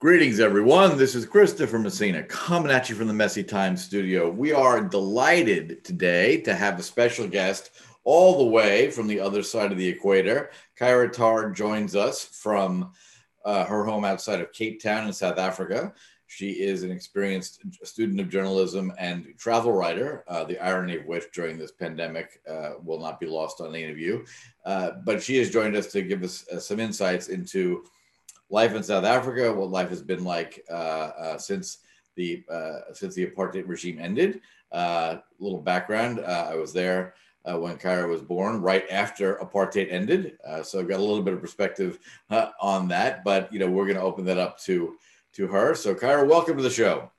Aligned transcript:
Greetings, 0.00 0.40
everyone. 0.40 0.96
This 0.96 1.14
is 1.14 1.26
Christopher 1.26 1.78
Messina 1.78 2.22
coming 2.22 2.72
at 2.72 2.88
you 2.88 2.96
from 2.96 3.06
the 3.06 3.12
Messy 3.12 3.44
Times 3.44 3.84
studio. 3.84 4.30
We 4.30 4.50
are 4.50 4.80
delighted 4.80 5.84
today 5.84 6.40
to 6.40 6.54
have 6.54 6.78
a 6.78 6.82
special 6.82 7.28
guest 7.28 7.72
all 8.04 8.38
the 8.38 8.50
way 8.50 8.90
from 8.90 9.08
the 9.08 9.20
other 9.20 9.42
side 9.42 9.72
of 9.72 9.76
the 9.76 9.86
equator. 9.86 10.52
Kyra 10.80 11.12
Tar 11.12 11.50
joins 11.50 11.94
us 11.94 12.24
from 12.24 12.92
uh, 13.44 13.66
her 13.66 13.84
home 13.84 14.06
outside 14.06 14.40
of 14.40 14.54
Cape 14.54 14.82
Town 14.82 15.06
in 15.06 15.12
South 15.12 15.36
Africa. 15.36 15.92
She 16.28 16.52
is 16.52 16.82
an 16.82 16.90
experienced 16.90 17.60
student 17.84 18.20
of 18.20 18.30
journalism 18.30 18.94
and 18.96 19.34
travel 19.36 19.72
writer, 19.72 20.24
uh, 20.28 20.44
the 20.44 20.58
irony 20.60 20.96
of 20.96 21.04
which 21.04 21.24
during 21.34 21.58
this 21.58 21.72
pandemic 21.72 22.40
uh, 22.48 22.70
will 22.82 23.00
not 23.00 23.20
be 23.20 23.26
lost 23.26 23.60
on 23.60 23.74
any 23.74 23.90
of 23.90 23.98
you. 23.98 24.24
Uh, 24.64 24.92
but 25.04 25.22
she 25.22 25.36
has 25.36 25.50
joined 25.50 25.76
us 25.76 25.88
to 25.88 26.00
give 26.00 26.22
us 26.22 26.48
uh, 26.48 26.58
some 26.58 26.80
insights 26.80 27.28
into 27.28 27.84
life 28.50 28.74
in 28.74 28.82
South 28.82 29.04
Africa, 29.04 29.52
what 29.52 29.70
life 29.70 29.88
has 29.88 30.02
been 30.02 30.24
like 30.24 30.64
uh, 30.70 30.74
uh, 30.74 31.38
since 31.38 31.78
the 32.16 32.44
since 32.92 33.14
the 33.14 33.26
apartheid 33.26 33.64
regime 33.66 33.98
ended. 34.00 34.40
A 34.72 35.20
little 35.38 35.60
background: 35.60 36.20
I 36.20 36.54
was 36.56 36.72
there 36.72 37.14
uh, 37.44 37.58
when 37.58 37.76
Kyra 37.76 38.08
was 38.08 38.22
born, 38.22 38.60
right 38.60 38.84
after 38.90 39.36
apartheid 39.36 39.90
ended. 39.90 40.38
Uh, 40.46 40.62
so 40.62 40.78
I've 40.78 40.88
got 40.88 40.98
a 40.98 41.02
little 41.02 41.22
bit 41.22 41.34
of 41.34 41.40
perspective 41.40 41.98
uh, 42.30 42.50
on 42.60 42.88
that, 42.88 43.24
but 43.24 43.52
you 43.52 43.58
know 43.58 43.70
we're 43.70 43.86
going 43.86 43.96
to 43.96 44.02
open 44.02 44.24
that 44.26 44.38
up 44.38 44.58
to 44.60 44.96
to 45.34 45.46
her. 45.46 45.74
So 45.74 45.94
Kyra, 45.94 46.26
welcome 46.26 46.56
to 46.56 46.62
the 46.62 46.70
show. 46.70 47.10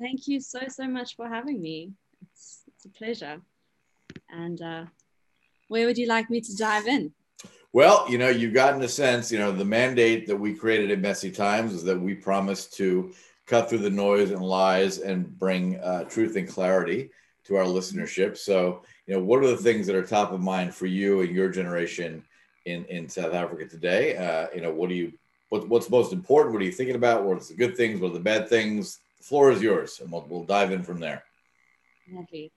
Thank 0.00 0.26
you 0.26 0.40
so 0.40 0.60
so 0.68 0.88
much 0.88 1.16
for 1.16 1.28
having 1.28 1.60
me. 1.60 1.92
It's 2.22 2.62
it's 2.68 2.84
a 2.84 2.88
pleasure. 2.88 3.40
And 4.30 4.60
uh, 4.60 4.84
where 5.68 5.86
would 5.86 5.98
you 5.98 6.06
like 6.06 6.30
me 6.30 6.40
to 6.40 6.56
dive 6.56 6.86
in? 6.86 7.12
Well, 7.72 8.06
you 8.08 8.16
know, 8.16 8.28
you've 8.28 8.54
gotten 8.54 8.82
a 8.82 8.88
sense. 8.88 9.30
You 9.30 9.38
know, 9.38 9.52
the 9.52 9.64
mandate 9.64 10.26
that 10.26 10.36
we 10.36 10.54
created 10.54 10.90
at 10.90 11.00
Messy 11.00 11.30
Times 11.30 11.74
is 11.74 11.84
that 11.84 12.00
we 12.00 12.14
promised 12.14 12.74
to 12.74 13.12
cut 13.46 13.68
through 13.68 13.78
the 13.78 13.90
noise 13.90 14.30
and 14.30 14.42
lies 14.42 14.98
and 14.98 15.38
bring 15.38 15.78
uh, 15.80 16.04
truth 16.04 16.36
and 16.36 16.48
clarity 16.48 17.10
to 17.44 17.56
our 17.56 17.64
listenership. 17.64 18.36
So 18.36 18.82
you 19.06 19.14
know, 19.14 19.22
what 19.22 19.42
are 19.42 19.48
the 19.48 19.56
things 19.56 19.86
that 19.86 19.96
are 19.96 20.04
top 20.04 20.32
of 20.32 20.40
mind 20.40 20.74
for 20.74 20.86
you 20.86 21.20
and 21.20 21.34
your 21.34 21.48
generation 21.48 22.24
in, 22.64 22.84
in 22.86 23.08
South 23.08 23.34
Africa 23.34 23.66
today? 23.66 24.16
Uh, 24.16 24.48
you 24.54 24.60
know, 24.60 24.72
what 24.72 24.88
do 24.88 24.96
you, 24.96 25.12
what, 25.48 25.68
what's 25.68 25.88
most 25.88 26.12
important? 26.12 26.52
What 26.52 26.62
are 26.62 26.66
you 26.66 26.72
thinking 26.72 26.96
about? 26.96 27.24
What's 27.24 27.48
the 27.48 27.54
good 27.54 27.76
things? 27.76 28.00
What 28.00 28.10
are 28.10 28.14
the 28.14 28.20
bad 28.20 28.48
things? 28.48 28.98
The 29.18 29.24
floor 29.24 29.52
is 29.52 29.62
yours, 29.62 30.00
and 30.00 30.10
we'll, 30.10 30.26
we'll 30.28 30.44
dive 30.44 30.72
in 30.72 30.82
from 30.82 30.98
there. 30.98 31.22
Okay. 32.20 32.50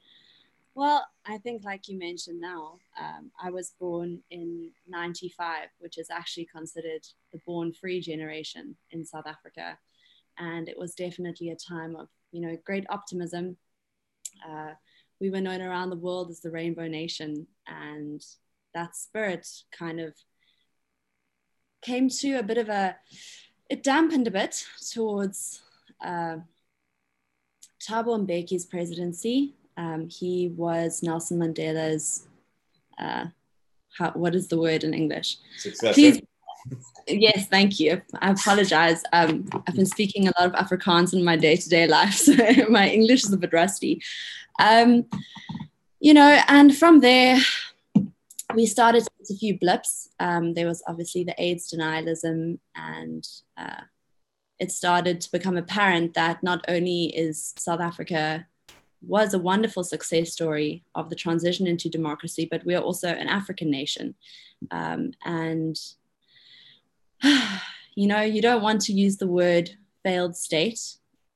Well, 0.73 1.05
I 1.29 1.37
think, 1.37 1.63
like 1.63 1.87
you 1.87 1.97
mentioned 1.97 2.41
now, 2.41 2.79
um, 2.99 3.29
I 3.39 3.51
was 3.51 3.73
born 3.79 4.19
in 4.31 4.71
95, 4.87 5.67
which 5.77 5.99
is 5.99 6.09
actually 6.09 6.45
considered 6.45 7.05
the 7.31 7.39
born 7.45 7.71
free 7.71 8.01
generation 8.01 8.75
in 8.89 9.05
South 9.05 9.27
Africa. 9.27 9.77
And 10.39 10.67
it 10.67 10.77
was 10.77 10.95
definitely 10.95 11.51
a 11.51 11.55
time 11.55 11.95
of, 11.95 12.07
you 12.31 12.41
know, 12.41 12.57
great 12.65 12.85
optimism. 12.89 13.57
Uh, 14.47 14.71
we 15.21 15.29
were 15.29 15.41
known 15.41 15.61
around 15.61 15.91
the 15.91 15.97
world 15.97 16.31
as 16.31 16.39
the 16.39 16.49
Rainbow 16.49 16.87
Nation, 16.87 17.45
and 17.67 18.25
that 18.73 18.95
spirit 18.95 19.47
kind 19.71 19.99
of 19.99 20.15
came 21.83 22.09
to 22.09 22.39
a 22.39 22.43
bit 22.43 22.57
of 22.57 22.69
a, 22.69 22.95
it 23.69 23.83
dampened 23.83 24.27
a 24.27 24.31
bit 24.31 24.65
towards 24.91 25.61
uh, 26.01 26.37
Thabo 27.87 28.25
Mbeki's 28.25 28.65
presidency. 28.65 29.53
Um, 29.79 30.09
he 30.09 30.49
was 30.57 31.01
Nelson 31.01 31.39
Mandela's, 31.39 32.27
uh, 32.97 33.27
how, 33.97 34.11
what 34.11 34.35
is 34.35 34.49
the 34.49 34.59
word 34.59 34.83
in 34.83 34.93
English? 34.93 35.37
Successor. 35.57 35.93
Please, 35.93 36.21
yes, 37.07 37.47
thank 37.47 37.79
you. 37.79 38.01
I 38.21 38.31
apologize. 38.31 39.03
Um, 39.13 39.47
I've 39.65 39.75
been 39.75 39.85
speaking 39.85 40.27
a 40.27 40.33
lot 40.37 40.53
of 40.53 40.67
Afrikaans 40.67 41.13
in 41.13 41.23
my 41.23 41.37
day 41.37 41.55
to 41.55 41.69
day 41.69 41.87
life, 41.87 42.13
so 42.27 42.35
my 42.69 42.89
English 42.89 43.23
is 43.23 43.31
a 43.31 43.37
bit 43.37 43.53
rusty. 43.53 44.01
Um, 44.59 45.05
you 46.01 46.13
know, 46.13 46.41
and 46.49 46.75
from 46.75 46.99
there, 46.99 47.37
we 48.53 48.65
started 48.65 49.05
to 49.05 49.33
a 49.33 49.37
few 49.37 49.57
blips. 49.57 50.09
Um, 50.19 50.55
there 50.55 50.67
was 50.67 50.83
obviously 50.87 51.23
the 51.23 51.35
AIDS 51.41 51.71
denialism, 51.71 52.59
and 52.75 53.25
uh, 53.55 53.83
it 54.59 54.73
started 54.73 55.21
to 55.21 55.31
become 55.31 55.55
apparent 55.55 56.15
that 56.15 56.43
not 56.43 56.65
only 56.67 57.15
is 57.15 57.53
South 57.57 57.79
Africa 57.79 58.45
was 59.01 59.33
a 59.33 59.39
wonderful 59.39 59.83
success 59.83 60.31
story 60.31 60.83
of 60.95 61.09
the 61.09 61.15
transition 61.15 61.67
into 61.67 61.89
democracy, 61.89 62.47
but 62.49 62.65
we 62.65 62.75
are 62.75 62.81
also 62.81 63.07
an 63.09 63.27
African 63.27 63.69
nation. 63.69 64.15
Um, 64.71 65.11
and, 65.23 65.79
you 67.23 68.07
know, 68.07 68.21
you 68.21 68.41
don't 68.41 68.61
want 68.61 68.81
to 68.81 68.93
use 68.93 69.17
the 69.17 69.27
word 69.27 69.71
failed 70.03 70.35
state 70.35 70.79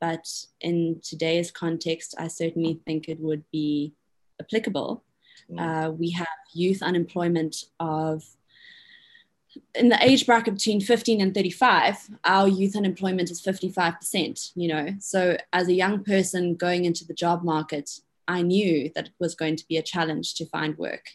but 0.04 0.28
in 0.60 1.00
today's 1.02 1.50
context, 1.50 2.14
I 2.18 2.28
certainly 2.28 2.82
think 2.86 3.08
it 3.08 3.22
would 3.22 3.50
be 3.54 3.94
applicable. 4.42 5.02
Mm. 5.50 5.60
Uh, 5.62 5.92
we 5.92 6.12
have 6.12 6.28
youth 6.52 6.84
unemployment 6.84 7.56
of 7.80 8.22
in 9.76 9.90
the 9.90 10.04
age 10.04 10.26
bracket 10.26 10.56
between 10.56 10.82
15 10.82 11.22
and 11.22 11.34
35 11.34 12.10
our 12.26 12.48
youth 12.48 12.76
unemployment 12.76 13.30
is 13.30 13.42
55% 13.42 14.52
you 14.56 14.68
know 14.68 14.90
so 15.00 15.38
as 15.52 15.68
a 15.68 15.74
young 15.74 16.04
person 16.04 16.56
going 16.56 16.86
into 16.86 17.06
the 17.06 17.14
job 17.14 17.44
market 17.44 18.00
i 18.28 18.42
knew 18.42 18.90
that 18.96 19.08
it 19.08 19.14
was 19.20 19.36
going 19.36 19.56
to 19.56 19.68
be 19.68 19.78
a 19.78 19.84
challenge 19.84 20.34
to 20.36 20.46
find 20.46 20.78
work 20.78 21.06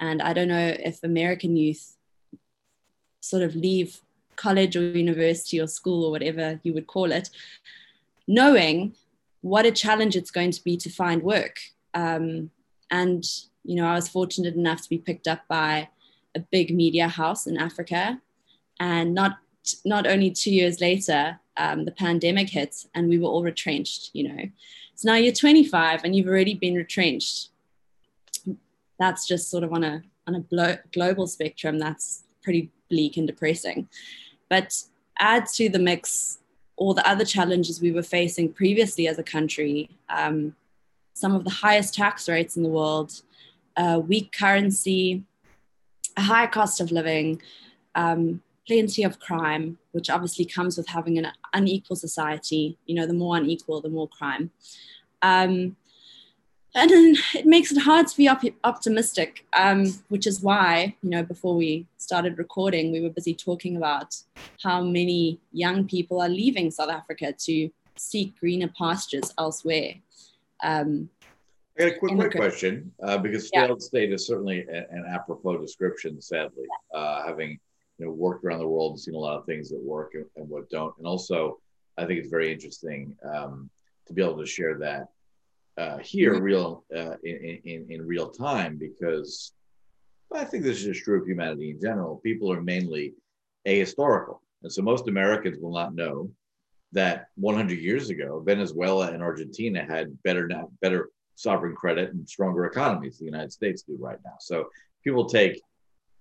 and 0.00 0.20
i 0.22 0.32
don't 0.32 0.48
know 0.48 0.74
if 0.78 1.02
american 1.02 1.56
youth 1.56 1.96
sort 3.20 3.42
of 3.42 3.54
leave 3.54 4.00
college 4.36 4.76
or 4.76 4.82
university 4.82 5.60
or 5.60 5.66
school 5.66 6.04
or 6.04 6.10
whatever 6.10 6.60
you 6.62 6.74
would 6.74 6.86
call 6.86 7.10
it 7.12 7.30
knowing 8.26 8.94
what 9.46 9.66
a 9.66 9.70
challenge 9.70 10.16
it's 10.16 10.30
going 10.30 10.50
to 10.50 10.64
be 10.64 10.76
to 10.76 10.90
find 10.90 11.22
work. 11.22 11.60
Um, 11.94 12.50
and, 12.90 13.24
you 13.62 13.76
know, 13.76 13.86
I 13.86 13.94
was 13.94 14.08
fortunate 14.08 14.54
enough 14.54 14.82
to 14.82 14.88
be 14.88 14.98
picked 14.98 15.28
up 15.28 15.42
by 15.48 15.88
a 16.36 16.40
big 16.40 16.74
media 16.74 17.08
house 17.08 17.46
in 17.46 17.56
Africa. 17.56 18.20
And 18.78 19.14
not, 19.14 19.38
not 19.84 20.06
only 20.06 20.30
two 20.30 20.52
years 20.52 20.80
later, 20.80 21.40
um, 21.56 21.84
the 21.84 21.90
pandemic 21.90 22.50
hit 22.50 22.84
and 22.94 23.08
we 23.08 23.18
were 23.18 23.28
all 23.28 23.42
retrenched, 23.42 24.10
you 24.12 24.28
know. 24.28 24.44
So 24.94 25.10
now 25.10 25.16
you're 25.16 25.32
25 25.32 26.04
and 26.04 26.14
you've 26.14 26.28
already 26.28 26.54
been 26.54 26.74
retrenched. 26.74 27.48
That's 28.98 29.26
just 29.26 29.50
sort 29.50 29.64
of 29.64 29.72
on 29.72 29.82
a, 29.82 30.02
on 30.26 30.34
a 30.34 30.40
blo- 30.40 30.78
global 30.92 31.26
spectrum, 31.26 31.78
that's 31.78 32.24
pretty 32.42 32.70
bleak 32.88 33.16
and 33.16 33.26
depressing. 33.26 33.88
But 34.48 34.82
add 35.18 35.46
to 35.54 35.68
the 35.68 35.78
mix 35.78 36.38
all 36.76 36.92
the 36.92 37.08
other 37.08 37.24
challenges 37.24 37.80
we 37.80 37.90
were 37.90 38.02
facing 38.02 38.52
previously 38.52 39.08
as 39.08 39.18
a 39.18 39.22
country, 39.22 39.90
um, 40.10 40.54
some 41.14 41.34
of 41.34 41.44
the 41.44 41.50
highest 41.50 41.94
tax 41.94 42.28
rates 42.28 42.56
in 42.56 42.62
the 42.62 42.68
world, 42.68 43.22
uh, 43.76 44.00
weak 44.06 44.32
currency, 44.32 45.24
a 46.16 46.22
high 46.22 46.46
cost 46.46 46.80
of 46.80 46.90
living, 46.90 47.40
um, 47.94 48.42
plenty 48.66 49.02
of 49.02 49.20
crime, 49.20 49.78
which 49.92 50.10
obviously 50.10 50.44
comes 50.44 50.76
with 50.76 50.88
having 50.88 51.18
an 51.18 51.28
unequal 51.52 51.96
society. 51.96 52.78
You 52.86 52.96
know, 52.96 53.06
the 53.06 53.14
more 53.14 53.36
unequal, 53.36 53.80
the 53.80 53.88
more 53.88 54.08
crime. 54.08 54.50
Um, 55.22 55.76
and 56.74 56.90
it 57.34 57.46
makes 57.46 57.72
it 57.72 57.78
hard 57.78 58.06
to 58.06 58.16
be 58.16 58.28
op- 58.28 58.42
optimistic, 58.64 59.46
um, 59.56 59.86
which 60.08 60.26
is 60.26 60.42
why, 60.42 60.94
you 61.02 61.08
know, 61.08 61.22
before 61.22 61.56
we 61.56 61.86
started 61.96 62.36
recording, 62.38 62.92
we 62.92 63.00
were 63.00 63.08
busy 63.08 63.34
talking 63.34 63.78
about 63.78 64.14
how 64.62 64.82
many 64.82 65.40
young 65.52 65.88
people 65.88 66.20
are 66.20 66.28
leaving 66.28 66.70
South 66.70 66.90
Africa 66.90 67.32
to 67.32 67.70
seek 67.96 68.38
greener 68.38 68.70
pastures 68.78 69.32
elsewhere. 69.38 69.94
Um, 70.62 71.08
I 71.78 71.82
got 71.82 71.92
a 71.92 71.98
quick, 71.98 72.14
quick 72.14 72.32
question 72.32 72.92
uh, 73.02 73.18
because 73.18 73.50
failed 73.50 73.78
yeah. 73.80 73.86
state 73.86 74.12
is 74.12 74.26
certainly 74.26 74.66
a, 74.72 74.86
an 74.90 75.04
apropos 75.08 75.58
description, 75.58 76.20
sadly, 76.22 76.64
uh, 76.94 77.26
having 77.26 77.58
you 77.98 78.06
know 78.06 78.12
worked 78.12 78.44
around 78.44 78.60
the 78.60 78.68
world 78.68 78.92
and 78.92 79.00
seen 79.00 79.14
a 79.14 79.18
lot 79.18 79.38
of 79.38 79.44
things 79.44 79.68
that 79.70 79.82
work 79.82 80.12
and, 80.14 80.24
and 80.36 80.48
what 80.48 80.70
don't. 80.70 80.96
And 80.98 81.06
also, 81.06 81.58
I 81.98 82.06
think 82.06 82.20
it's 82.20 82.30
very 82.30 82.52
interesting 82.52 83.14
um, 83.24 83.68
to 84.06 84.14
be 84.14 84.22
able 84.22 84.38
to 84.38 84.46
share 84.46 84.78
that 84.78 85.08
uh, 85.76 85.98
here 85.98 86.34
mm-hmm. 86.34 86.44
real 86.44 86.84
uh, 86.94 87.16
in, 87.24 87.60
in, 87.64 87.86
in 87.90 88.06
real 88.06 88.30
time 88.30 88.78
because 88.78 89.52
I 90.34 90.44
think 90.44 90.64
this 90.64 90.78
is 90.78 90.84
just 90.84 91.04
true 91.04 91.20
of 91.20 91.26
humanity 91.26 91.70
in 91.70 91.80
general. 91.80 92.16
People 92.16 92.50
are 92.52 92.62
mainly 92.62 93.14
ahistorical. 93.66 94.38
And 94.62 94.72
so 94.72 94.82
most 94.82 95.08
Americans 95.08 95.58
will 95.60 95.72
not 95.72 95.94
know 95.94 96.30
that 96.92 97.26
100 97.36 97.78
years 97.78 98.10
ago, 98.10 98.42
Venezuela 98.44 99.12
and 99.12 99.22
Argentina 99.22 99.84
had 99.84 100.20
better, 100.22 100.48
better 100.80 101.10
sovereign 101.36 101.74
credit 101.74 102.12
and 102.12 102.28
stronger 102.28 102.66
economies 102.66 103.18
the 103.18 103.24
United 103.24 103.52
States 103.52 103.82
do 103.82 103.96
right 103.98 104.18
now. 104.24 104.34
So 104.40 104.68
people 105.04 105.26
take 105.26 105.60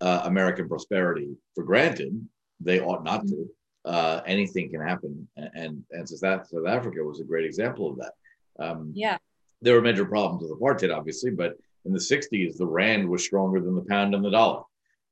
uh, 0.02 0.22
American 0.26 0.68
prosperity 0.68 1.36
for 1.56 1.64
granted. 1.64 2.28
They 2.60 2.80
ought 2.80 3.04
not 3.04 3.28
to. 3.28 3.50
Uh, 3.84 4.22
anything 4.26 4.70
can 4.70 4.82
happen. 4.82 5.28
And, 5.38 5.50
and, 5.56 5.84
and 5.92 6.10
South, 6.10 6.48
South 6.48 6.68
Africa 6.68 7.04
was 7.04 7.20
a 7.20 7.24
great 7.24 7.46
example 7.46 7.92
of 7.92 7.98
that. 7.98 8.14
Um, 8.60 8.92
yeah 8.94 9.18
there 9.66 9.76
were 9.76 9.82
major 9.82 10.06
problems 10.06 10.44
with 10.44 10.60
apartheid, 10.60 10.96
obviously, 10.96 11.32
but 11.32 11.58
in 11.86 11.92
the 11.92 12.00
60s, 12.00 12.58
the 12.58 12.66
rand 12.66 13.08
was 13.10 13.24
stronger 13.24 13.60
than 13.60 13.76
the 13.76 13.82
pound 13.82 14.16
and 14.16 14.24
the 14.24 14.30
dollar. 14.30 14.64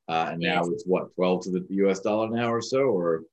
Uh, 0.07 0.29
and 0.31 0.39
now 0.39 0.63
it's 0.65 0.83
what, 0.85 1.13
12 1.15 1.43
to 1.43 1.51
the 1.51 1.65
US 1.85 2.01
dollar 2.01 2.29
now 2.29 2.51
or 2.51 2.61
so? 2.61 2.81
Or 2.81 3.23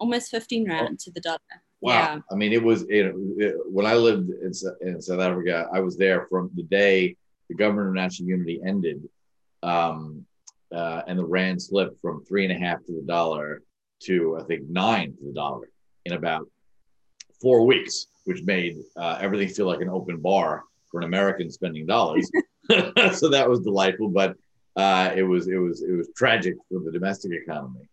almost 0.00 0.30
15 0.30 0.68
rand 0.68 0.98
to 1.00 1.10
the 1.10 1.20
dollar. 1.20 1.38
Wow. 1.80 1.92
Yeah. 1.92 2.20
I 2.30 2.34
mean, 2.34 2.52
it 2.52 2.62
was 2.62 2.82
it, 2.82 3.14
it, 3.38 3.54
when 3.66 3.86
I 3.86 3.94
lived 3.94 4.30
in, 4.30 4.52
in 4.80 5.02
South 5.02 5.20
Africa, 5.20 5.68
I 5.72 5.80
was 5.80 5.96
there 5.96 6.26
from 6.30 6.50
the 6.54 6.62
day 6.62 7.16
the 7.48 7.54
government 7.54 7.88
of 7.88 7.94
national 7.94 8.28
unity 8.28 8.60
ended. 8.64 9.02
Um, 9.62 10.26
uh, 10.74 11.02
and 11.06 11.18
the 11.18 11.24
rand 11.24 11.62
slipped 11.62 12.00
from 12.00 12.24
three 12.24 12.44
and 12.44 12.52
a 12.52 12.58
half 12.58 12.84
to 12.84 12.92
the 12.92 13.06
dollar 13.06 13.62
to 14.02 14.38
I 14.40 14.44
think 14.44 14.68
nine 14.68 15.16
to 15.16 15.24
the 15.26 15.32
dollar 15.32 15.68
in 16.04 16.12
about 16.12 16.46
four 17.40 17.64
weeks, 17.64 18.06
which 18.24 18.42
made 18.42 18.76
uh, 18.96 19.18
everything 19.20 19.48
feel 19.48 19.66
like 19.66 19.80
an 19.80 19.88
open 19.88 20.20
bar 20.20 20.64
for 20.90 21.00
an 21.00 21.04
American 21.04 21.50
spending 21.50 21.86
dollars. 21.86 22.30
so 23.12 23.28
that 23.28 23.48
was 23.48 23.60
delightful, 23.60 24.08
but 24.08 24.34
uh, 24.74 25.12
it 25.14 25.22
was 25.22 25.46
it 25.48 25.56
was 25.56 25.82
it 25.82 25.92
was 25.92 26.08
tragic 26.16 26.54
for 26.68 26.80
the 26.80 26.90
domestic 26.90 27.32
economy. 27.32 27.88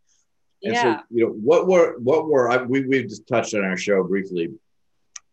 And 0.64 0.74
yeah. 0.74 1.00
so, 1.00 1.04
you 1.10 1.26
know, 1.26 1.32
what 1.34 1.68
were 1.68 2.00
what 2.00 2.28
were 2.28 2.50
I, 2.50 2.58
we 2.58 2.86
we've 2.86 3.10
just 3.10 3.28
touched 3.28 3.54
on 3.54 3.66
our 3.66 3.78
show 3.78 4.04
briefly 4.04 4.50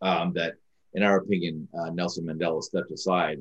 um, 0.03 0.32
that, 0.35 0.55
in 0.94 1.03
our 1.03 1.19
opinion, 1.19 1.69
uh, 1.79 1.91
Nelson 1.91 2.27
Mandela 2.27 2.62
stepped 2.62 2.91
aside 2.91 3.41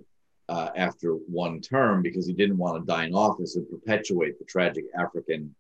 uh, 0.50 0.70
after 0.76 1.14
one 1.14 1.62
term 1.62 2.02
because 2.02 2.28
he 2.28 2.34
didn't 2.34 2.58
want 2.58 2.80
to 2.80 2.86
die 2.86 3.06
in 3.06 3.14
office 3.16 3.56
and 3.56 3.70
perpetuate 3.70 4.38
the 4.38 4.46
tragic 4.46 4.86
African, 4.98 5.54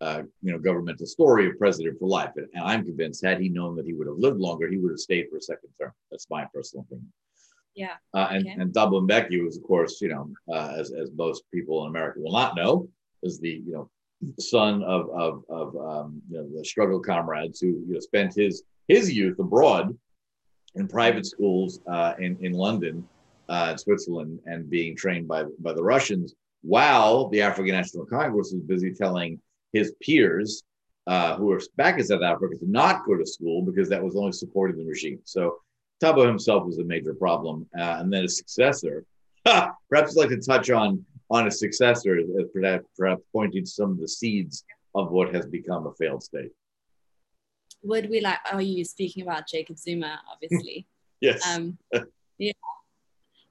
uh, 0.00 0.22
you 0.42 0.52
know, 0.52 0.58
governmental 0.58 1.06
story 1.06 1.48
of 1.48 1.58
president 1.58 1.98
for 1.98 2.08
life. 2.08 2.30
And, 2.36 2.46
and, 2.54 2.64
I'm 2.64 2.84
convinced, 2.84 3.24
had 3.24 3.40
he 3.40 3.50
known 3.50 3.76
that 3.76 3.86
he 3.86 3.92
would 3.92 4.06
have 4.06 4.16
lived 4.16 4.40
longer, 4.40 4.68
he 4.68 4.78
would 4.78 4.92
have 4.92 4.98
stayed 4.98 5.28
for 5.30 5.36
a 5.36 5.42
second 5.42 5.70
term. 5.78 5.92
That's 6.10 6.26
my 6.30 6.46
personal 6.54 6.84
opinion. 6.84 7.12
Yeah. 7.74 7.94
Uh, 8.14 8.28
and 8.30 8.46
okay. 8.46 8.56
and 8.58 8.72
Thabo 8.72 9.06
Mbeki 9.06 9.44
was, 9.44 9.56
of 9.56 9.64
course, 9.64 10.00
you 10.00 10.08
know, 10.08 10.30
uh, 10.50 10.74
as 10.78 10.92
as 10.92 11.10
most 11.16 11.42
people 11.52 11.84
in 11.84 11.90
America 11.90 12.20
will 12.20 12.32
not 12.32 12.56
know, 12.56 12.88
is 13.22 13.40
the 13.40 13.62
you 13.66 13.72
know 13.72 13.90
son 14.38 14.82
of 14.82 15.10
of 15.10 15.44
of 15.48 15.76
um, 15.76 16.22
you 16.30 16.38
know, 16.38 16.48
the 16.56 16.64
struggle 16.64 17.00
comrades 17.00 17.60
who 17.60 17.68
you 17.68 17.94
know 17.94 18.00
spent 18.00 18.34
his 18.34 18.62
his 18.88 19.12
youth 19.12 19.38
abroad 19.38 19.96
in 20.74 20.88
private 20.88 21.26
schools 21.26 21.80
uh, 21.90 22.14
in 22.18 22.36
in 22.40 22.52
London, 22.52 23.06
uh, 23.48 23.76
Switzerland, 23.76 24.40
and 24.46 24.68
being 24.70 24.96
trained 24.96 25.28
by 25.28 25.44
by 25.60 25.72
the 25.72 25.82
Russians, 25.82 26.34
while 26.62 27.28
the 27.28 27.42
African 27.42 27.74
National 27.74 28.06
Congress 28.06 28.52
was 28.52 28.62
busy 28.62 28.92
telling 28.92 29.40
his 29.72 29.92
peers 30.02 30.62
uh, 31.06 31.36
who 31.36 31.46
were 31.46 31.60
back 31.76 31.98
in 31.98 32.04
South 32.04 32.22
Africa 32.22 32.56
to 32.56 32.70
not 32.70 33.04
go 33.06 33.16
to 33.16 33.26
school 33.26 33.62
because 33.62 33.88
that 33.88 34.02
was 34.02 34.16
only 34.16 34.32
supporting 34.32 34.78
the 34.78 34.84
regime. 34.84 35.20
So 35.24 35.58
Thabo 36.02 36.26
himself 36.26 36.64
was 36.64 36.78
a 36.78 36.84
major 36.84 37.14
problem, 37.14 37.66
uh, 37.78 37.96
and 37.98 38.12
then 38.12 38.22
his 38.22 38.36
successor. 38.36 39.04
perhaps 39.44 40.16
I'd 40.16 40.16
like 40.16 40.28
to 40.30 40.40
touch 40.40 40.70
on 40.70 41.04
on 41.30 41.46
a 41.46 41.50
successor, 41.50 42.18
as 42.18 42.46
perhaps, 42.52 42.86
perhaps 42.96 43.22
pointing 43.32 43.64
to 43.64 43.70
some 43.70 43.92
of 43.92 44.00
the 44.00 44.08
seeds 44.08 44.64
of 44.94 45.10
what 45.10 45.34
has 45.34 45.46
become 45.46 45.86
a 45.86 45.94
failed 45.94 46.22
state. 46.22 46.52
Would 47.82 48.08
we 48.08 48.20
like? 48.20 48.38
Are 48.50 48.62
you 48.62 48.84
speaking 48.84 49.22
about 49.22 49.48
Jacob 49.48 49.78
Zuma? 49.78 50.20
Obviously. 50.30 50.86
yes. 51.20 51.46
Um, 51.46 51.76
yeah. 52.38 52.52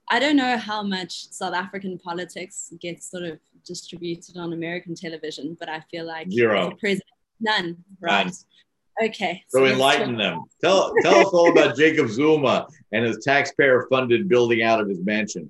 I 0.10 0.20
don't 0.20 0.36
know 0.36 0.58
how 0.58 0.84
much 0.84 1.30
South 1.30 1.54
African 1.54 1.98
politics 1.98 2.74
gets 2.82 3.10
sort 3.10 3.24
of 3.24 3.40
distributed 3.66 4.38
on 4.38 4.54
American 4.54 4.96
television, 4.96 5.56
but 5.60 5.70
I 5.70 5.82
feel 5.92 6.06
like 6.06 6.32
zero 6.32 6.72
president, 6.80 7.10
none, 7.40 7.78
right? 8.00 8.26
None. 8.26 9.10
Okay. 9.10 9.44
So, 9.48 9.60
so 9.60 9.66
enlighten 9.66 10.18
them. 10.18 10.44
Tell 10.62 10.94
tell 11.02 11.16
us 11.16 11.34
all 11.34 11.52
about 11.52 11.76
Jacob 11.76 12.10
Zuma 12.10 12.68
and 12.92 13.06
his 13.06 13.24
taxpayer-funded 13.24 14.30
building 14.30 14.62
out 14.62 14.80
of 14.80 14.90
his 14.90 15.00
mansion. 15.04 15.50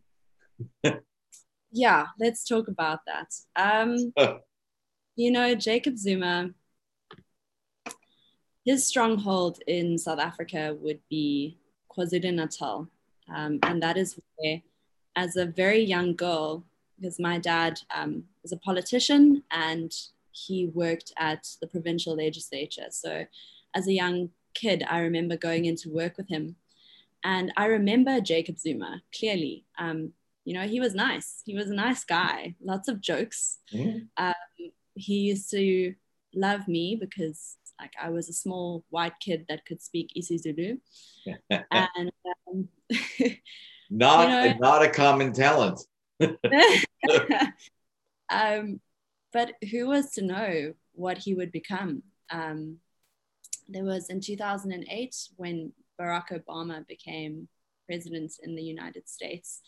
yeah, 1.74 2.06
let's 2.20 2.48
talk 2.48 2.68
about 2.68 3.00
that. 3.08 3.34
Um, 3.56 4.14
you 5.16 5.32
know, 5.32 5.56
Jacob 5.56 5.98
Zuma, 5.98 6.52
his 8.64 8.88
stronghold 8.88 9.60
in 9.68 9.98
South 9.98 10.20
Africa 10.20 10.78
would 10.80 11.00
be 11.10 11.58
KwaZulu 11.92 12.34
Natal. 12.34 12.88
Um, 13.34 13.60
and 13.64 13.82
that 13.82 13.98
is 13.98 14.20
where, 14.38 14.62
as 15.16 15.36
a 15.36 15.46
very 15.46 15.82
young 15.82 16.16
girl, 16.16 16.64
because 17.00 17.20
my 17.20 17.40
dad 17.40 17.80
um, 17.94 18.24
was 18.44 18.52
a 18.52 18.58
politician 18.58 19.44
and 19.52 19.92
he 20.32 20.68
worked 20.68 21.12
at 21.18 21.48
the 21.60 21.68
provincial 21.68 22.16
legislature. 22.16 22.88
So, 22.92 23.26
as 23.76 23.88
a 23.88 23.94
young 23.94 24.30
kid, 24.54 24.84
I 24.88 25.00
remember 25.00 25.36
going 25.38 25.66
into 25.66 25.90
work 25.90 26.18
with 26.18 26.30
him. 26.30 26.56
And 27.24 27.52
I 27.58 27.66
remember 27.66 28.22
Jacob 28.22 28.60
Zuma 28.60 29.02
clearly. 29.18 29.66
Um, 29.80 30.14
you 30.46 30.54
know, 30.54 30.68
he 30.68 30.80
was 30.80 30.94
nice. 30.94 31.42
He 31.46 31.56
was 31.56 31.70
a 31.70 31.76
nice 31.76 32.04
guy, 32.04 32.56
lots 32.62 32.88
of 32.88 33.02
jokes. 33.02 33.60
Mm. 33.74 34.08
Um, 34.18 34.34
he 34.96 35.20
used 35.20 35.50
to 35.52 35.94
love 36.36 36.68
me 36.68 36.98
because 37.00 37.58
like 37.80 37.94
I 38.02 38.10
was 38.10 38.30
a 38.30 38.34
small 38.34 38.84
white 38.90 39.20
kid 39.20 39.46
that 39.50 39.66
could 39.66 39.82
speak 39.82 40.12
isiZulu. 40.18 40.80
and 41.50 42.12
um, 42.48 42.68
not, 43.90 44.30
you 44.30 44.54
know, 44.54 44.56
not 44.60 44.84
a 44.84 44.90
common 44.90 45.34
talent. 45.34 45.80
um, 48.30 48.80
but 49.32 49.54
who 49.72 49.88
was 49.88 50.12
to 50.12 50.22
know 50.22 50.74
what 50.94 51.18
he 51.18 51.34
would 51.34 51.52
become? 51.52 52.04
Um, 52.30 52.78
there 53.68 53.84
was 53.84 54.10
in 54.10 54.20
2008 54.20 55.16
when 55.38 55.72
Barack 56.00 56.30
Obama 56.32 56.88
became 56.88 57.48
president 57.86 58.34
in 58.44 58.56
the 58.56 58.64
United 58.64 59.10
States 59.10 59.62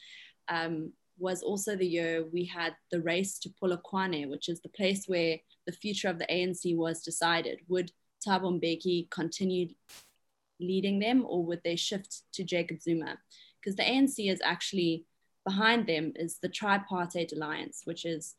um, 0.48 0.92
was 1.18 1.42
also 1.42 1.76
the 1.76 1.88
year 1.88 2.26
we 2.32 2.46
had 2.46 2.76
the 2.92 3.02
race 3.02 3.40
to 3.40 3.50
Polokwane, 3.62 4.30
which 4.30 4.50
is 4.50 4.62
the 4.62 4.70
place 4.70 5.06
where 5.08 5.38
the 5.66 5.72
future 5.72 6.10
of 6.10 6.20
the 6.20 6.28
ANC 6.28 6.76
was 6.76 7.02
decided. 7.02 7.60
Would 7.68 7.92
Thabo 8.26 8.60
Mbeki 8.60 9.10
continue 9.10 9.70
leading 10.60 11.00
them 11.00 11.26
or 11.28 11.46
would 11.46 11.62
they 11.64 11.76
shift 11.76 12.24
to 12.34 12.44
Jacob 12.44 12.82
Zuma? 12.82 13.18
Because 13.60 13.76
the 13.76 13.84
ANC 13.84 14.32
is 14.32 14.42
actually 14.44 15.06
behind 15.46 15.88
them 15.88 16.12
is 16.16 16.40
the 16.42 16.50
tripartite 16.50 17.32
alliance, 17.32 17.82
which 17.86 18.06
is 18.06 18.36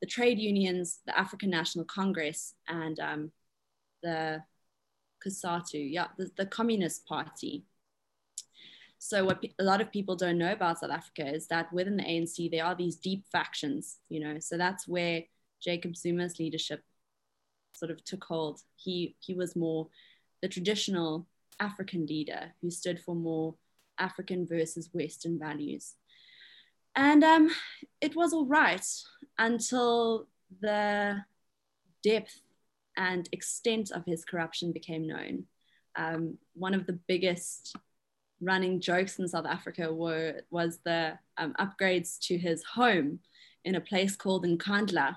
the 0.00 0.06
trade 0.06 0.38
unions, 0.38 1.00
the 1.06 1.18
African 1.18 1.50
National 1.50 1.84
Congress, 1.84 2.54
and 2.68 2.98
um, 3.00 3.32
the 4.02 4.42
COSATU, 5.26 5.92
yeah, 5.92 6.06
the, 6.16 6.30
the 6.36 6.46
Communist 6.46 7.06
Party. 7.06 7.64
So 8.98 9.24
what 9.24 9.44
a 9.58 9.64
lot 9.64 9.80
of 9.80 9.92
people 9.92 10.16
don't 10.16 10.38
know 10.38 10.52
about 10.52 10.80
South 10.80 10.90
Africa 10.90 11.26
is 11.26 11.46
that 11.48 11.72
within 11.72 11.96
the 11.96 12.02
ANC 12.02 12.50
there 12.50 12.64
are 12.64 12.74
these 12.74 12.96
deep 12.96 13.24
factions, 13.30 13.98
you 14.08 14.20
know. 14.20 14.38
So 14.40 14.58
that's 14.58 14.88
where 14.88 15.22
Jacob 15.62 15.96
Zuma's 15.96 16.38
leadership 16.38 16.82
sort 17.74 17.90
of 17.90 18.04
took 18.04 18.24
hold. 18.24 18.60
He 18.76 19.16
he 19.20 19.34
was 19.34 19.54
more 19.54 19.88
the 20.42 20.48
traditional 20.48 21.26
African 21.60 22.06
leader 22.06 22.52
who 22.60 22.70
stood 22.70 23.00
for 23.00 23.14
more 23.14 23.54
African 23.98 24.46
versus 24.46 24.90
Western 24.92 25.38
values. 25.38 25.94
And 26.94 27.22
um, 27.22 27.50
it 28.00 28.16
was 28.16 28.32
all 28.32 28.46
right 28.46 28.84
until 29.38 30.26
the 30.60 31.22
depth 32.02 32.40
and 32.96 33.28
extent 33.30 33.92
of 33.92 34.04
his 34.04 34.24
corruption 34.24 34.72
became 34.72 35.06
known. 35.06 35.44
Um, 35.94 36.38
one 36.54 36.74
of 36.74 36.86
the 36.86 36.98
biggest 37.06 37.76
running 38.40 38.80
jokes 38.80 39.18
in 39.18 39.28
South 39.28 39.46
Africa 39.46 39.92
were 39.92 40.42
was 40.50 40.78
the 40.84 41.18
um, 41.36 41.54
upgrades 41.58 42.18
to 42.20 42.38
his 42.38 42.62
home 42.64 43.20
in 43.64 43.74
a 43.74 43.80
place 43.80 44.16
called 44.16 44.44
Nkandla, 44.44 45.16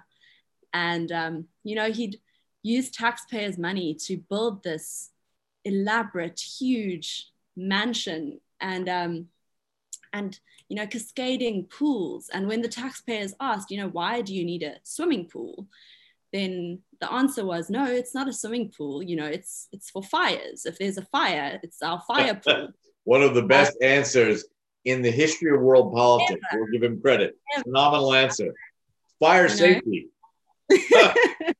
and 0.74 1.12
um, 1.12 1.46
you 1.63 1.75
know 1.75 1.92
he'd 1.92 2.20
use 2.63 2.90
taxpayers' 2.90 3.58
money 3.58 3.96
to 4.06 4.18
build 4.18 4.63
this 4.63 5.10
elaborate, 5.66 6.40
huge 6.40 7.28
mansion 7.56 8.40
and 8.60 8.90
um, 8.90 9.28
and 10.13 10.40
you 10.70 10.75
know 10.75 10.88
cascading 10.88 11.66
pools. 11.66 12.30
And 12.34 12.48
when 12.48 12.62
the 12.62 12.68
taxpayers 12.68 13.34
asked, 13.40 13.72
you 13.72 13.78
know, 13.78 13.90
why 13.90 14.22
do 14.22 14.34
you 14.34 14.46
need 14.46 14.63
a 14.63 14.78
swimming 14.84 15.28
pool? 15.28 15.68
Then 16.34 16.80
the 17.01 17.12
answer 17.12 17.46
was 17.46 17.70
no, 17.70 17.86
it's 17.86 18.16
not 18.16 18.30
a 18.30 18.34
swimming 18.34 18.72
pool. 18.75 19.04
You 19.04 19.18
know, 19.18 19.28
it's 19.28 19.68
it's 19.72 19.90
for 19.90 20.01
fires. 20.01 20.66
If 20.66 20.78
there's 20.78 20.98
a 20.98 21.06
fire, 21.06 21.60
it's 21.62 21.82
our 21.82 22.01
fire 22.08 22.36
pool 22.46 22.70
one 23.03 23.22
of 23.22 23.34
the 23.34 23.41
best 23.41 23.75
answers 23.81 24.46
in 24.86 25.01
the 25.01 25.12
history 25.12 25.53
of 25.53 25.62
world 25.62 25.93
politics. 25.93 26.41
We'll 26.53 26.72
give 26.72 26.84
him 26.84 27.01
credit. 27.01 27.38
Ever. 27.55 27.63
Phenomenal 27.63 28.13
answer. 28.13 28.53
Fire 29.20 29.50
safety. 29.50 30.08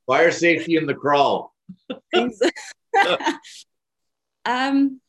Fire 0.08 0.32
safety 0.32 0.78
in 0.78 0.86
the 0.86 0.96
crawl. 0.96 1.54
um, 4.46 5.02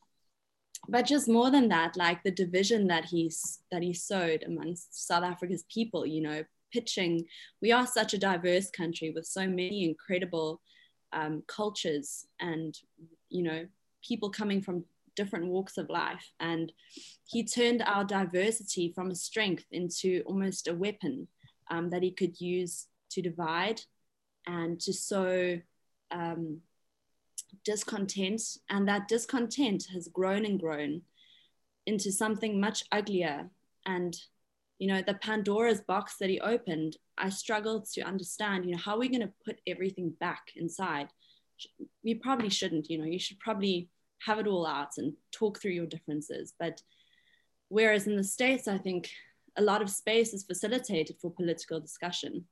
but 0.87 1.05
just 1.05 1.27
more 1.27 1.49
than 1.49 1.69
that, 1.69 1.95
like 1.95 2.23
the 2.23 2.31
division 2.31 2.87
that 2.87 3.05
he's 3.05 3.59
that 3.71 3.81
he 3.81 3.93
sowed 3.93 4.43
amongst 4.45 5.07
South 5.07 5.23
Africa's 5.23 5.63
people, 5.73 6.05
you 6.05 6.21
know, 6.21 6.43
pitching. 6.71 7.25
We 7.61 7.71
are 7.71 7.87
such 7.87 8.13
a 8.13 8.17
diverse 8.17 8.69
country 8.69 9.11
with 9.11 9.25
so 9.25 9.47
many 9.47 9.85
incredible 9.85 10.61
um, 11.13 11.43
cultures 11.47 12.25
and 12.39 12.77
you 13.29 13.43
know 13.43 13.65
people 14.03 14.29
coming 14.29 14.61
from 14.61 14.83
different 15.15 15.47
walks 15.47 15.77
of 15.77 15.89
life. 15.89 16.31
And 16.39 16.71
he 17.25 17.43
turned 17.43 17.81
our 17.81 18.03
diversity 18.03 18.91
from 18.93 19.11
a 19.11 19.15
strength 19.15 19.65
into 19.71 20.21
almost 20.25 20.67
a 20.67 20.75
weapon 20.75 21.27
um, 21.69 21.89
that 21.89 22.03
he 22.03 22.11
could 22.11 22.39
use 22.39 22.87
to 23.11 23.21
divide 23.21 23.81
and 24.45 24.79
to 24.81 24.93
sow, 24.93 25.59
um, 26.11 26.59
discontent, 27.63 28.41
and 28.69 28.87
that 28.87 29.07
discontent 29.07 29.87
has 29.93 30.07
grown 30.07 30.45
and 30.45 30.59
grown 30.59 31.01
into 31.85 32.11
something 32.11 32.59
much 32.59 32.83
uglier. 32.91 33.49
And, 33.85 34.15
you 34.79 34.87
know, 34.87 35.01
the 35.05 35.13
Pandora's 35.15 35.81
box 35.81 36.17
that 36.19 36.29
he 36.29 36.39
opened, 36.39 36.97
I 37.17 37.29
struggled 37.29 37.85
to 37.93 38.01
understand, 38.01 38.65
you 38.65 38.71
know, 38.71 38.77
how 38.77 38.95
are 38.95 38.99
we 38.99 39.09
going 39.09 39.21
to 39.21 39.33
put 39.45 39.61
everything 39.67 40.13
back 40.19 40.51
inside? 40.55 41.07
You 42.01 42.19
probably 42.19 42.49
shouldn't, 42.49 42.89
you 42.89 42.97
know, 42.97 43.05
you 43.05 43.19
should 43.19 43.39
probably 43.39 43.89
have 44.25 44.39
it 44.39 44.47
all 44.47 44.65
out 44.65 44.97
and 44.97 45.13
talk 45.31 45.59
through 45.59 45.71
your 45.71 45.85
differences. 45.85 46.53
But 46.59 46.81
whereas 47.69 48.07
in 48.07 48.15
the 48.15 48.23
States, 48.23 48.67
I 48.67 48.77
think 48.77 49.09
a 49.57 49.61
lot 49.61 49.81
of 49.81 49.89
space 49.89 50.33
is 50.33 50.43
facilitated 50.43 51.17
for 51.21 51.31
political 51.31 51.79
discussion. 51.79 52.45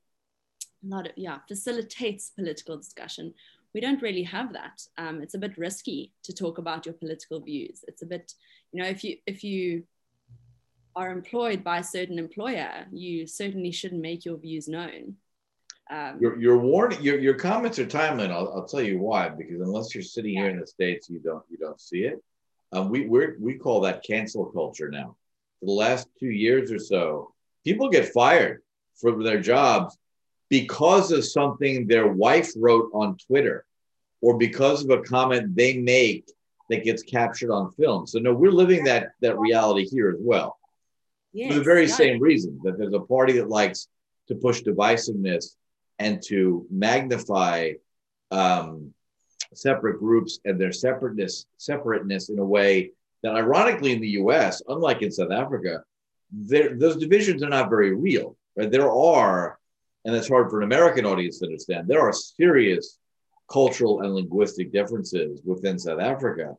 A 0.83 0.87
lot 0.87 1.07
of, 1.07 1.13
yeah, 1.15 1.39
facilitates 1.47 2.31
political 2.35 2.77
discussion. 2.77 3.33
We 3.73 3.81
don't 3.81 4.01
really 4.01 4.23
have 4.23 4.53
that. 4.53 4.81
Um, 4.97 5.21
it's 5.21 5.33
a 5.33 5.39
bit 5.39 5.57
risky 5.57 6.13
to 6.23 6.33
talk 6.33 6.57
about 6.57 6.85
your 6.85 6.93
political 6.93 7.39
views. 7.39 7.85
It's 7.87 8.01
a 8.01 8.05
bit, 8.05 8.33
you 8.71 8.81
know, 8.81 8.89
if 8.89 9.03
you 9.03 9.17
if 9.25 9.43
you 9.43 9.83
are 10.95 11.11
employed 11.11 11.63
by 11.63 11.79
a 11.79 11.83
certain 11.83 12.19
employer, 12.19 12.85
you 12.91 13.25
certainly 13.25 13.71
shouldn't 13.71 14.01
make 14.01 14.25
your 14.25 14.37
views 14.37 14.67
known. 14.67 15.15
Um, 15.91 16.17
your 16.21 16.39
your 16.39 16.57
warning, 16.57 17.01
your, 17.01 17.19
your 17.19 17.33
comments 17.33 17.77
are 17.77 17.85
timely, 17.85 18.23
and 18.23 18.33
I'll, 18.33 18.51
I'll 18.55 18.65
tell 18.65 18.81
you 18.81 18.97
why. 18.97 19.27
Because 19.29 19.59
unless 19.59 19.93
you're 19.93 20.03
sitting 20.03 20.33
yeah. 20.33 20.41
here 20.41 20.49
in 20.51 20.59
the 20.59 20.65
states, 20.67 21.09
you 21.09 21.19
don't 21.19 21.43
you 21.49 21.57
don't 21.57 21.79
see 21.79 22.03
it. 22.03 22.23
Um, 22.71 22.89
we 22.89 23.07
we 23.07 23.27
we 23.39 23.53
call 23.55 23.81
that 23.81 24.03
cancel 24.03 24.45
culture 24.45 24.89
now 24.89 25.17
for 25.61 25.67
the 25.67 25.71
last 25.71 26.09
two 26.19 26.29
years 26.29 26.71
or 26.71 26.79
so, 26.79 27.33
people 27.63 27.89
get 27.89 28.11
fired 28.11 28.61
from 28.95 29.23
their 29.23 29.39
jobs 29.39 29.97
because 30.49 31.11
of 31.11 31.23
something 31.23 31.87
their 31.87 32.07
wife 32.07 32.51
wrote 32.57 32.89
on 32.93 33.15
Twitter 33.17 33.65
or 34.21 34.37
because 34.37 34.83
of 34.83 34.89
a 34.89 35.01
comment 35.01 35.55
they 35.55 35.77
make 35.77 36.25
that 36.69 36.83
gets 36.83 37.03
captured 37.03 37.51
on 37.51 37.71
film. 37.73 38.07
So 38.07 38.19
no, 38.19 38.33
we're 38.33 38.51
living 38.51 38.83
that 38.85 39.11
that 39.21 39.37
reality 39.37 39.87
here 39.87 40.09
as 40.09 40.19
well. 40.19 40.57
Yes, 41.31 41.53
for 41.53 41.59
the 41.59 41.63
very 41.63 41.87
same 41.87 42.19
reason 42.19 42.59
that 42.63 42.77
there's 42.77 42.93
a 42.93 42.99
party 42.99 43.33
that 43.33 43.47
likes 43.47 43.87
to 44.27 44.35
push 44.35 44.61
divisiveness 44.61 45.55
and 46.01 46.19
to 46.23 46.65
magnify 46.71 47.73
um, 48.31 48.91
separate 49.53 49.99
groups 49.99 50.39
and 50.45 50.59
their 50.59 50.71
separateness 50.71 51.45
separateness 51.57 52.29
in 52.29 52.39
a 52.39 52.45
way 52.57 52.91
that 53.21 53.35
ironically 53.35 53.91
in 53.93 54.01
the 54.01 54.15
US, 54.21 54.63
unlike 54.67 55.03
in 55.03 55.11
South 55.11 55.31
Africa, 55.31 55.83
those 56.31 56.97
divisions 56.97 57.43
are 57.43 57.49
not 57.49 57.69
very 57.69 57.93
real. 57.93 58.35
Right? 58.55 58.71
There 58.71 58.91
are, 58.91 59.59
and 60.03 60.15
it's 60.15 60.27
hard 60.27 60.49
for 60.49 60.57
an 60.59 60.63
American 60.63 61.05
audience 61.05 61.37
to 61.39 61.45
understand, 61.45 61.87
there 61.87 62.01
are 62.01 62.13
serious 62.13 62.97
cultural 63.47 64.01
and 64.01 64.15
linguistic 64.15 64.71
differences 64.71 65.41
within 65.45 65.77
South 65.77 65.99
Africa 65.99 66.55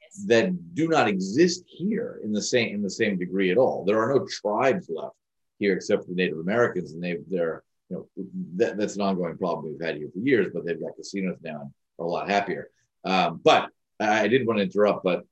yes. 0.00 0.24
that 0.28 0.74
do 0.74 0.88
not 0.88 1.08
exist 1.08 1.64
here 1.66 2.20
in 2.24 2.32
the 2.32 2.40
same 2.40 2.74
in 2.74 2.80
the 2.80 2.96
same 3.02 3.18
degree 3.18 3.50
at 3.50 3.58
all. 3.58 3.84
There 3.84 4.00
are 4.02 4.14
no 4.14 4.26
tribes 4.26 4.88
left 4.88 5.16
here 5.58 5.74
except 5.74 6.04
for 6.04 6.10
the 6.10 6.16
Native 6.22 6.38
Americans, 6.38 6.92
and 6.92 7.02
they 7.02 7.18
they're 7.28 7.64
you 7.88 7.96
know 7.96 8.26
that, 8.56 8.76
that's 8.76 8.96
an 8.96 9.02
ongoing 9.02 9.38
problem 9.38 9.66
we've 9.66 9.86
had 9.86 9.96
here 9.96 10.08
for 10.12 10.20
years, 10.20 10.48
but 10.52 10.64
they've 10.64 10.80
got 10.80 10.96
casinos 10.96 11.38
now 11.42 11.60
and 11.62 11.70
are 11.98 12.06
a 12.06 12.08
lot 12.08 12.28
happier. 12.28 12.70
Um, 13.04 13.40
but 13.42 13.70
I 14.00 14.28
did 14.28 14.46
want 14.46 14.58
to 14.58 14.64
interrupt, 14.64 15.04
but 15.04 15.24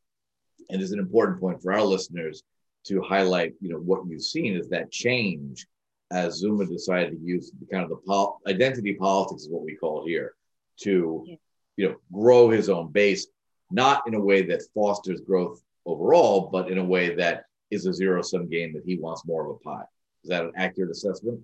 and 0.71 0.83
it's 0.83 0.93
an 0.93 0.99
important 0.99 1.41
point 1.41 1.63
for 1.63 1.73
our 1.73 1.83
listeners 1.83 2.43
to 2.87 3.03
highlight, 3.03 3.55
you 3.61 3.69
know, 3.69 3.79
what 3.79 4.07
you've 4.09 4.23
seen 4.23 4.57
is 4.57 4.69
that 4.69 4.91
change 4.91 5.67
as 6.13 6.35
Zuma 6.37 6.67
decided 6.67 7.11
to 7.11 7.25
use 7.25 7.51
the 7.59 7.67
kind 7.67 7.83
of 7.83 7.91
the 7.91 7.97
pol- 8.07 8.41
identity 8.47 8.95
politics 8.95 9.43
is 9.43 9.51
what 9.51 9.65
we 9.65 9.75
call 9.75 10.05
it 10.05 10.09
here 10.09 10.35
to, 10.83 11.25
yeah. 11.27 11.37
you 11.77 11.89
know, 11.89 11.97
grow 12.13 12.49
his 12.49 12.69
own 12.69 12.93
base, 12.93 13.27
not 13.71 14.07
in 14.07 14.15
a 14.15 14.21
way 14.21 14.43
that 14.43 14.63
fosters 14.73 15.21
growth 15.21 15.61
overall, 15.85 16.49
but 16.53 16.71
in 16.71 16.79
a 16.79 16.85
way 16.85 17.15
that 17.15 17.45
is 17.71 17.87
a 17.87 17.93
zero 17.93 18.23
sum 18.23 18.49
game 18.49 18.73
that 18.73 18.85
he 18.85 18.99
wants 18.99 19.27
more 19.27 19.45
of 19.45 19.57
a 19.57 19.59
pie. 19.59 19.85
Is 20.23 20.31
that 20.31 20.45
an 20.45 20.53
accurate 20.57 20.91
assessment? 20.91 21.41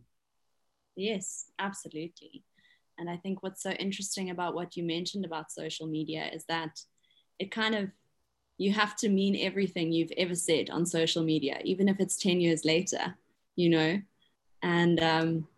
Yes, 0.97 1.47
absolutely. 1.59 2.45
And 2.99 3.09
I 3.09 3.17
think 3.17 3.43
what's 3.43 3.63
so 3.63 3.71
interesting 3.71 4.31
about 4.31 4.55
what 4.55 4.77
you 4.77 4.85
mentioned 4.85 5.25
about 5.25 5.51
social 5.51 5.87
media 5.87 6.29
is 6.33 6.45
that 6.49 6.81
it 7.39 7.51
kind 7.51 7.75
of 7.75 7.91
you 8.59 8.73
have 8.73 8.95
to 8.97 9.09
mean 9.09 9.37
everything 9.37 9.93
you've 9.93 10.13
ever 10.17 10.35
said 10.35 10.71
on 10.71 10.87
social 10.87 11.23
media, 11.25 11.59
even 11.65 11.89
if 11.89 11.99
it's 11.99 12.17
10 12.17 12.41
years 12.41 12.65
later, 12.65 13.17
you 13.57 13.69
know? 13.71 14.01
And 14.63 15.03
um, 15.03 15.49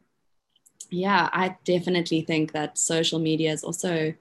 yeah, 0.90 1.28
I 1.32 1.56
definitely 1.64 2.22
think 2.22 2.52
that 2.52 2.78
social 2.78 3.18
media 3.18 3.50
has 3.50 3.64
also 3.64 4.14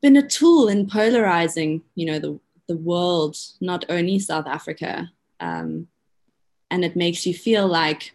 been 0.00 0.16
a 0.16 0.26
tool 0.26 0.68
in 0.68 0.86
polarizing, 0.86 1.82
you 1.94 2.06
know, 2.06 2.18
the, 2.18 2.40
the 2.68 2.76
world, 2.76 3.36
not 3.60 3.84
only 3.88 4.18
South 4.18 4.46
Africa. 4.46 5.10
Um, 5.40 5.88
and 6.70 6.84
it 6.84 6.96
makes 6.96 7.26
you 7.26 7.34
feel 7.34 7.66
like, 7.66 8.14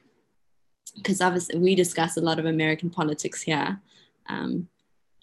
because 0.95 1.21
obviously 1.21 1.59
we 1.59 1.75
discuss 1.75 2.17
a 2.17 2.21
lot 2.21 2.39
of 2.39 2.45
American 2.45 2.89
politics 2.89 3.41
here. 3.41 3.81
Um, 4.27 4.67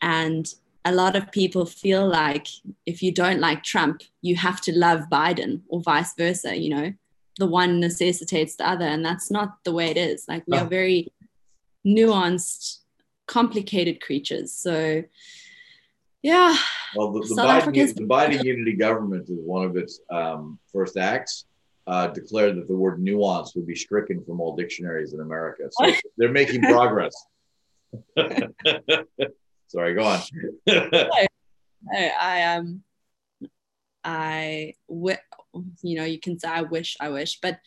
and 0.01 0.53
a 0.85 0.93
lot 0.93 1.17
of 1.17 1.31
people 1.31 1.65
feel 1.65 2.07
like 2.07 2.49
if 2.87 3.03
you 3.03 3.13
don't 3.13 3.41
like 3.41 3.63
Trump, 3.63 4.03
you 4.21 4.37
have 4.37 4.61
to 4.63 4.77
love 4.77 5.05
Biden 5.11 5.63
or 5.69 5.81
vice 5.81 6.15
versa, 6.15 6.57
you 6.57 6.71
know, 6.71 6.93
the 7.39 7.47
one 7.47 7.81
necessitates 7.81 8.57
the 8.57 8.69
other. 8.69 8.85
And 8.85 9.05
that's 9.05 9.31
not 9.31 9.63
the 9.65 9.73
way 9.73 9.91
it 9.91 9.97
is. 9.97 10.27
Like 10.29 10.45
we 10.47 10.59
are 10.59 10.67
very 10.67 11.13
nuanced, 11.87 12.79
complicated 13.27 14.01
creatures. 14.01 14.53
So, 14.53 15.05
yeah. 16.23 16.57
Well, 16.97 17.13
the, 17.13 17.21
the, 17.21 17.35
Biden, 17.43 17.95
the 17.95 18.05
Biden, 18.05 18.45
unity 18.45 18.75
government 18.75 19.29
is 19.29 19.39
one 19.45 19.65
of 19.65 19.77
its 19.77 20.01
um, 20.11 20.59
first 20.73 20.97
acts. 20.97 21.47
Uh, 21.85 22.07
declared 22.07 22.57
that 22.57 22.69
the 22.69 22.77
word 22.77 23.03
nuance 23.03 23.57
would 23.57 23.67
be 23.67 23.75
stricken 23.75 24.23
from 24.25 24.41
all 24.41 24.55
dictionaries 24.55 25.15
in 25.15 25.21
America. 25.21 25.65
So 25.71 25.93
they're 26.17 26.31
making 26.31 26.63
progress. 26.63 27.13
Sorry, 29.67 29.95
go 29.95 30.05
on. 30.05 30.21
I, 30.69 31.27
I 31.93 32.43
um, 32.55 32.83
I 34.05 34.75
you 35.83 35.97
know, 35.97 36.05
you 36.05 36.21
can 36.21 36.39
say 36.39 36.49
I 36.49 36.63
wish, 36.63 36.97
I 37.01 37.09
wish, 37.09 37.41
but 37.41 37.59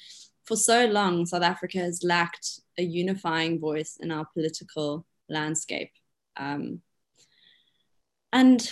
for 0.45 0.55
so 0.55 0.86
long, 0.86 1.25
South 1.25 1.43
Africa 1.43 1.79
has 1.79 2.03
lacked 2.03 2.62
a 2.77 2.84
unifying 2.84 3.60
voice 3.60 3.98
in 4.00 4.12
our 4.12 4.25
political 4.34 5.05
landscape. 5.29 5.91
Um, 6.38 6.81
and 8.31 8.69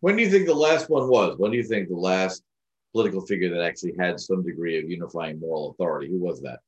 when 0.00 0.16
do 0.16 0.22
you 0.22 0.30
think 0.30 0.46
the 0.46 0.54
last 0.54 0.88
one 0.88 1.08
was? 1.08 1.36
When 1.38 1.50
do 1.50 1.56
you 1.56 1.64
think 1.64 1.88
the 1.88 1.96
last 1.96 2.42
political 2.98 3.24
figure 3.24 3.48
that 3.48 3.62
actually 3.62 3.94
had 3.96 4.18
some 4.18 4.42
degree 4.42 4.76
of 4.76 4.90
unifying 4.90 5.38
moral 5.38 5.70
authority? 5.70 6.10
Who 6.10 6.18
was 6.18 6.42
that? 6.42 6.58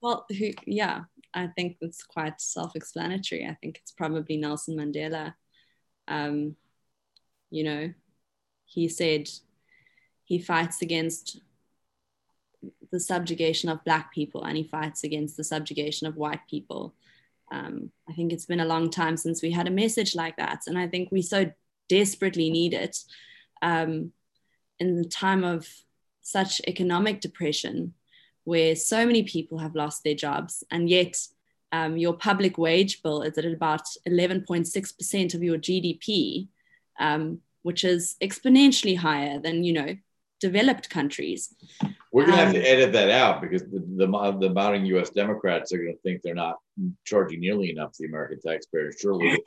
Well, 0.00 0.24
who, 0.38 0.50
yeah, 0.66 1.00
I 1.34 1.48
think 1.48 1.78
it's 1.80 2.04
quite 2.04 2.40
self-explanatory. 2.40 3.44
I 3.44 3.56
think 3.60 3.78
it's 3.78 3.90
probably 3.90 4.36
Nelson 4.36 4.76
Mandela. 4.76 5.34
Um, 6.06 6.54
you 7.50 7.64
know, 7.64 7.92
he 8.66 8.86
said 8.86 9.28
he 10.22 10.38
fights 10.38 10.80
against 10.80 11.40
the 12.92 13.00
subjugation 13.00 13.68
of 13.68 13.84
black 13.84 14.14
people 14.14 14.44
and 14.44 14.56
he 14.56 14.62
fights 14.62 15.02
against 15.02 15.36
the 15.36 15.42
subjugation 15.42 16.06
of 16.06 16.16
white 16.16 16.46
people. 16.48 16.94
Um, 17.50 17.90
I 18.08 18.12
think 18.12 18.32
it's 18.32 18.46
been 18.46 18.60
a 18.60 18.64
long 18.64 18.90
time 18.90 19.16
since 19.16 19.42
we 19.42 19.50
had 19.50 19.66
a 19.66 19.72
message 19.72 20.14
like 20.14 20.36
that, 20.36 20.62
and 20.68 20.78
I 20.78 20.86
think 20.86 21.10
we 21.10 21.20
so 21.20 21.50
desperately 21.88 22.48
need 22.48 22.74
it 22.74 22.96
um, 23.60 24.12
in 24.78 24.96
the 24.96 25.08
time 25.08 25.44
of 25.44 25.68
such 26.20 26.60
economic 26.66 27.20
depression 27.20 27.94
where 28.44 28.76
so 28.76 29.06
many 29.06 29.22
people 29.22 29.58
have 29.58 29.74
lost 29.74 30.04
their 30.04 30.14
jobs, 30.14 30.62
and 30.70 30.88
yet 30.88 31.16
um, 31.72 31.96
your 31.96 32.14
public 32.14 32.58
wage 32.58 33.02
bill 33.02 33.22
is 33.22 33.36
at 33.38 33.44
about 33.44 33.82
11.6% 34.08 35.34
of 35.34 35.42
your 35.42 35.58
GDP, 35.58 36.48
um, 37.00 37.40
which 37.62 37.84
is 37.84 38.16
exponentially 38.22 38.96
higher 38.96 39.38
than 39.38 39.64
you 39.64 39.72
know 39.72 39.96
developed 40.40 40.90
countries. 40.90 41.54
We're 42.12 42.26
going 42.26 42.38
to 42.38 42.44
have 42.44 42.52
to 42.52 42.60
um, 42.60 42.66
edit 42.66 42.92
that 42.92 43.10
out 43.10 43.40
because 43.40 43.62
the, 43.62 43.82
the, 43.96 44.36
the 44.40 44.50
mounting 44.50 44.84
U.S. 44.86 45.10
Democrats 45.10 45.72
are 45.72 45.78
going 45.78 45.94
to 45.94 46.00
think 46.02 46.22
they're 46.22 46.34
not 46.34 46.56
charging 47.04 47.40
nearly 47.40 47.70
enough 47.70 47.92
to 47.92 48.02
the 48.02 48.08
American 48.08 48.40
taxpayer. 48.40 48.92
Surely, 48.92 49.38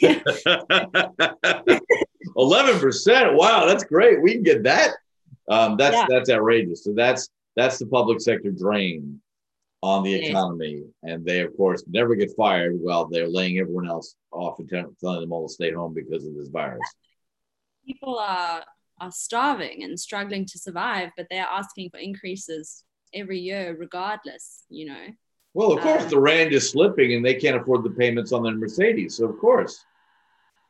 eleven 2.36 2.78
percent. 2.78 3.34
Wow, 3.34 3.66
that's 3.66 3.84
great. 3.84 4.22
We 4.22 4.34
can 4.34 4.42
get 4.42 4.62
that. 4.64 4.94
Um, 5.48 5.76
that's 5.76 5.96
yeah. 5.96 6.06
that's 6.08 6.30
outrageous. 6.30 6.84
So 6.84 6.92
that's 6.94 7.28
that's 7.56 7.78
the 7.78 7.86
public 7.86 8.20
sector 8.20 8.50
drain 8.50 9.20
on 9.84 10.02
the 10.02 10.14
economy. 10.14 10.82
And 11.02 11.24
they, 11.26 11.40
of 11.40 11.54
course, 11.56 11.84
never 11.86 12.14
get 12.14 12.34
fired 12.34 12.78
while 12.80 13.06
they're 13.06 13.28
laying 13.28 13.58
everyone 13.58 13.86
else 13.86 14.14
off 14.32 14.58
and 14.58 14.68
telling 14.68 15.20
them 15.20 15.32
all 15.32 15.46
to 15.46 15.52
stay 15.52 15.72
home 15.72 15.92
because 15.92 16.26
of 16.26 16.34
this 16.34 16.48
virus. 16.48 16.80
People 17.86 18.18
are, 18.18 18.64
are 19.00 19.12
starving 19.12 19.84
and 19.84 20.00
struggling 20.00 20.46
to 20.46 20.58
survive, 20.58 21.10
but 21.18 21.26
they're 21.30 21.46
asking 21.48 21.90
for 21.90 21.98
increases 21.98 22.82
every 23.12 23.38
year, 23.38 23.76
regardless, 23.78 24.64
you 24.70 24.86
know. 24.86 25.06
Well, 25.52 25.72
of 25.72 25.80
course, 25.82 26.04
um, 26.04 26.08
the 26.08 26.18
rand 26.18 26.52
is 26.52 26.70
slipping 26.70 27.12
and 27.12 27.24
they 27.24 27.34
can't 27.34 27.60
afford 27.60 27.84
the 27.84 27.90
payments 27.90 28.32
on 28.32 28.42
their 28.42 28.54
Mercedes. 28.54 29.18
So, 29.18 29.28
of 29.28 29.38
course. 29.38 29.84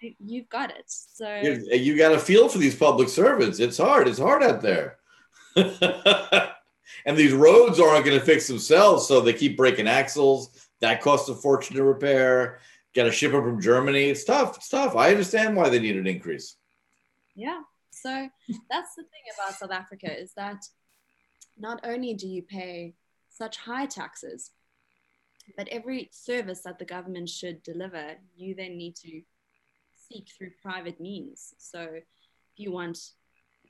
You've 0.00 0.48
got 0.48 0.70
it. 0.70 0.84
So 0.86 1.36
you 1.36 1.96
got 1.96 2.10
to 2.10 2.18
feel 2.18 2.48
for 2.48 2.58
these 2.58 2.74
public 2.74 3.08
servants. 3.08 3.60
It's 3.60 3.78
hard. 3.78 4.08
It's 4.08 4.18
hard 4.18 4.42
out 4.42 4.62
there. 4.62 4.98
and 5.56 7.16
these 7.16 7.32
roads 7.32 7.80
aren't 7.80 8.04
going 8.04 8.18
to 8.18 8.24
fix 8.24 8.46
themselves, 8.46 9.06
so 9.06 9.20
they 9.20 9.32
keep 9.32 9.56
breaking 9.56 9.88
axles. 9.88 10.68
That 10.80 11.00
costs 11.00 11.28
a 11.28 11.34
fortune 11.34 11.76
to 11.76 11.84
repair. 11.84 12.58
Got 12.94 13.04
to 13.04 13.12
ship 13.12 13.32
them 13.32 13.42
from 13.42 13.60
Germany. 13.60 14.04
It's 14.04 14.24
tough. 14.24 14.56
It's 14.56 14.68
tough. 14.68 14.96
I 14.96 15.10
understand 15.10 15.56
why 15.56 15.68
they 15.68 15.78
need 15.78 15.96
an 15.96 16.06
increase. 16.06 16.56
Yeah. 17.34 17.60
So 17.90 18.28
that's 18.70 18.94
the 18.96 19.02
thing 19.02 19.22
about 19.36 19.54
South 19.54 19.70
Africa 19.70 20.20
is 20.20 20.32
that 20.34 20.64
not 21.58 21.80
only 21.84 22.14
do 22.14 22.26
you 22.26 22.42
pay 22.42 22.94
such 23.30 23.56
high 23.56 23.86
taxes, 23.86 24.50
but 25.56 25.68
every 25.68 26.08
service 26.12 26.62
that 26.62 26.78
the 26.78 26.84
government 26.84 27.28
should 27.28 27.62
deliver, 27.62 28.14
you 28.36 28.54
then 28.54 28.76
need 28.76 28.96
to 28.96 29.22
seek 30.14 30.28
through 30.36 30.50
private 30.62 31.00
means. 31.00 31.54
So 31.58 31.80
if 31.80 32.04
you 32.56 32.72
want 32.72 32.98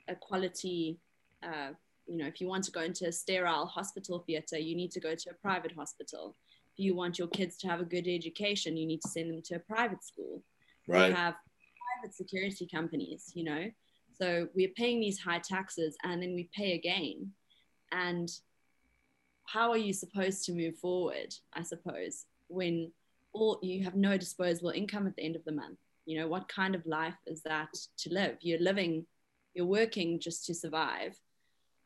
a 0.07 0.15
quality, 0.15 0.99
uh, 1.43 1.71
you 2.05 2.17
know, 2.17 2.27
if 2.27 2.39
you 2.39 2.47
want 2.47 2.63
to 2.65 2.71
go 2.71 2.81
into 2.81 3.07
a 3.07 3.11
sterile 3.11 3.65
hospital 3.65 4.19
theatre, 4.19 4.59
you 4.59 4.75
need 4.75 4.91
to 4.91 4.99
go 4.99 5.15
to 5.15 5.29
a 5.31 5.33
private 5.33 5.71
hospital. 5.71 6.35
If 6.73 6.83
you 6.83 6.95
want 6.95 7.17
your 7.17 7.27
kids 7.29 7.57
to 7.57 7.67
have 7.67 7.79
a 7.79 7.85
good 7.85 8.07
education, 8.07 8.77
you 8.77 8.85
need 8.85 9.01
to 9.01 9.09
send 9.09 9.31
them 9.31 9.41
to 9.45 9.55
a 9.55 9.59
private 9.59 10.03
school. 10.03 10.43
Right. 10.87 11.09
We 11.09 11.15
have 11.15 11.35
private 11.95 12.15
security 12.15 12.67
companies, 12.71 13.31
you 13.33 13.43
know. 13.43 13.65
So 14.19 14.47
we're 14.55 14.75
paying 14.75 14.99
these 14.99 15.19
high 15.19 15.39
taxes 15.39 15.97
and 16.03 16.21
then 16.21 16.35
we 16.35 16.49
pay 16.55 16.73
again. 16.73 17.31
And 17.91 18.29
how 19.45 19.71
are 19.71 19.77
you 19.77 19.93
supposed 19.93 20.45
to 20.45 20.53
move 20.53 20.77
forward, 20.77 21.33
I 21.53 21.63
suppose, 21.63 22.25
when 22.47 22.91
all 23.33 23.59
you 23.61 23.83
have 23.83 23.95
no 23.95 24.17
disposable 24.17 24.69
income 24.69 25.07
at 25.07 25.15
the 25.15 25.23
end 25.23 25.35
of 25.35 25.43
the 25.43 25.51
month? 25.51 25.79
You 26.05 26.19
know, 26.19 26.27
what 26.27 26.47
kind 26.47 26.75
of 26.75 26.85
life 26.85 27.15
is 27.25 27.41
that 27.43 27.69
to 27.99 28.13
live? 28.13 28.37
You're 28.41 28.59
living, 28.59 29.05
you're 29.53 29.65
working 29.65 30.19
just 30.19 30.45
to 30.45 30.53
survive. 30.53 31.17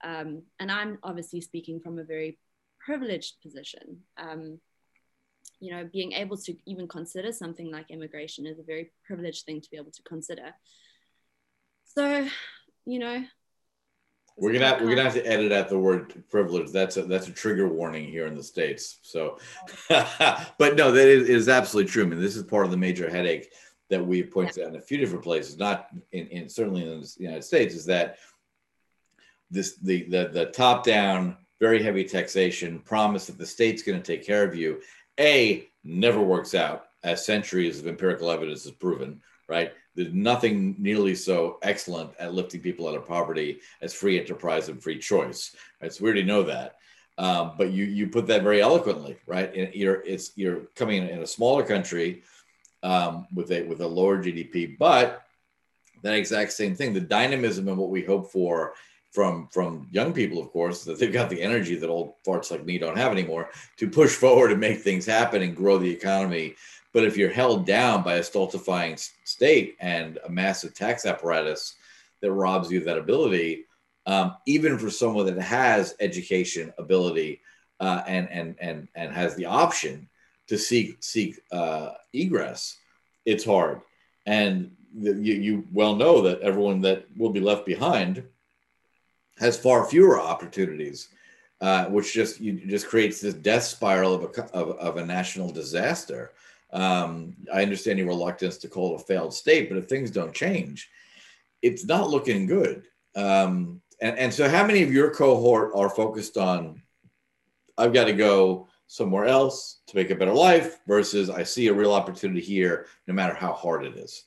Um, 0.04 0.44
and 0.60 0.72
I'm 0.72 1.00
obviously 1.04 1.42
speaking 1.42 1.80
from 1.80 2.00
a 2.00 2.04
very 2.04 2.40
privileged 2.80 3.42
position. 3.42 4.00
Um, 4.18 4.60
you 5.60 5.72
know, 5.72 5.90
being 5.92 6.14
able 6.14 6.38
to 6.38 6.56
even 6.66 6.88
consider 6.88 7.32
something 7.32 7.72
like 7.72 7.92
immigration 7.92 8.46
is 8.46 8.60
a 8.60 8.64
very 8.64 8.92
privileged 9.06 9.46
thing 9.46 9.62
to 9.62 9.70
be 9.70 9.78
able 9.78 9.92
to 9.92 10.04
consider. 10.04 10.54
So, 11.96 12.28
you 12.86 13.00
know, 13.00 13.24
we're 14.40 14.54
gonna 14.54 14.78
we're 14.82 14.90
gonna 14.90 15.04
have 15.04 15.14
to 15.16 15.28
edit 15.28 15.52
out 15.52 15.68
the 15.68 15.78
word 15.78 16.24
privilege. 16.30 16.72
That's 16.72 16.96
a 16.96 17.04
that's 17.04 17.28
a 17.28 17.32
trigger 17.32 17.68
warning 17.68 18.06
here 18.06 18.26
in 18.26 18.36
the 18.36 18.44
states. 18.44 19.00
So, 19.02 19.38
but 19.90 20.76
no, 20.78 20.92
that 20.92 21.08
is, 21.08 21.28
is 21.28 21.50
absolutely 21.50 21.92
true. 21.92 22.04
I 22.04 22.08
mean, 22.08 22.22
this 22.22 22.38
is 22.38 22.44
part 22.44 22.64
of 22.64 22.72
the 22.72 22.78
major 22.78 23.10
headache 23.10 23.52
that 23.90 24.06
we've 24.06 24.32
pointed 24.32 24.58
yeah. 24.58 24.66
out 24.66 24.70
in 24.70 24.76
a 24.76 24.82
few 24.82 24.98
different 24.98 25.24
places, 25.24 25.58
not 25.58 25.90
in, 26.12 26.28
in 26.28 26.50
certainly 26.50 26.84
in 26.84 27.02
the 27.02 27.16
United 27.18 27.44
States, 27.44 27.76
is 27.76 27.86
that 27.86 28.18
this 29.52 29.78
the 29.78 30.04
the, 30.04 30.30
the 30.32 30.46
top 30.48 30.84
down 30.84 31.38
very 31.60 31.82
heavy 31.84 32.04
taxation 32.04 32.80
promise 32.80 33.26
that 33.28 33.38
the 33.38 33.46
state's 33.46 33.84
going 33.84 34.00
to 34.00 34.06
take 34.06 34.26
care 34.26 34.44
of 34.44 34.56
you 34.56 34.82
a 35.20 35.68
never 35.84 36.22
works 36.22 36.56
out 36.56 36.86
as 37.04 37.26
centuries 37.26 37.80
of 37.80 37.88
empirical 37.88 38.32
evidence 38.32 38.64
has 38.64 38.72
proven 38.72 39.22
right? 39.48 39.74
There's 39.96 40.14
nothing 40.14 40.76
nearly 40.78 41.16
so 41.16 41.58
excellent 41.64 42.12
at 42.20 42.36
lifting 42.36 42.62
people 42.62 42.88
out 42.88 42.96
of 42.96 43.08
poverty 43.08 43.62
as 43.82 43.96
free 43.96 44.20
enterprise 44.20 44.70
and 44.70 44.82
free 44.82 45.00
choice 45.00 45.56
right? 45.82 45.92
So 45.92 46.04
we 46.04 46.10
already 46.10 46.24
know 46.24 46.44
that. 46.44 46.76
Um, 47.18 47.54
but 47.58 47.72
you 47.74 47.84
you 47.84 48.08
put 48.08 48.28
that 48.28 48.44
very 48.44 48.62
eloquently 48.62 49.18
right? 49.26 49.54
And 49.54 49.74
you're 49.74 50.02
it's 50.06 50.32
you're 50.36 50.62
coming 50.76 51.08
in 51.10 51.22
a 51.22 51.28
smaller 51.28 51.64
country 51.64 52.24
um, 52.84 53.28
with 53.34 53.52
a 53.52 53.64
with 53.64 53.82
a 53.82 53.88
lower 53.88 54.24
gdp 54.24 54.78
but 54.78 55.24
that 56.02 56.16
exact 56.16 56.52
same 56.54 56.76
thing 56.76 56.94
the 56.94 57.02
dynamism 57.02 57.68
and 57.68 57.78
what 57.78 57.90
we 57.90 58.04
hope 58.04 58.32
for 58.32 58.74
from 59.12 59.48
from 59.52 59.88
young 59.92 60.14
people, 60.14 60.40
of 60.40 60.52
course, 60.52 60.84
that 60.84 61.00
they've 61.00 61.14
got 61.14 61.30
the 61.30 61.42
energy 61.42 61.76
that 61.76 61.90
old 61.90 62.14
farts 62.26 62.52
like 62.52 62.66
me 62.66 62.78
don't 62.78 62.98
have 62.98 63.12
anymore 63.12 63.50
to 63.78 63.90
push 63.90 64.16
forward 64.16 64.52
and 64.52 64.60
make 64.60 64.82
things 64.82 65.06
happen 65.06 65.42
and 65.42 65.56
grow 65.56 65.78
the 65.78 65.90
economy. 65.90 66.56
But 66.94 67.04
if 67.04 67.18
you're 67.18 67.30
held 67.30 67.66
down 67.66 68.04
by 68.04 68.16
a 68.16 68.24
stultifying 68.24 68.98
state 69.24 69.78
and 69.80 70.20
a 70.26 70.30
massive 70.30 70.74
tax 70.74 71.06
apparatus 71.06 71.76
that 72.22 72.32
robs 72.32 72.72
you 72.72 72.80
of 72.80 72.86
that 72.86 72.98
ability, 72.98 73.66
um, 74.06 74.36
even 74.46 74.78
for 74.78 74.90
someone 74.90 75.26
that 75.28 75.40
has 75.40 75.96
education 76.00 76.74
ability 76.78 77.42
uh, 77.80 78.04
and 78.08 78.30
and 78.30 78.56
and 78.60 78.88
and 78.96 79.14
has 79.14 79.36
the 79.36 79.46
option 79.46 80.09
to 80.50 80.58
seek 80.58 80.98
seek 81.02 81.40
uh, 81.52 81.92
egress, 82.14 82.78
it's 83.26 83.46
hard. 83.46 83.82
And 84.26 84.76
the, 84.94 85.14
you, 85.14 85.36
you 85.36 85.68
well 85.72 85.96
know 85.96 86.22
that 86.24 86.42
everyone 86.42 86.82
that 86.82 87.06
will 87.16 87.30
be 87.30 87.40
left 87.40 87.66
behind 87.66 88.24
has 89.40 89.58
far 89.58 89.86
fewer 89.86 90.20
opportunities, 90.20 91.10
uh, 91.62 91.86
which 91.86 92.14
just 92.14 92.40
you 92.40 92.54
just 92.54 92.88
creates 92.88 93.22
this 93.22 93.36
death 93.36 93.64
spiral 93.64 94.14
of 94.14 94.24
a 94.24 94.44
of, 94.54 94.72
of 94.78 94.98
a 94.98 95.06
national 95.06 95.52
disaster. 95.52 96.32
Um, 96.72 97.36
I 97.52 97.64
understand 97.64 97.98
your 97.98 98.08
reluctance 98.08 98.58
to 98.58 98.68
call 98.68 98.94
it 98.94 99.02
a 99.02 99.06
failed 99.06 99.34
state, 99.34 99.70
but 99.70 99.78
if 99.78 99.88
things 99.88 100.12
don't 100.12 100.34
change, 100.34 100.90
it's 101.62 101.86
not 101.86 102.10
looking 102.10 102.46
good. 102.46 102.84
Um, 103.16 103.82
and, 104.02 104.18
and 104.18 104.34
so, 104.34 104.48
how 104.50 104.66
many 104.66 104.84
of 104.84 104.94
your 104.94 105.14
cohort 105.14 105.72
are 105.76 105.90
focused 105.90 106.38
on? 106.38 106.82
I've 107.78 107.94
got 107.94 108.06
to 108.06 108.14
go 108.14 108.68
somewhere 108.92 109.26
else 109.26 109.82
to 109.86 109.96
make 109.96 110.10
a 110.10 110.16
better 110.16 110.34
life 110.34 110.80
versus 110.88 111.30
I 111.30 111.44
see 111.44 111.68
a 111.68 111.74
real 111.74 111.94
opportunity 111.94 112.42
here, 112.42 112.88
no 113.08 113.14
matter 113.14 113.36
how 113.36 113.54
hard 113.54 113.86
it 113.86 113.96
is. 113.96 114.26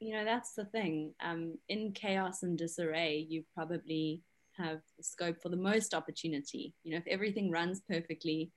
You 0.00 0.14
know 0.14 0.24
that's 0.24 0.54
the 0.54 0.64
thing. 0.64 1.12
Um, 1.22 1.58
in 1.68 1.92
chaos 1.92 2.42
and 2.42 2.56
disarray 2.56 3.26
you 3.28 3.44
probably 3.54 4.22
have 4.56 4.80
scope 5.02 5.42
for 5.42 5.50
the 5.50 5.58
most 5.58 5.92
opportunity. 5.92 6.72
You 6.82 6.92
know 6.92 6.96
if 6.96 7.06
everything 7.06 7.50
runs 7.50 7.82
perfectly 7.86 8.50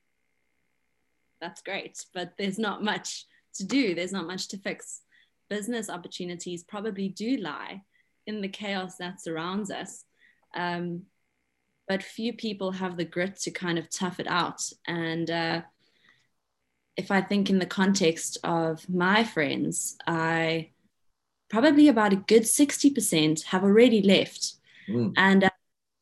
that's 1.41 1.61
great 1.61 2.05
but 2.13 2.31
there's 2.37 2.57
not 2.57 2.81
much 2.81 3.25
to 3.55 3.65
do. 3.65 3.93
There's 3.93 4.13
not 4.13 4.25
much 4.25 4.47
to 4.49 4.57
fix. 4.57 5.01
Business 5.49 5.89
opportunities 5.89 6.63
probably 6.63 7.09
do 7.09 7.35
lie 7.35 7.81
in 8.25 8.39
the 8.39 8.47
chaos 8.47 8.95
that 8.97 9.21
surrounds 9.21 9.69
us. 9.69 10.05
Um, 10.55 11.03
but 11.87 12.01
few 12.01 12.33
people 12.33 12.71
have 12.71 12.97
the 12.97 13.05
grit 13.05 13.37
to 13.37 13.51
kind 13.51 13.77
of 13.77 13.89
tough 13.89 14.19
it 14.19 14.27
out 14.27 14.61
and 14.87 15.29
uh, 15.29 15.61
if 16.95 17.11
i 17.11 17.21
think 17.21 17.49
in 17.49 17.59
the 17.59 17.65
context 17.65 18.37
of 18.43 18.87
my 18.89 19.23
friends 19.23 19.97
i 20.07 20.69
probably 21.53 21.87
about 21.87 22.11
a 22.11 22.15
good 22.15 22.41
60% 22.41 23.43
have 23.43 23.63
already 23.63 24.01
left. 24.01 24.55
Mm. 24.89 25.13
And 25.15 25.43
uh, 25.43 25.49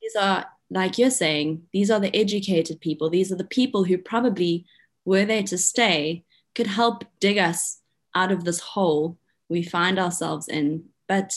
these 0.02 0.16
are, 0.16 0.46
like 0.70 0.98
you're 0.98 1.10
saying, 1.10 1.64
these 1.74 1.92
are 1.92 2.00
the 2.00 2.16
educated 2.16 2.80
people. 2.80 3.10
These 3.10 3.34
are 3.34 3.36
the 3.36 3.44
people 3.44 3.84
who 3.84 3.98
probably 3.98 4.66
were 5.04 5.26
there 5.26 5.44
to 5.44 5.58
stay, 5.58 6.24
could 6.56 6.68
help 6.68 7.04
dig 7.20 7.38
us 7.38 7.82
out 8.16 8.32
of 8.32 8.46
this 8.46 8.62
hole 8.62 9.18
we 9.50 9.62
find 9.62 10.00
ourselves 10.00 10.48
in. 10.48 10.86
But 11.10 11.36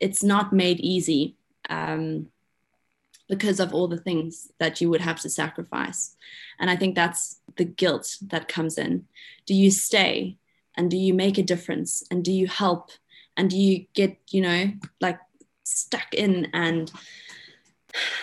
it's 0.00 0.24
not 0.24 0.52
made 0.52 0.80
easy 0.80 1.36
um, 1.70 2.26
because 3.28 3.60
of 3.60 3.74
all 3.74 3.88
the 3.88 3.98
things 3.98 4.52
that 4.58 4.80
you 4.80 4.88
would 4.88 5.00
have 5.00 5.20
to 5.20 5.30
sacrifice. 5.30 6.16
And 6.58 6.70
I 6.70 6.76
think 6.76 6.94
that's 6.94 7.40
the 7.56 7.64
guilt 7.64 8.16
that 8.22 8.48
comes 8.48 8.78
in. 8.78 9.06
Do 9.46 9.54
you 9.54 9.70
stay? 9.70 10.38
and 10.76 10.90
do 10.90 10.96
you 10.96 11.14
make 11.14 11.38
a 11.38 11.42
difference 11.42 12.04
and 12.10 12.24
do 12.24 12.32
you 12.32 12.46
help 12.46 12.90
and 13.36 13.50
do 13.50 13.56
you 13.56 13.86
get 13.94 14.16
you 14.30 14.40
know 14.40 14.70
like 15.00 15.18
stuck 15.64 16.14
in 16.14 16.48
and 16.52 16.92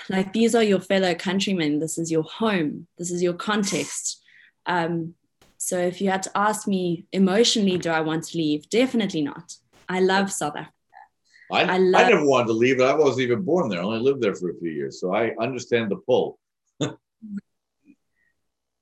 like 0.10 0.34
these 0.34 0.54
are 0.54 0.64
your 0.64 0.80
fellow 0.80 1.14
countrymen 1.16 1.80
this 1.80 1.98
is 1.98 2.12
your 2.12 2.24
home 2.24 2.88
this 2.98 3.12
is 3.12 3.22
your 3.22 3.34
context 3.34 4.22
um, 4.66 5.14
so 5.58 5.78
if 5.78 6.00
you 6.02 6.10
had 6.10 6.24
to 6.24 6.38
ask 6.38 6.68
me 6.68 7.06
emotionally 7.12 7.78
do 7.78 7.90
i 7.90 8.00
want 8.02 8.24
to 8.24 8.38
leave 8.38 8.70
definitely 8.70 9.22
not 9.22 9.56
i 9.90 10.00
love 10.00 10.32
south 10.32 10.56
africa 10.56 10.73
I, 11.52 11.64
I, 11.64 11.78
love- 11.78 12.06
I 12.06 12.10
never 12.10 12.26
wanted 12.26 12.48
to 12.48 12.54
leave 12.54 12.78
but 12.78 12.90
i 12.90 12.96
wasn't 12.96 13.22
even 13.22 13.44
born 13.44 13.70
there. 13.70 13.80
I 13.80 13.84
only 13.84 14.00
lived 14.00 14.22
there 14.22 14.36
for 14.36 14.50
a 14.50 14.56
few 14.56 14.72
years 14.72 15.00
so 15.00 15.14
i 15.14 15.36
understand 15.40 15.92
the 15.92 15.98
pull. 15.98 16.40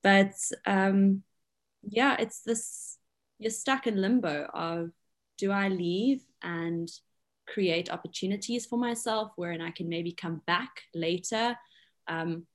But 0.03 0.33
um, 0.65 1.21
yeah 1.83 2.15
it's 2.19 2.41
this 2.41 2.97
you're 3.37 3.51
stuck 3.51 3.87
in 3.87 4.01
limbo 4.01 4.45
of 4.53 4.91
do 5.37 5.51
I 5.51 5.67
leave 5.69 6.21
and 6.43 6.87
create 7.47 7.91
opportunities 7.91 8.67
for 8.67 8.77
myself 8.77 9.31
wherein 9.35 9.61
I 9.61 9.71
can 9.71 9.89
maybe 9.89 10.11
come 10.11 10.41
back 10.45 10.83
later? 10.93 11.57
Um, 12.07 12.45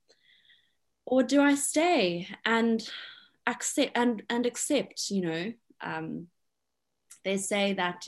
or 1.05 1.23
do 1.23 1.41
I 1.41 1.55
stay 1.55 2.27
and 2.45 2.81
accept 3.45 3.91
and, 3.95 4.23
and 4.29 4.45
accept, 4.45 5.09
you 5.09 5.21
know, 5.21 5.53
um, 5.81 6.27
they 7.25 7.37
say 7.37 7.73
that 7.73 8.07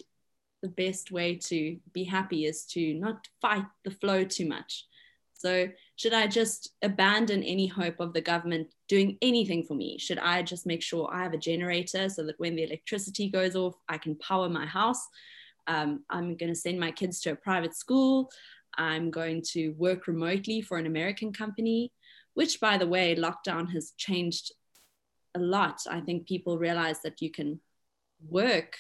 the 0.62 0.70
best 0.70 1.12
way 1.12 1.36
to 1.36 1.78
be 1.94 2.04
happy 2.04 2.46
is 2.46 2.66
to 2.66 2.94
not 2.96 3.28
fight 3.42 3.66
the 3.84 3.92
flow 3.92 4.24
too 4.24 4.48
much. 4.48 4.86
So, 5.34 5.70
should 5.96 6.14
I 6.14 6.28
just 6.28 6.74
abandon 6.82 7.44
any 7.44 7.68
hope 7.68 8.02
of 8.02 8.12
the 8.12 8.22
government 8.22 8.74
doing 8.90 9.18
anything 9.22 9.64
for 9.64 9.74
me? 9.74 9.98
Should 9.98 10.20
I 10.20 10.44
just 10.44 10.66
make 10.66 10.82
sure 10.82 11.10
I 11.12 11.24
have 11.24 11.34
a 11.34 11.38
generator 11.38 12.10
so 12.10 12.26
that 12.26 12.40
when 12.40 12.56
the 12.56 12.64
electricity 12.64 13.30
goes 13.30 13.56
off, 13.56 13.76
I 13.88 13.98
can 13.98 14.16
power 14.16 14.50
my 14.50 14.66
house? 14.66 15.08
Um, 15.68 16.04
I'm 16.10 16.36
going 16.36 16.52
to 16.52 16.60
send 16.60 16.78
my 16.78 16.92
kids 16.92 17.22
to 17.22 17.32
a 17.32 17.36
private 17.36 17.74
school. 17.74 18.30
I'm 18.78 19.12
going 19.12 19.42
to 19.52 19.70
work 19.78 20.08
remotely 20.08 20.62
for 20.62 20.78
an 20.78 20.86
American 20.86 21.32
company, 21.32 21.94
which, 22.34 22.60
by 22.60 22.78
the 22.78 22.88
way, 22.88 23.16
lockdown 23.16 23.72
has 23.72 23.94
changed 23.98 24.52
a 25.36 25.40
lot. 25.40 25.82
I 25.90 26.02
think 26.02 26.28
people 26.28 26.58
realize 26.58 27.02
that 27.04 27.22
you 27.22 27.32
can 27.32 27.62
work 28.28 28.76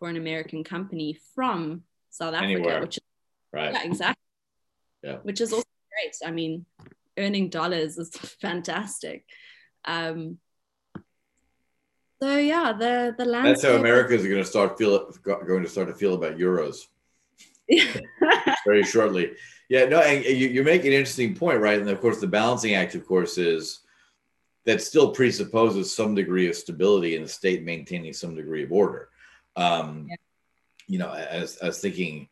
for 0.00 0.08
an 0.08 0.16
American 0.16 0.64
company 0.64 1.16
from 1.36 1.82
South 2.08 2.34
Africa, 2.34 2.52
Anywhere. 2.52 2.80
which 2.80 2.96
is 2.96 3.02
Right. 3.52 3.72
yeah, 3.72 3.84
exactly. 3.84 4.16
Yeah. 5.02 5.16
Which 5.22 5.40
is 5.40 5.50
also 5.50 5.64
great. 5.94 6.28
I 6.28 6.30
mean, 6.30 6.66
earning 7.16 7.48
dollars 7.48 7.96
is 7.96 8.10
fantastic. 8.42 9.24
Um, 9.86 10.36
so 12.22 12.36
yeah, 12.36 12.74
the 12.74 13.14
the 13.16 13.24
landscape. 13.24 13.62
That's 13.62 13.64
how 13.64 13.80
Americans 13.80 14.24
are 14.24 14.28
going 14.28 14.42
to 14.42 14.48
start 14.48 14.76
feel 14.76 15.10
going 15.24 15.62
to 15.62 15.70
start 15.70 15.88
to 15.88 15.94
feel 15.94 16.12
about 16.14 16.36
euros 16.36 16.80
very 18.66 18.82
shortly. 18.82 19.32
Yeah, 19.70 19.86
no, 19.86 20.00
and 20.00 20.22
you, 20.24 20.48
you 20.48 20.62
make 20.64 20.84
an 20.84 20.92
interesting 20.92 21.34
point, 21.34 21.60
right? 21.60 21.80
And 21.80 21.88
of 21.88 22.00
course, 22.00 22.20
the 22.20 22.26
balancing 22.26 22.74
act, 22.74 22.94
of 22.94 23.06
course, 23.06 23.38
is 23.38 23.80
that 24.66 24.82
still 24.82 25.12
presupposes 25.12 25.94
some 25.96 26.14
degree 26.14 26.48
of 26.48 26.56
stability 26.56 27.16
in 27.16 27.22
the 27.22 27.28
state 27.28 27.62
maintaining 27.64 28.12
some 28.12 28.34
degree 28.34 28.64
of 28.64 28.72
order. 28.72 29.08
Um, 29.56 30.06
Yeah. 30.08 30.16
You 30.86 30.98
know, 30.98 31.12
as 31.12 31.58
I 31.62 31.66
was 31.66 31.80
thinking 31.80 32.28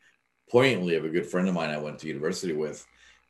poignantly 0.51 0.97
of 0.97 1.05
a 1.05 1.09
good 1.09 1.27
friend 1.27 1.47
of 1.49 1.55
mine 1.55 1.71
I 1.71 1.79
went 1.79 2.01
to 2.01 2.09
university 2.09 2.53
with. 2.53 2.85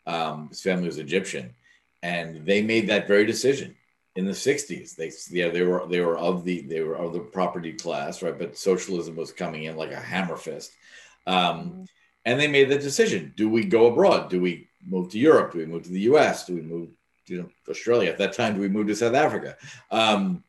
Um, 0.06 0.48
his 0.48 0.62
family 0.62 0.86
was 0.86 0.96
Egyptian, 0.96 1.54
and 2.02 2.46
they 2.46 2.62
made 2.62 2.88
that 2.88 3.06
very 3.06 3.26
decision 3.26 3.76
in 4.16 4.24
the 4.24 4.32
60s. 4.32 4.96
They 4.96 5.12
yeah 5.30 5.50
they 5.50 5.62
were 5.62 5.86
they 5.86 6.00
were 6.00 6.16
of 6.16 6.44
the 6.44 6.62
they 6.62 6.80
were 6.80 6.96
of 6.96 7.12
the 7.12 7.20
property 7.20 7.74
class, 7.74 8.22
right? 8.22 8.38
But 8.38 8.56
socialism 8.56 9.16
was 9.16 9.32
coming 9.32 9.64
in 9.64 9.76
like 9.76 9.92
a 9.92 10.00
hammer 10.00 10.36
fist. 10.36 10.72
Um, 11.26 11.84
and 12.28 12.38
they 12.38 12.46
made 12.46 12.68
the 12.68 12.78
decision 12.78 13.32
do 13.36 13.48
we 13.48 13.64
go 13.64 13.86
abroad 13.86 14.28
do 14.28 14.40
we 14.40 14.68
move 14.86 15.10
to 15.10 15.18
europe 15.18 15.52
do 15.52 15.58
we 15.58 15.66
move 15.66 15.82
to 15.82 15.90
the 15.90 16.00
us 16.00 16.44
do 16.44 16.54
we 16.54 16.60
move 16.60 16.88
to 17.26 17.50
australia 17.68 18.10
at 18.10 18.18
that 18.18 18.34
time 18.34 18.54
do 18.54 18.60
we 18.60 18.68
move 18.68 18.86
to 18.86 18.94
south 18.94 19.14
africa 19.14 19.56
um, 19.90 20.42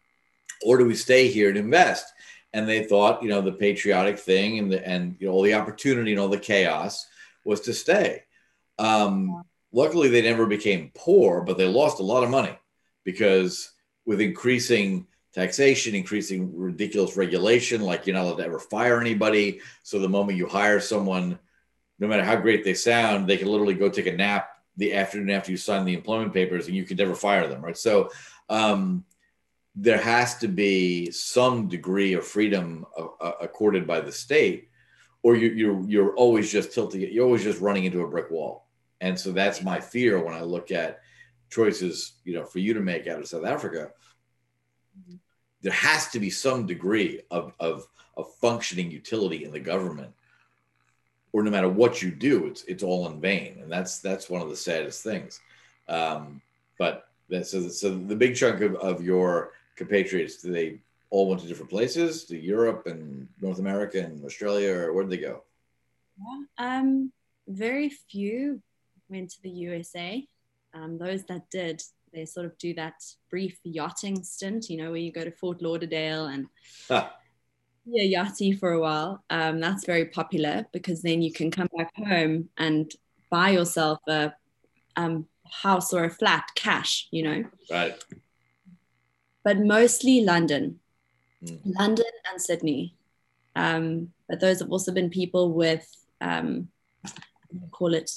or 0.66 0.78
do 0.78 0.86
we 0.86 0.96
stay 0.96 1.28
here 1.28 1.50
and 1.50 1.58
invest 1.58 2.14
and 2.54 2.68
they 2.68 2.84
thought 2.84 3.22
you 3.24 3.30
know 3.30 3.42
the 3.42 3.52
patriotic 3.52 4.18
thing 4.18 4.60
and 4.60 4.72
the 4.72 4.88
and 4.88 5.16
you 5.20 5.28
know 5.28 5.34
all 5.34 5.42
the 5.42 5.54
opportunity 5.54 6.12
and 6.12 6.20
all 6.20 6.30
the 6.30 6.40
chaos 6.40 7.08
was 7.46 7.62
to 7.62 7.74
stay 7.74 8.24
um, 8.78 9.44
luckily 9.72 10.10
they 10.10 10.22
never 10.22 10.46
became 10.46 10.92
poor 10.96 11.42
but 11.42 11.58
they 11.58 11.68
lost 11.68 12.00
a 12.00 12.04
lot 12.04 12.24
of 12.24 12.30
money 12.30 12.58
because 13.04 13.72
with 14.06 14.22
increasing 14.22 15.06
taxation, 15.34 15.96
increasing 15.96 16.56
ridiculous 16.56 17.16
regulation, 17.16 17.82
like 17.82 18.06
you're 18.06 18.16
not 18.16 18.26
allowed 18.26 18.38
to 18.38 18.46
ever 18.46 18.60
fire 18.60 19.00
anybody. 19.00 19.62
So 19.84 20.00
the 20.00 20.10
moment 20.10 20.38
you 20.38 20.48
hire 20.48 20.80
someone, 20.80 21.38
no 22.00 22.08
matter 22.08 22.24
how 22.24 22.36
great 22.36 22.64
they 22.64 22.74
sound, 22.74 23.28
they 23.28 23.38
can 23.38 23.48
literally 23.48 23.74
go 23.74 23.90
take 23.90 24.08
a 24.08 24.12
nap 24.12 24.50
the 24.78 24.94
afternoon 24.94 25.30
after 25.30 25.52
you 25.52 25.58
sign 25.58 25.86
the 25.86 25.94
employment 25.94 26.34
papers, 26.34 26.68
and 26.68 26.76
you 26.76 26.86
can 26.86 26.96
never 26.96 27.14
fire 27.14 27.48
them, 27.48 27.62
right? 27.62 27.78
So 27.78 28.10
um, 28.48 29.04
there 29.82 30.02
has 30.02 30.38
to 30.40 30.48
be 30.48 31.10
some 31.12 31.68
degree 31.68 32.14
of 32.14 32.26
freedom 32.26 32.86
uh, 32.98 33.08
uh, 33.22 33.32
accorded 33.42 33.88
by 33.88 34.02
the 34.02 34.12
state, 34.12 34.70
or 35.24 35.36
you, 35.36 35.50
you're 35.50 35.82
you're 35.88 36.16
always 36.16 36.52
just 36.52 36.74
tilting 36.74 37.02
it. 37.02 37.12
You're 37.12 37.26
always 37.26 37.44
just 37.44 37.62
running 37.62 37.86
into 37.86 38.02
a 38.02 38.08
brick 38.08 38.30
wall, 38.30 38.68
and 39.00 39.18
so 39.18 39.32
that's 39.32 39.64
my 39.64 39.80
fear 39.80 40.22
when 40.24 40.34
I 40.34 40.42
look 40.42 40.72
at 40.72 41.00
choices, 41.50 42.14
you 42.26 42.34
know, 42.34 42.46
for 42.46 42.60
you 42.60 42.74
to 42.74 42.80
make 42.80 43.08
out 43.08 43.20
of 43.20 43.28
South 43.28 43.46
Africa. 43.46 43.92
There 45.62 45.74
has 45.74 46.08
to 46.10 46.20
be 46.20 46.30
some 46.30 46.66
degree 46.66 47.22
of, 47.32 47.52
of, 47.60 47.86
of 48.16 48.34
functioning 48.36 48.92
utility 48.92 49.44
in 49.44 49.52
the 49.52 49.60
government 49.60 50.14
or 51.34 51.44
no 51.44 51.52
matter 51.52 51.70
what 51.70 52.02
you 52.02 52.12
do 52.12 52.48
it's 52.48 52.64
it's 52.64 52.84
all 52.84 53.08
in 53.08 53.20
vain. 53.20 53.60
And 53.62 53.72
that's 53.72 54.00
that's 54.00 54.30
one 54.30 54.42
of 54.42 54.50
the 54.50 54.56
saddest 54.56 55.04
things. 55.04 55.42
Um, 55.88 56.42
but 56.78 57.10
that's 57.30 57.52
so, 57.52 57.68
so 57.68 57.96
the 57.96 58.16
big 58.16 58.36
chunk 58.36 58.62
of, 58.62 58.76
of 58.76 59.04
your 59.04 59.52
compatriots 59.80 60.34
they 60.42 60.80
all 61.10 61.28
went 61.30 61.42
to 61.42 61.48
different 61.48 61.72
places 61.78 62.26
to 62.30 62.36
europe 62.38 62.82
and 62.92 63.28
north 63.42 63.60
america 63.66 64.00
and 64.08 64.24
australia 64.30 64.72
or 64.82 64.94
where 64.94 65.04
did 65.06 65.14
they 65.16 65.24
go 65.32 65.36
Yeah, 66.26 66.42
um, 66.68 67.12
very 67.48 67.90
few 68.12 68.62
went 69.10 69.32
to 69.32 69.42
the 69.42 69.50
USA. 69.50 70.28
Um, 70.74 70.98
those 70.98 71.24
that 71.26 71.50
did, 71.50 71.82
they 72.14 72.26
sort 72.26 72.46
of 72.46 72.58
do 72.58 72.74
that 72.76 72.94
brief 73.30 73.58
yachting 73.64 74.24
stint, 74.24 74.70
you 74.70 74.78
know, 74.78 74.92
where 74.92 75.00
you 75.00 75.12
go 75.12 75.24
to 75.24 75.32
Fort 75.32 75.62
Lauderdale 75.62 76.28
and 76.28 76.48
Ah. 76.90 77.18
be 77.86 78.00
a 78.02 78.18
yachty 78.18 78.58
for 78.60 78.72
a 78.72 78.80
while. 78.80 79.24
Um, 79.30 79.60
that's 79.60 79.86
very 79.86 80.06
popular 80.06 80.66
because 80.72 81.02
then 81.02 81.22
you 81.22 81.34
can 81.34 81.50
come 81.52 81.70
back 81.76 81.92
home 81.96 82.50
and 82.58 82.92
buy 83.30 83.50
yourself 83.50 84.00
a 84.08 84.34
um, 84.96 85.28
house 85.64 85.94
or 85.94 86.04
a 86.06 86.10
flat 86.22 86.46
cash, 86.56 87.08
you 87.12 87.24
know. 87.24 87.44
right 87.72 87.96
But 89.44 89.60
mostly 89.60 90.22
London, 90.22 90.80
Mm. 91.42 91.60
London 91.64 92.12
and 92.30 92.42
Sydney. 92.42 92.96
Um, 93.56 94.12
but 94.28 94.42
those 94.42 94.60
have 94.60 94.72
also 94.72 94.92
been 94.92 95.10
people 95.10 95.54
with, 95.54 95.88
um, 96.20 96.68
call 97.72 97.94
it 97.94 98.12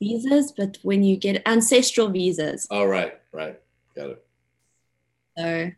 visas, 0.00 0.52
but 0.52 0.78
when 0.82 1.02
you 1.02 1.16
get 1.16 1.42
ancestral 1.46 2.08
visas. 2.08 2.66
all 2.70 2.86
right 2.86 3.20
right 3.32 3.58
got 3.96 4.10
it 4.10 4.24
So 5.36 5.72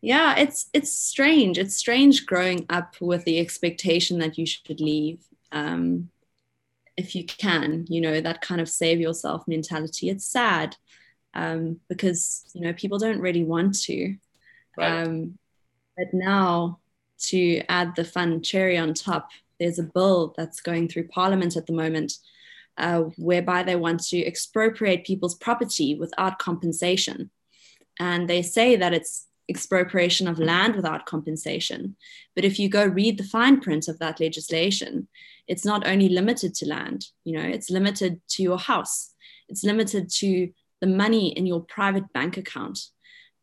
yeah, 0.00 0.36
it's 0.38 0.70
it's 0.72 0.92
strange. 0.92 1.58
It's 1.58 1.76
strange 1.76 2.24
growing 2.24 2.64
up 2.70 2.96
with 3.00 3.24
the 3.24 3.38
expectation 3.38 4.18
that 4.20 4.38
you 4.38 4.46
should 4.46 4.80
leave. 4.80 5.18
Um, 5.52 6.08
if 6.96 7.14
you 7.14 7.24
can, 7.24 7.86
you 7.88 8.00
know, 8.00 8.20
that 8.20 8.40
kind 8.40 8.60
of 8.62 8.68
save 8.68 8.98
yourself 8.98 9.46
mentality. 9.46 10.08
It's 10.08 10.24
sad 10.24 10.76
um, 11.34 11.80
because 11.88 12.44
you 12.54 12.62
know 12.62 12.72
people 12.72 12.98
don't 12.98 13.20
really 13.20 13.44
want 13.44 13.78
to. 13.82 14.16
right 14.76 15.06
Um, 15.06 15.38
but 15.96 16.14
now, 16.14 16.80
to 17.28 17.62
add 17.68 17.94
the 17.94 18.04
fun 18.04 18.42
cherry 18.42 18.78
on 18.78 18.94
top, 18.94 19.28
there's 19.58 19.78
a 19.78 19.84
bill 19.84 20.34
that's 20.36 20.60
going 20.60 20.88
through 20.88 21.08
Parliament 21.08 21.56
at 21.56 21.66
the 21.66 21.72
moment 21.72 22.14
uh, 22.78 23.02
whereby 23.18 23.62
they 23.62 23.76
want 23.76 24.02
to 24.04 24.18
expropriate 24.18 25.04
people's 25.04 25.34
property 25.34 25.94
without 25.94 26.38
compensation. 26.38 27.30
And 27.98 28.28
they 28.28 28.40
say 28.42 28.76
that 28.76 28.94
it's 28.94 29.26
expropriation 29.50 30.26
of 30.28 30.38
land 30.38 30.76
without 30.76 31.04
compensation. 31.04 31.96
But 32.34 32.44
if 32.44 32.58
you 32.58 32.68
go 32.68 32.86
read 32.86 33.18
the 33.18 33.24
fine 33.24 33.60
print 33.60 33.88
of 33.88 33.98
that 33.98 34.20
legislation, 34.20 35.08
it's 35.46 35.66
not 35.66 35.86
only 35.86 36.08
limited 36.08 36.54
to 36.54 36.66
land, 36.66 37.06
you 37.24 37.36
know, 37.36 37.46
it's 37.46 37.68
limited 37.68 38.20
to 38.30 38.42
your 38.42 38.58
house, 38.58 39.12
it's 39.48 39.64
limited 39.64 40.08
to 40.20 40.50
the 40.80 40.86
money 40.86 41.28
in 41.28 41.46
your 41.46 41.60
private 41.60 42.12
bank 42.12 42.36
account. 42.36 42.78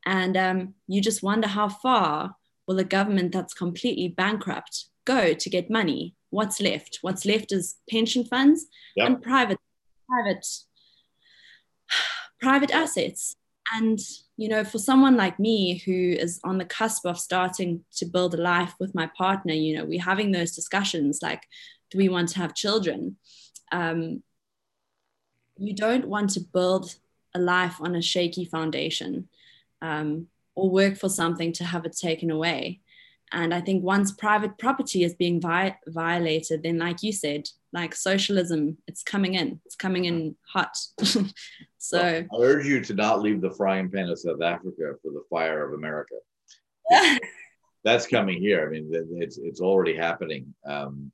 And 0.06 0.38
um, 0.38 0.74
you 0.88 1.02
just 1.02 1.24
wonder 1.24 1.48
how 1.48 1.70
far 1.70 2.36
will 2.68 2.80
a 2.80 2.84
government 2.84 3.32
that's 3.32 3.54
completely 3.54 4.08
bankrupt 4.08 4.86
go 5.06 5.34
to 5.34 5.50
get 5.50 5.70
money? 5.70 6.16
What's 6.30 6.60
left? 6.60 7.00
What's 7.02 7.26
left 7.26 7.52
is 7.52 7.78
pension 7.90 8.24
funds 8.26 8.66
Yep. 8.96 9.08
and 9.08 9.22
private, 9.22 9.60
private, 10.10 10.46
private 12.40 12.72
assets. 12.72 13.36
And 13.74 14.00
you 14.38 14.48
know, 14.48 14.64
for 14.64 14.78
someone 14.78 15.18
like 15.18 15.40
me 15.40 15.80
who 15.80 15.92
is 15.92 16.40
on 16.44 16.60
the 16.60 16.66
cusp 16.66 17.06
of 17.06 17.20
starting 17.20 17.84
to 17.96 18.06
build 18.06 18.36
a 18.36 18.42
life 18.42 18.74
with 18.80 18.94
my 18.94 19.10
partner, 19.18 19.54
you 19.54 19.76
know, 19.76 19.84
we're 19.86 20.02
having 20.02 20.32
those 20.32 20.56
discussions 20.56 21.20
like, 21.24 21.42
do 21.90 21.98
we 21.98 22.08
want 22.08 22.30
to 22.30 22.38
have 22.38 22.54
children? 22.54 23.18
Um, 23.72 24.22
you 25.58 25.74
don't 25.74 26.08
want 26.08 26.30
to 26.32 26.40
build 26.40 26.96
a 27.38 27.40
life 27.40 27.78
on 27.80 27.96
a 27.96 28.02
shaky 28.02 28.46
foundation 28.46 29.30
um, 29.82 30.28
or 30.56 30.70
work 30.70 30.98
for 30.98 31.10
something 31.10 31.54
to 31.54 31.64
have 31.64 31.86
it 31.86 31.96
taken 31.96 32.32
away. 32.32 32.82
And 33.32 33.54
I 33.54 33.62
think 33.62 33.84
once 33.84 34.12
private 34.12 34.58
property 34.58 35.04
is 35.04 35.14
being 35.14 35.42
vi- 35.42 35.78
violated, 35.88 36.64
then, 36.64 36.78
like 36.78 37.04
you 37.04 37.12
said, 37.12 37.50
like 37.74 37.94
socialism, 37.94 38.78
it's 38.88 39.04
coming 39.04 39.34
in, 39.34 39.60
it's 39.66 39.76
coming 39.76 40.06
in 40.06 40.36
hot. 40.48 40.78
so, 41.78 42.00
I 42.00 42.26
urge 42.38 42.66
you 42.66 42.82
to 42.82 42.94
not 42.94 43.22
leave 43.22 43.42
the 43.42 43.52
frying 43.52 43.92
pan 43.92 44.10
of 44.10 44.20
South 44.20 44.42
Africa 44.42 44.94
for 45.02 45.12
the 45.12 45.24
fire 45.30 45.68
of 45.68 45.74
America. 45.74 46.16
That's 47.84 48.08
coming 48.08 48.40
here. 48.40 48.66
I 48.66 48.72
mean, 48.72 48.90
it's 48.92 49.38
it's 49.38 49.62
already 49.62 49.96
happening 49.96 50.54
um, 50.66 51.12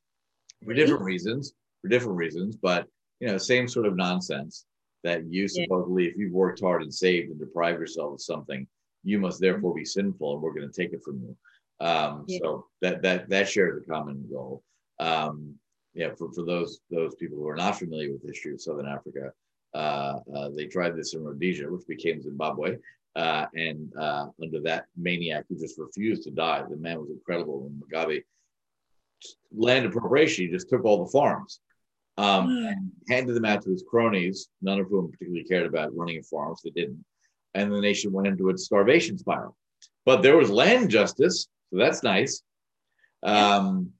for 0.63 0.73
different 0.73 1.03
reasons. 1.03 1.53
For 1.81 1.87
different 1.89 2.17
reasons, 2.17 2.55
but 2.55 2.87
you 3.19 3.27
know, 3.27 3.37
same 3.37 3.67
sort 3.67 3.87
of 3.87 3.95
nonsense 3.95 4.65
that 5.03 5.25
you 5.25 5.43
Yeah. 5.43 5.63
supposedly, 5.63 6.07
if 6.07 6.17
you've 6.17 6.33
worked 6.33 6.61
hard 6.61 6.81
and 6.81 6.93
saved 6.93 7.29
and 7.31 7.39
deprived 7.39 7.79
yourself 7.79 8.13
of 8.13 8.21
something, 8.21 8.67
you 9.03 9.19
must 9.19 9.39
therefore 9.39 9.73
be 9.73 9.85
sinful, 9.85 10.33
and 10.33 10.41
we're 10.41 10.53
going 10.53 10.69
to 10.69 10.81
take 10.81 10.93
it 10.93 11.03
from 11.03 11.21
you. 11.21 11.37
Um, 11.79 12.25
Yeah. 12.27 12.39
So 12.39 12.67
that 12.81 13.01
that 13.01 13.29
that 13.29 13.49
shares 13.49 13.81
a 13.81 13.85
common 13.85 14.25
goal. 14.31 14.63
Um, 14.99 15.59
yeah, 15.93 16.13
for, 16.15 16.31
for 16.31 16.43
those 16.43 16.81
those 16.89 17.15
people 17.15 17.37
who 17.37 17.47
are 17.47 17.55
not 17.55 17.77
familiar 17.77 18.11
with 18.11 18.21
the 18.21 18.29
history 18.29 18.53
of 18.53 18.61
Southern 18.61 18.87
Africa, 18.87 19.33
Uh, 19.75 20.19
uh, 20.35 20.49
they 20.55 20.67
tried 20.67 20.95
this 20.95 21.15
in 21.15 21.23
Rhodesia, 21.23 21.67
which 21.67 21.87
became 21.87 22.21
Zimbabwe. 22.21 22.77
Uh, 23.15 23.47
and 23.55 23.91
uh, 23.95 24.27
under 24.41 24.59
that 24.61 24.85
maniac 24.95 25.45
who 25.47 25.55
just 25.55 25.79
refused 25.79 26.23
to 26.23 26.31
die, 26.31 26.63
the 26.69 26.77
man 26.77 26.99
was 26.99 27.09
incredible. 27.09 27.65
And 27.65 27.81
Mugabe 27.81 28.23
land 29.51 29.85
appropriation, 29.85 30.45
he 30.45 30.51
just 30.51 30.69
took 30.69 30.83
all 30.85 31.03
the 31.03 31.11
farms, 31.11 31.59
um, 32.17 32.47
mm. 32.47 32.73
handed 33.09 33.35
them 33.35 33.45
out 33.45 33.63
to 33.63 33.71
his 33.71 33.83
cronies, 33.87 34.49
none 34.61 34.79
of 34.79 34.87
whom 34.87 35.11
particularly 35.11 35.43
cared 35.43 35.65
about 35.65 35.95
running 35.95 36.19
a 36.19 36.23
farm, 36.23 36.55
so 36.55 36.69
they 36.69 36.81
didn't. 36.81 37.03
And 37.53 37.71
the 37.71 37.81
nation 37.81 38.11
went 38.11 38.27
into 38.27 38.49
a 38.49 38.57
starvation 38.57 39.17
spiral. 39.17 39.55
But 40.05 40.21
there 40.21 40.37
was 40.37 40.49
land 40.49 40.89
justice, 40.89 41.47
so 41.71 41.77
that's 41.77 42.03
nice. 42.03 42.43
Um, 43.23 43.91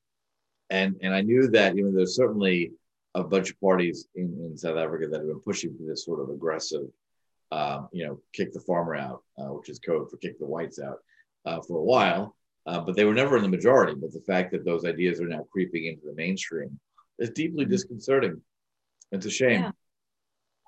and 0.69 0.95
and 1.01 1.13
I 1.13 1.21
knew 1.21 1.47
that 1.49 1.75
you 1.75 1.85
know 1.85 1.91
there's 1.95 2.15
certainly 2.15 2.71
a 3.15 3.23
bunch 3.23 3.51
of 3.51 3.59
parties 3.59 4.07
in, 4.15 4.37
in 4.43 4.57
South 4.57 4.77
Africa 4.77 5.07
that 5.07 5.19
have 5.19 5.27
been 5.27 5.39
pushing 5.39 5.75
for 5.77 5.83
this 5.83 6.03
sort 6.03 6.19
of 6.19 6.29
aggressive, 6.29 6.87
um, 7.51 7.87
you 7.91 8.05
know, 8.05 8.19
kick 8.33 8.51
the 8.51 8.59
farmer 8.59 8.95
out, 8.95 9.21
uh, 9.37 9.53
which 9.53 9.69
is 9.69 9.79
code 9.79 10.09
for 10.09 10.17
kick 10.17 10.39
the 10.39 10.45
whites 10.45 10.79
out, 10.79 10.97
uh, 11.45 11.61
for 11.61 11.77
a 11.77 11.83
while. 11.83 12.35
Uh, 12.65 12.79
but 12.79 12.95
they 12.95 13.05
were 13.05 13.13
never 13.13 13.37
in 13.37 13.43
the 13.43 13.49
majority. 13.49 13.93
But 13.93 14.13
the 14.13 14.21
fact 14.21 14.51
that 14.51 14.65
those 14.65 14.85
ideas 14.85 15.19
are 15.19 15.27
now 15.27 15.45
creeping 15.51 15.85
into 15.85 16.05
the 16.05 16.15
mainstream 16.15 16.79
is 17.19 17.29
deeply 17.29 17.65
disconcerting. 17.65 18.41
It's 19.11 19.25
a 19.25 19.29
shame. 19.29 19.61
Yeah, 19.61 19.71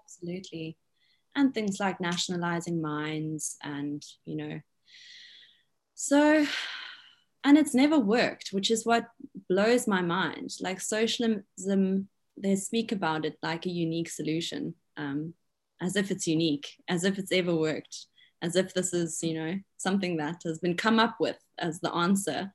absolutely. 0.04 0.78
And 1.36 1.54
things 1.54 1.80
like 1.80 2.00
nationalizing 2.00 2.82
mines 2.82 3.58
and, 3.62 4.04
you 4.26 4.38
know, 4.38 4.60
so, 5.96 6.46
and 7.44 7.58
it's 7.58 7.74
never 7.74 7.98
worked, 7.98 8.50
which 8.52 8.70
is 8.70 8.86
what 8.86 9.08
blows 9.50 9.88
my 9.88 10.02
mind. 10.02 10.52
Like 10.62 10.82
socialism, 10.82 12.10
they 12.38 12.56
speak 12.56 12.92
about 12.92 13.26
it 13.26 13.38
like 13.42 13.66
a 13.66 13.72
unique 13.72 14.10
solution, 14.10 14.76
um, 14.98 15.34
as 15.82 15.96
if 15.96 16.12
it's 16.12 16.28
unique, 16.28 16.68
as 16.88 17.04
if 17.04 17.18
it's 17.18 17.32
ever 17.32 17.56
worked, 17.56 18.06
as 18.42 18.56
if 18.56 18.74
this 18.74 18.94
is, 18.94 19.24
you 19.24 19.34
know, 19.34 19.56
something 19.78 20.18
that 20.18 20.42
has 20.46 20.60
been 20.60 20.76
come 20.76 21.00
up 21.00 21.16
with 21.20 21.38
as 21.58 21.80
the 21.80 21.94
answer. 21.94 22.54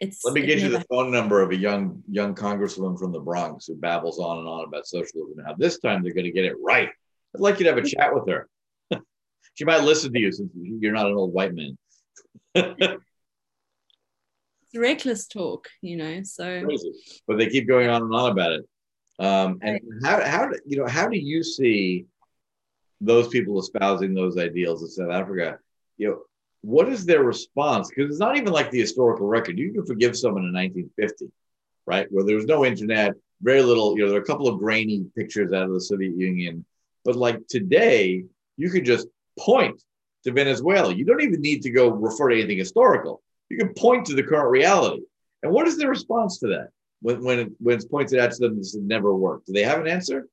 It's, 0.00 0.24
Let 0.24 0.34
me 0.34 0.42
get 0.42 0.60
you 0.60 0.70
the 0.70 0.84
phone 0.90 1.10
number 1.10 1.40
of 1.40 1.50
a 1.50 1.56
young 1.56 2.02
young 2.10 2.34
congresswoman 2.34 2.98
from 2.98 3.12
the 3.12 3.20
Bronx 3.20 3.66
who 3.66 3.76
babbles 3.76 4.18
on 4.18 4.38
and 4.38 4.48
on 4.48 4.64
about 4.64 4.86
socialism. 4.86 5.34
Now 5.36 5.54
this 5.56 5.78
time 5.78 6.02
they're 6.02 6.14
going 6.14 6.24
to 6.24 6.32
get 6.32 6.44
it 6.44 6.56
right. 6.62 6.88
I'd 7.34 7.40
like 7.40 7.58
you 7.58 7.64
to 7.64 7.74
have 7.74 7.84
a 7.84 7.88
chat 7.88 8.14
with 8.14 8.28
her. 8.28 8.48
she 9.54 9.64
might 9.64 9.82
listen 9.82 10.12
to 10.12 10.18
you 10.18 10.32
since 10.32 10.50
you're 10.54 10.92
not 10.92 11.06
an 11.06 11.14
old 11.14 11.32
white 11.32 11.54
man. 11.54 11.78
It's 14.74 14.80
reckless 14.80 15.28
talk, 15.28 15.68
you 15.82 15.96
know. 15.96 16.22
So, 16.24 16.64
Crazy. 16.64 16.92
but 17.28 17.38
they 17.38 17.48
keep 17.48 17.68
going 17.68 17.88
on 17.88 18.02
and 18.02 18.14
on 18.14 18.32
about 18.32 18.52
it. 18.52 18.68
Um, 19.20 19.58
and 19.62 19.80
how 20.02 20.20
how 20.24 20.50
you 20.66 20.78
know 20.78 20.86
how 20.88 21.08
do 21.08 21.16
you 21.16 21.44
see 21.44 22.06
those 23.00 23.28
people 23.28 23.60
espousing 23.60 24.14
those 24.14 24.36
ideals 24.36 24.82
in 24.82 24.88
South 24.88 25.12
Africa? 25.12 25.58
You 25.96 26.08
know, 26.08 26.22
what 26.64 26.88
is 26.88 27.04
their 27.04 27.22
response? 27.22 27.90
Because 27.90 28.10
it's 28.10 28.20
not 28.20 28.36
even 28.36 28.52
like 28.52 28.70
the 28.70 28.80
historical 28.80 29.26
record. 29.26 29.58
You 29.58 29.72
can 29.72 29.84
forgive 29.84 30.16
someone 30.16 30.44
in 30.44 30.52
1950, 30.52 31.30
right, 31.86 32.06
where 32.10 32.24
there 32.24 32.36
was 32.36 32.46
no 32.46 32.64
internet, 32.64 33.14
very 33.42 33.62
little. 33.62 33.96
You 33.96 34.04
know, 34.04 34.10
there 34.10 34.18
are 34.18 34.22
a 34.22 34.26
couple 34.26 34.48
of 34.48 34.58
grainy 34.58 35.04
pictures 35.14 35.52
out 35.52 35.64
of 35.64 35.74
the 35.74 35.80
Soviet 35.80 36.16
Union, 36.16 36.64
but 37.04 37.16
like 37.16 37.46
today, 37.48 38.24
you 38.56 38.70
could 38.70 38.86
just 38.86 39.08
point 39.38 39.82
to 40.24 40.32
Venezuela. 40.32 40.94
You 40.94 41.04
don't 41.04 41.22
even 41.22 41.42
need 41.42 41.60
to 41.62 41.70
go 41.70 41.90
refer 41.90 42.30
to 42.30 42.36
anything 42.36 42.58
historical. 42.58 43.22
You 43.50 43.58
can 43.58 43.74
point 43.74 44.06
to 44.06 44.14
the 44.14 44.22
current 44.22 44.50
reality. 44.50 45.02
And 45.42 45.52
what 45.52 45.68
is 45.68 45.76
the 45.76 45.86
response 45.86 46.38
to 46.38 46.48
that 46.48 46.68
when, 47.02 47.22
when, 47.22 47.38
it, 47.40 47.48
when 47.58 47.76
it's 47.76 47.84
pointed 47.84 48.18
out 48.18 48.32
to 48.32 48.38
them 48.38 48.56
this 48.56 48.72
has 48.72 48.82
never 48.82 49.14
worked? 49.14 49.46
Do 49.46 49.52
they 49.52 49.64
have 49.64 49.80
an 49.80 49.86
answer? 49.86 50.28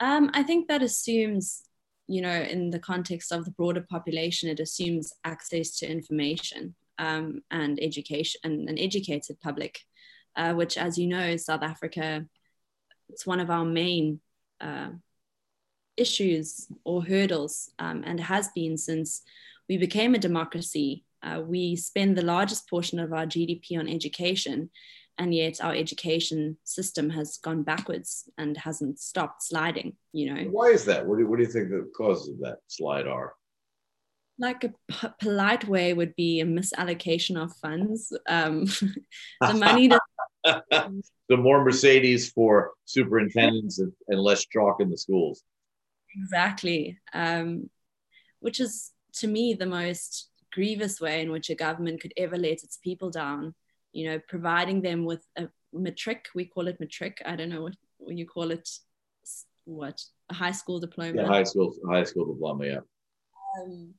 Um, 0.00 0.30
I 0.34 0.42
think 0.42 0.66
that 0.66 0.82
assumes, 0.82 1.62
you 2.08 2.20
know, 2.20 2.40
in 2.42 2.70
the 2.70 2.78
context 2.78 3.32
of 3.32 3.44
the 3.44 3.50
broader 3.50 3.84
population, 3.88 4.48
it 4.48 4.60
assumes 4.60 5.12
access 5.24 5.78
to 5.78 5.90
information 5.90 6.74
um, 6.98 7.42
and 7.50 7.82
education 7.82 8.40
and 8.44 8.68
an 8.68 8.78
educated 8.78 9.40
public, 9.40 9.80
uh, 10.36 10.54
which, 10.54 10.78
as 10.78 10.98
you 10.98 11.06
know, 11.06 11.36
South 11.36 11.62
Africa, 11.62 12.24
it's 13.08 13.26
one 13.26 13.40
of 13.40 13.50
our 13.50 13.64
main 13.64 14.20
uh, 14.60 14.90
issues 15.96 16.68
or 16.84 17.02
hurdles 17.02 17.70
um, 17.78 18.02
and 18.06 18.20
has 18.20 18.48
been 18.54 18.76
since 18.76 19.22
we 19.68 19.76
became 19.76 20.14
a 20.14 20.18
democracy. 20.18 21.04
Uh, 21.22 21.40
we 21.44 21.76
spend 21.76 22.16
the 22.16 22.24
largest 22.24 22.68
portion 22.68 22.98
of 22.98 23.12
our 23.12 23.26
GDP 23.26 23.78
on 23.78 23.88
education, 23.88 24.70
and 25.18 25.34
yet 25.34 25.62
our 25.62 25.74
education 25.74 26.58
system 26.64 27.10
has 27.10 27.38
gone 27.38 27.62
backwards 27.62 28.28
and 28.38 28.56
hasn't 28.56 28.98
stopped 28.98 29.42
sliding. 29.42 29.96
You 30.12 30.34
know, 30.34 30.42
why 30.50 30.68
is 30.68 30.84
that? 30.86 31.06
What 31.06 31.18
do, 31.18 31.26
what 31.26 31.38
do 31.38 31.44
you 31.44 31.50
think 31.50 31.70
the 31.70 31.90
causes 31.96 32.28
of 32.28 32.38
that 32.40 32.58
slide 32.68 33.06
are? 33.06 33.34
Like 34.38 34.64
a 34.64 34.74
p- 34.88 35.08
polite 35.18 35.66
way 35.66 35.94
would 35.94 36.14
be 36.14 36.40
a 36.40 36.44
misallocation 36.44 37.42
of 37.42 37.56
funds. 37.56 38.12
Um, 38.28 38.64
the 39.40 39.54
money 39.54 39.88
that 39.88 40.00
the 41.28 41.36
more 41.36 41.64
Mercedes 41.64 42.30
for 42.30 42.72
superintendents 42.84 43.78
and, 43.78 43.92
and 44.08 44.20
less 44.20 44.46
chalk 44.46 44.80
in 44.80 44.90
the 44.90 44.98
schools. 44.98 45.42
Exactly. 46.16 46.98
Um, 47.12 47.70
which 48.40 48.60
is, 48.60 48.92
to 49.14 49.26
me, 49.26 49.54
the 49.54 49.66
most 49.66 50.28
grievous 50.56 51.00
way 51.00 51.20
in 51.20 51.30
which 51.30 51.50
a 51.50 51.54
government 51.54 52.00
could 52.00 52.14
ever 52.16 52.36
let 52.36 52.64
its 52.64 52.78
people 52.78 53.10
down. 53.10 53.54
You 53.92 54.08
know, 54.08 54.18
providing 54.26 54.80
them 54.80 55.04
with 55.04 55.22
a 55.36 55.48
matric, 55.72 56.28
we 56.34 56.46
call 56.46 56.66
it 56.68 56.80
matric. 56.80 57.22
I 57.24 57.36
don't 57.36 57.50
know 57.50 57.62
what 57.62 57.76
when 57.98 58.16
you 58.16 58.26
call 58.26 58.50
it, 58.50 58.68
what 59.64 60.00
a 60.30 60.34
high 60.34 60.52
school 60.52 60.80
diploma. 60.80 61.22
Yeah, 61.22 61.26
high 61.26 61.44
school, 61.44 61.74
high 61.88 62.04
school 62.04 62.32
diploma. 62.32 62.66
Yeah. 62.66 62.80
Um, 63.58 63.94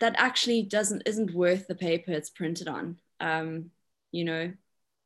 that 0.00 0.14
actually 0.18 0.62
doesn't 0.62 1.02
isn't 1.06 1.34
worth 1.34 1.66
the 1.66 1.74
paper 1.74 2.12
it's 2.12 2.30
printed 2.30 2.68
on. 2.68 2.98
Um, 3.20 3.70
you 4.10 4.24
know, 4.24 4.52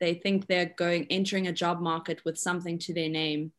they 0.01 0.15
think 0.15 0.47
they're 0.47 0.73
going 0.77 1.07
entering 1.11 1.47
a 1.47 1.53
job 1.53 1.81
market 1.81 2.25
with 2.25 2.39
something 2.39 2.79
to 2.81 2.95
their 2.95 3.09
name 3.09 3.53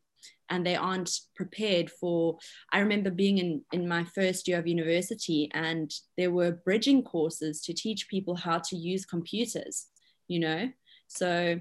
and 0.50 0.66
they 0.66 0.76
aren't 0.76 1.20
prepared 1.36 1.90
for 1.92 2.38
i 2.72 2.80
remember 2.80 3.10
being 3.10 3.38
in 3.38 3.62
in 3.72 3.88
my 3.88 4.04
first 4.04 4.48
year 4.48 4.60
of 4.60 4.68
university 4.68 5.50
and 5.54 5.92
there 6.18 6.32
were 6.32 6.52
bridging 6.64 7.04
courses 7.04 7.62
to 7.62 7.74
teach 7.74 8.08
people 8.08 8.36
how 8.36 8.58
to 8.58 8.76
use 8.76 9.06
computers 9.06 9.88
you 10.28 10.40
know? 10.40 10.70
So 11.08 11.60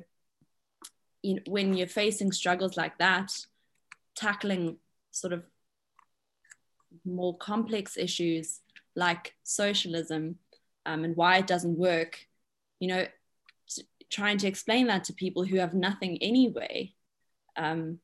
you 1.23 1.35
know, 1.35 1.43
when 1.47 1.75
you're 1.75 1.87
facing 1.87 2.33
struggles 2.33 2.77
like 2.77 2.99
that 2.99 3.33
tackling 4.15 4.77
sort 5.11 5.33
of 5.33 5.45
more 7.05 7.37
complex 7.37 7.97
issues 7.97 8.61
like 8.95 9.35
socialism 9.43 10.37
um, 10.87 11.05
and 11.05 11.17
why 11.17 11.39
it 11.39 11.47
doesn't 11.47 11.77
work 11.77 12.19
you 12.81 12.89
know 12.89 13.07
trying 14.09 14.39
to 14.39 14.47
explain 14.47 14.87
that 14.87 15.05
to 15.05 15.13
people 15.13 15.45
who 15.45 15.57
have 15.57 15.75
nothing 15.75 16.17
anyway 16.23 16.93
um, 17.57 17.99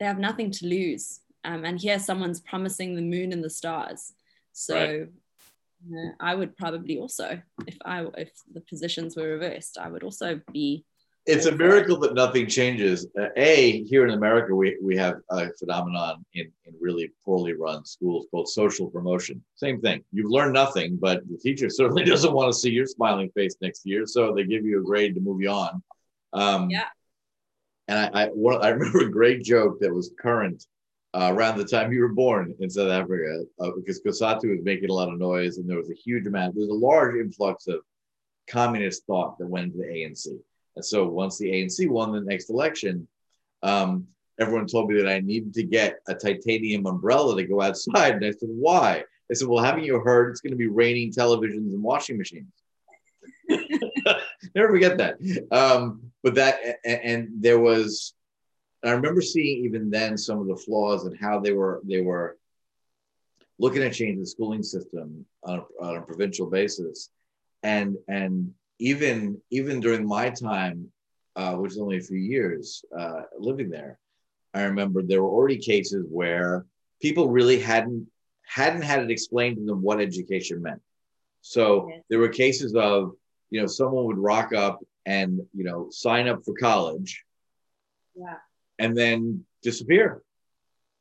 they 0.00 0.06
have 0.06 0.18
nothing 0.18 0.50
to 0.50 0.66
lose. 0.66 1.20
Um, 1.44 1.64
and 1.64 1.78
here 1.78 1.98
someone's 1.98 2.40
promising 2.40 2.96
the 2.96 3.02
moon 3.02 3.32
and 3.32 3.44
the 3.44 3.50
stars. 3.50 4.14
So 4.52 4.74
right. 4.74 6.08
uh, 6.08 6.12
I 6.18 6.34
would 6.34 6.56
probably 6.56 6.98
also, 6.98 7.40
if 7.66 7.76
I 7.84 8.06
if 8.18 8.32
the 8.52 8.62
positions 8.62 9.16
were 9.16 9.28
reversed, 9.28 9.78
I 9.78 9.88
would 9.88 10.02
also 10.02 10.40
be. 10.52 10.84
It's 11.26 11.46
a 11.46 11.52
miracle 11.54 11.98
that 12.00 12.14
nothing 12.14 12.46
changes. 12.46 13.06
Uh, 13.18 13.28
a 13.36 13.84
here 13.84 14.06
in 14.06 14.14
America, 14.14 14.54
we, 14.54 14.78
we 14.82 14.96
have 14.96 15.16
a 15.30 15.50
phenomenon 15.58 16.24
in, 16.32 16.50
in 16.64 16.74
really 16.80 17.12
poorly 17.24 17.52
run 17.52 17.84
schools 17.84 18.26
called 18.30 18.48
social 18.48 18.88
promotion. 18.88 19.42
Same 19.54 19.80
thing. 19.80 20.02
You've 20.12 20.30
learned 20.30 20.54
nothing, 20.54 20.96
but 21.00 21.20
the 21.28 21.36
teacher 21.36 21.68
certainly 21.70 22.04
doesn't 22.04 22.32
want 22.32 22.52
to 22.52 22.58
see 22.58 22.70
your 22.70 22.86
smiling 22.86 23.30
face 23.34 23.54
next 23.60 23.84
year, 23.84 24.06
so 24.06 24.34
they 24.34 24.44
give 24.44 24.64
you 24.64 24.80
a 24.80 24.82
grade 24.82 25.14
to 25.14 25.20
move 25.20 25.42
you 25.42 25.50
on. 25.50 25.82
Um, 26.32 26.70
yeah 26.70 26.86
and 27.90 27.98
I, 27.98 28.22
I, 28.22 28.26
one, 28.28 28.64
I 28.64 28.68
remember 28.70 29.00
a 29.00 29.10
great 29.10 29.42
joke 29.42 29.80
that 29.80 29.92
was 29.92 30.12
current 30.18 30.64
uh, 31.12 31.32
around 31.34 31.58
the 31.58 31.64
time 31.64 31.92
you 31.92 32.00
were 32.00 32.08
born 32.08 32.54
in 32.60 32.70
South 32.70 32.90
Africa, 32.90 33.42
uh, 33.58 33.70
because 33.76 34.00
COSATU 34.00 34.50
was 34.50 34.60
making 34.62 34.90
a 34.90 34.94
lot 34.94 35.12
of 35.12 35.18
noise, 35.18 35.58
and 35.58 35.68
there 35.68 35.76
was 35.76 35.90
a 35.90 35.94
huge 35.94 36.26
amount. 36.26 36.54
There 36.54 36.60
was 36.66 36.70
a 36.70 36.86
large 36.86 37.16
influx 37.16 37.66
of 37.66 37.80
communist 38.48 39.04
thought 39.06 39.36
that 39.38 39.48
went 39.48 39.66
into 39.66 39.78
the 39.78 39.84
ANC. 39.84 40.26
And 40.76 40.84
so 40.84 41.08
once 41.08 41.36
the 41.36 41.50
ANC 41.50 41.88
won 41.88 42.12
the 42.12 42.20
next 42.20 42.48
election, 42.48 43.08
um, 43.64 44.06
everyone 44.38 44.68
told 44.68 44.88
me 44.88 44.96
that 45.02 45.10
I 45.10 45.18
needed 45.18 45.52
to 45.54 45.64
get 45.64 45.98
a 46.06 46.14
titanium 46.14 46.86
umbrella 46.86 47.36
to 47.36 47.44
go 47.44 47.60
outside. 47.60 48.14
And 48.14 48.24
I 48.24 48.30
said, 48.30 48.48
why? 48.50 49.02
They 49.28 49.34
said, 49.34 49.48
well, 49.48 49.64
haven't 49.64 49.84
you 49.84 49.98
heard 49.98 50.30
it's 50.30 50.40
going 50.40 50.52
to 50.52 50.56
be 50.56 50.68
raining 50.68 51.12
televisions 51.12 51.72
and 51.72 51.82
washing 51.82 52.18
machines? 52.18 52.52
Never 54.54 54.68
forget 54.68 54.98
that. 54.98 55.16
Um, 55.50 56.12
but 56.22 56.34
that, 56.34 56.60
and, 56.84 57.00
and 57.02 57.28
there 57.40 57.58
was, 57.58 58.14
I 58.84 58.90
remember 58.92 59.20
seeing 59.20 59.64
even 59.64 59.90
then 59.90 60.16
some 60.16 60.40
of 60.40 60.46
the 60.46 60.56
flaws 60.56 61.04
and 61.04 61.16
how 61.18 61.40
they 61.40 61.52
were 61.52 61.82
they 61.84 62.00
were 62.00 62.38
looking 63.58 63.82
at 63.82 63.92
changing 63.92 64.20
the 64.20 64.26
schooling 64.26 64.62
system 64.62 65.26
on 65.42 65.58
a, 65.58 65.84
on 65.84 65.96
a 65.98 66.02
provincial 66.02 66.48
basis, 66.48 67.10
and 67.62 67.96
and 68.08 68.52
even 68.78 69.40
even 69.50 69.80
during 69.80 70.06
my 70.06 70.30
time, 70.30 70.90
uh, 71.36 71.54
which 71.56 71.72
is 71.72 71.78
only 71.78 71.98
a 71.98 72.02
few 72.02 72.18
years 72.18 72.82
uh, 72.98 73.22
living 73.38 73.68
there, 73.68 73.98
I 74.54 74.62
remember 74.62 75.02
there 75.02 75.22
were 75.22 75.28
already 75.28 75.58
cases 75.58 76.06
where 76.10 76.64
people 77.02 77.28
really 77.28 77.60
hadn't 77.60 78.06
hadn't 78.46 78.82
had 78.82 79.02
it 79.02 79.10
explained 79.10 79.58
to 79.58 79.64
them 79.64 79.82
what 79.82 80.00
education 80.00 80.62
meant. 80.62 80.80
So 81.42 81.90
there 82.08 82.18
were 82.18 82.28
cases 82.28 82.74
of, 82.74 83.12
you 83.50 83.60
know, 83.60 83.66
someone 83.66 84.04
would 84.06 84.18
rock 84.18 84.52
up 84.52 84.80
and, 85.06 85.40
you 85.54 85.64
know, 85.64 85.88
sign 85.90 86.28
up 86.28 86.44
for 86.44 86.54
college. 86.54 87.24
Yeah. 88.14 88.36
And 88.78 88.96
then 88.96 89.44
disappear. 89.62 90.22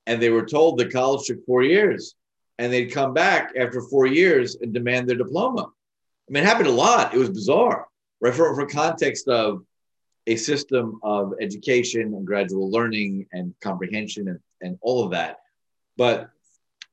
And 0.06 0.22
they 0.22 0.30
were 0.30 0.46
told 0.46 0.78
the 0.78 0.90
college 0.90 1.28
took 1.28 1.46
four 1.46 1.64
years 1.64 2.16
and 2.58 2.74
they'd 2.74 2.92
come 2.92 3.14
back 3.14 3.54
after 3.58 3.82
four 3.82 4.08
years 4.08 4.58
and 4.62 4.74
demand 4.74 5.08
their 5.08 5.16
diploma. 5.18 5.68
I 5.68 6.32
mean, 6.32 6.44
it 6.44 6.48
happened 6.48 6.68
a 6.68 6.72
lot. 6.72 7.14
It 7.14 7.18
was 7.18 7.30
bizarre, 7.30 7.88
right? 8.20 8.34
For, 8.34 8.54
for 8.56 8.66
context 8.66 9.28
of 9.28 9.64
a 10.28 10.36
system 10.36 11.00
of 11.04 11.34
education 11.40 12.02
and 12.02 12.26
gradual 12.26 12.70
learning 12.70 13.28
and 13.32 13.54
comprehension 13.62 14.28
and, 14.28 14.40
and 14.62 14.78
all 14.82 15.04
of 15.04 15.12
that. 15.12 15.38
But 15.98 16.30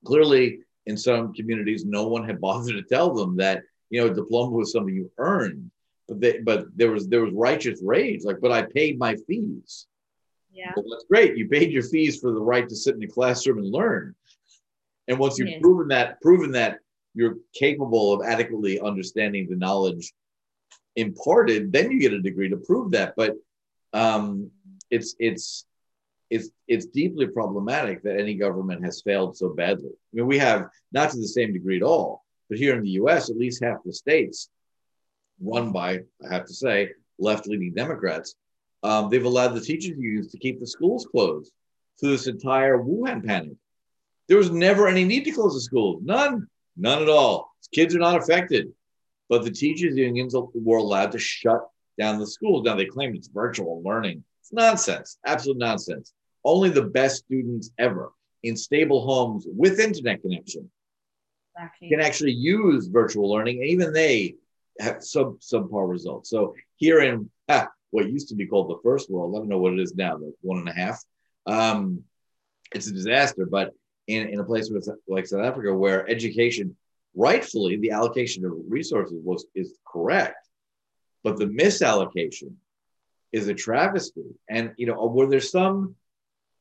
clearly, 0.04 0.60
in 0.86 0.96
some 0.96 1.34
communities, 1.34 1.84
no 1.84 2.06
one 2.06 2.26
had 2.26 2.40
bothered 2.40 2.76
to 2.76 2.82
tell 2.82 3.12
them 3.14 3.36
that 3.36 3.62
you 3.90 4.00
know 4.00 4.12
diploma 4.12 4.52
was 4.52 4.72
something 4.72 4.94
you 4.94 5.10
earned. 5.18 5.70
But 6.08 6.20
they, 6.20 6.38
but 6.38 6.66
there 6.76 6.90
was 6.90 7.08
there 7.08 7.22
was 7.22 7.34
righteous 7.34 7.80
rage, 7.82 8.24
like, 8.24 8.40
but 8.40 8.52
I 8.52 8.62
paid 8.62 8.98
my 8.98 9.16
fees. 9.26 9.86
Yeah, 10.52 10.72
well, 10.76 10.84
that's 10.90 11.04
great. 11.10 11.36
You 11.36 11.48
paid 11.48 11.72
your 11.72 11.82
fees 11.82 12.20
for 12.20 12.32
the 12.32 12.40
right 12.40 12.68
to 12.68 12.76
sit 12.76 12.94
in 12.94 13.00
the 13.00 13.06
classroom 13.06 13.58
and 13.58 13.70
learn. 13.70 14.14
And 15.08 15.18
once 15.18 15.38
you've 15.38 15.60
proven 15.60 15.88
that, 15.88 16.20
proven 16.20 16.52
that 16.52 16.78
you're 17.14 17.36
capable 17.54 18.12
of 18.12 18.26
adequately 18.26 18.80
understanding 18.80 19.48
the 19.48 19.56
knowledge 19.56 20.12
imparted, 20.96 21.72
then 21.72 21.90
you 21.90 22.00
get 22.00 22.12
a 22.12 22.20
degree 22.20 22.48
to 22.48 22.56
prove 22.56 22.92
that. 22.92 23.14
But 23.16 23.34
um, 23.92 24.50
it's 24.90 25.14
it's 25.18 25.66
it's 26.30 26.50
it's 26.66 26.86
deeply 26.86 27.26
problematic 27.26 28.02
that 28.02 28.18
any 28.18 28.34
government 28.34 28.84
has 28.84 29.02
failed 29.02 29.36
so 29.36 29.50
badly. 29.50 29.90
I 29.90 30.12
mean, 30.12 30.26
we 30.26 30.38
have 30.38 30.68
not 30.92 31.10
to 31.10 31.16
the 31.16 31.28
same 31.28 31.52
degree 31.52 31.76
at 31.76 31.82
all, 31.82 32.24
but 32.48 32.58
here 32.58 32.74
in 32.74 32.82
the 32.82 32.90
U.S., 32.90 33.30
at 33.30 33.36
least 33.36 33.62
half 33.62 33.78
the 33.84 33.92
states, 33.92 34.48
run 35.40 35.72
by 35.72 36.00
I 36.28 36.34
have 36.34 36.46
to 36.46 36.54
say 36.54 36.90
left-leaning 37.18 37.74
Democrats, 37.74 38.34
um, 38.82 39.10
they've 39.10 39.24
allowed 39.24 39.54
the 39.54 39.60
teachers 39.60 39.96
unions 39.98 40.30
to 40.32 40.38
keep 40.38 40.60
the 40.60 40.66
schools 40.66 41.06
closed 41.10 41.52
through 41.98 42.10
this 42.10 42.26
entire 42.26 42.78
Wuhan 42.78 43.24
panic. 43.24 43.56
There 44.28 44.36
was 44.36 44.50
never 44.50 44.88
any 44.88 45.04
need 45.04 45.24
to 45.24 45.30
close 45.30 45.54
the 45.54 45.60
schools. 45.60 46.02
None. 46.04 46.46
None 46.76 47.02
at 47.02 47.08
all. 47.08 47.52
Kids 47.72 47.94
are 47.94 48.00
not 48.00 48.20
affected. 48.20 48.72
But 49.28 49.44
the 49.44 49.50
teachers 49.50 49.96
unions 49.96 50.34
were 50.54 50.78
allowed 50.78 51.12
to 51.12 51.18
shut 51.18 51.62
down 51.98 52.18
the 52.18 52.26
schools. 52.26 52.64
Now 52.64 52.76
they 52.76 52.84
claim 52.84 53.14
it's 53.14 53.28
virtual 53.28 53.82
learning. 53.82 54.22
It's 54.40 54.52
nonsense. 54.52 55.18
Absolute 55.24 55.58
nonsense. 55.58 56.12
Only 56.44 56.70
the 56.70 56.82
best 56.82 57.24
students 57.24 57.70
ever 57.78 58.12
in 58.42 58.56
stable 58.56 59.04
homes 59.04 59.46
with 59.48 59.80
internet 59.80 60.22
connection 60.22 60.70
exactly. 61.56 61.88
can 61.88 62.00
actually 62.00 62.32
use 62.32 62.86
virtual 62.86 63.30
learning. 63.30 63.58
And 63.58 63.70
even 63.70 63.92
they 63.92 64.36
have 64.80 65.02
sub 65.02 65.40
subpar 65.40 65.88
results. 65.88 66.30
So 66.30 66.54
here 66.76 67.00
in 67.00 67.30
ah, 67.48 67.68
what 67.90 68.10
used 68.10 68.28
to 68.28 68.34
be 68.34 68.46
called 68.46 68.70
the 68.70 68.80
first 68.82 69.10
world, 69.10 69.34
I 69.34 69.38
don't 69.38 69.48
know 69.48 69.58
what 69.58 69.72
it 69.72 69.80
is 69.80 69.94
now, 69.94 70.16
like 70.16 70.34
one 70.40 70.58
and 70.58 70.68
a 70.68 70.72
half. 70.72 71.02
Um, 71.46 72.02
it's 72.74 72.88
a 72.88 72.92
disaster. 72.92 73.46
But 73.46 73.72
in, 74.06 74.28
in 74.28 74.40
a 74.40 74.44
place 74.44 74.70
like 75.08 75.26
South 75.26 75.44
Africa 75.44 75.74
where 75.74 76.08
education, 76.08 76.76
rightfully, 77.14 77.76
the 77.76 77.90
allocation 77.90 78.44
of 78.44 78.52
resources 78.68 79.18
was 79.22 79.46
is 79.54 79.78
correct, 79.86 80.48
but 81.22 81.38
the 81.38 81.46
misallocation 81.46 82.54
is 83.32 83.48
a 83.48 83.54
travesty. 83.54 84.24
And 84.48 84.72
you 84.76 84.86
know, 84.86 85.06
were 85.06 85.28
there 85.28 85.40
some 85.40 85.94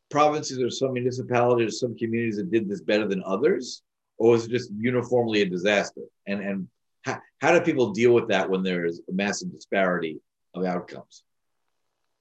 provinces 0.09 0.61
or 0.61 0.69
some 0.69 0.93
municipalities 0.93 1.67
or 1.67 1.71
some 1.71 1.97
communities 1.97 2.37
that 2.37 2.51
did 2.51 2.69
this 2.69 2.81
better 2.81 3.07
than 3.07 3.23
others, 3.25 3.81
or 4.17 4.31
was 4.31 4.45
it 4.45 4.51
just 4.51 4.71
uniformly 4.71 5.41
a 5.41 5.45
disaster? 5.45 6.01
And 6.27 6.41
and 6.41 6.67
how, 7.03 7.19
how 7.39 7.51
do 7.53 7.61
people 7.61 7.91
deal 7.91 8.13
with 8.13 8.29
that 8.29 8.49
when 8.49 8.63
there 8.63 8.85
is 8.85 9.01
a 9.09 9.13
massive 9.13 9.51
disparity 9.51 10.19
of 10.53 10.65
outcomes? 10.65 11.23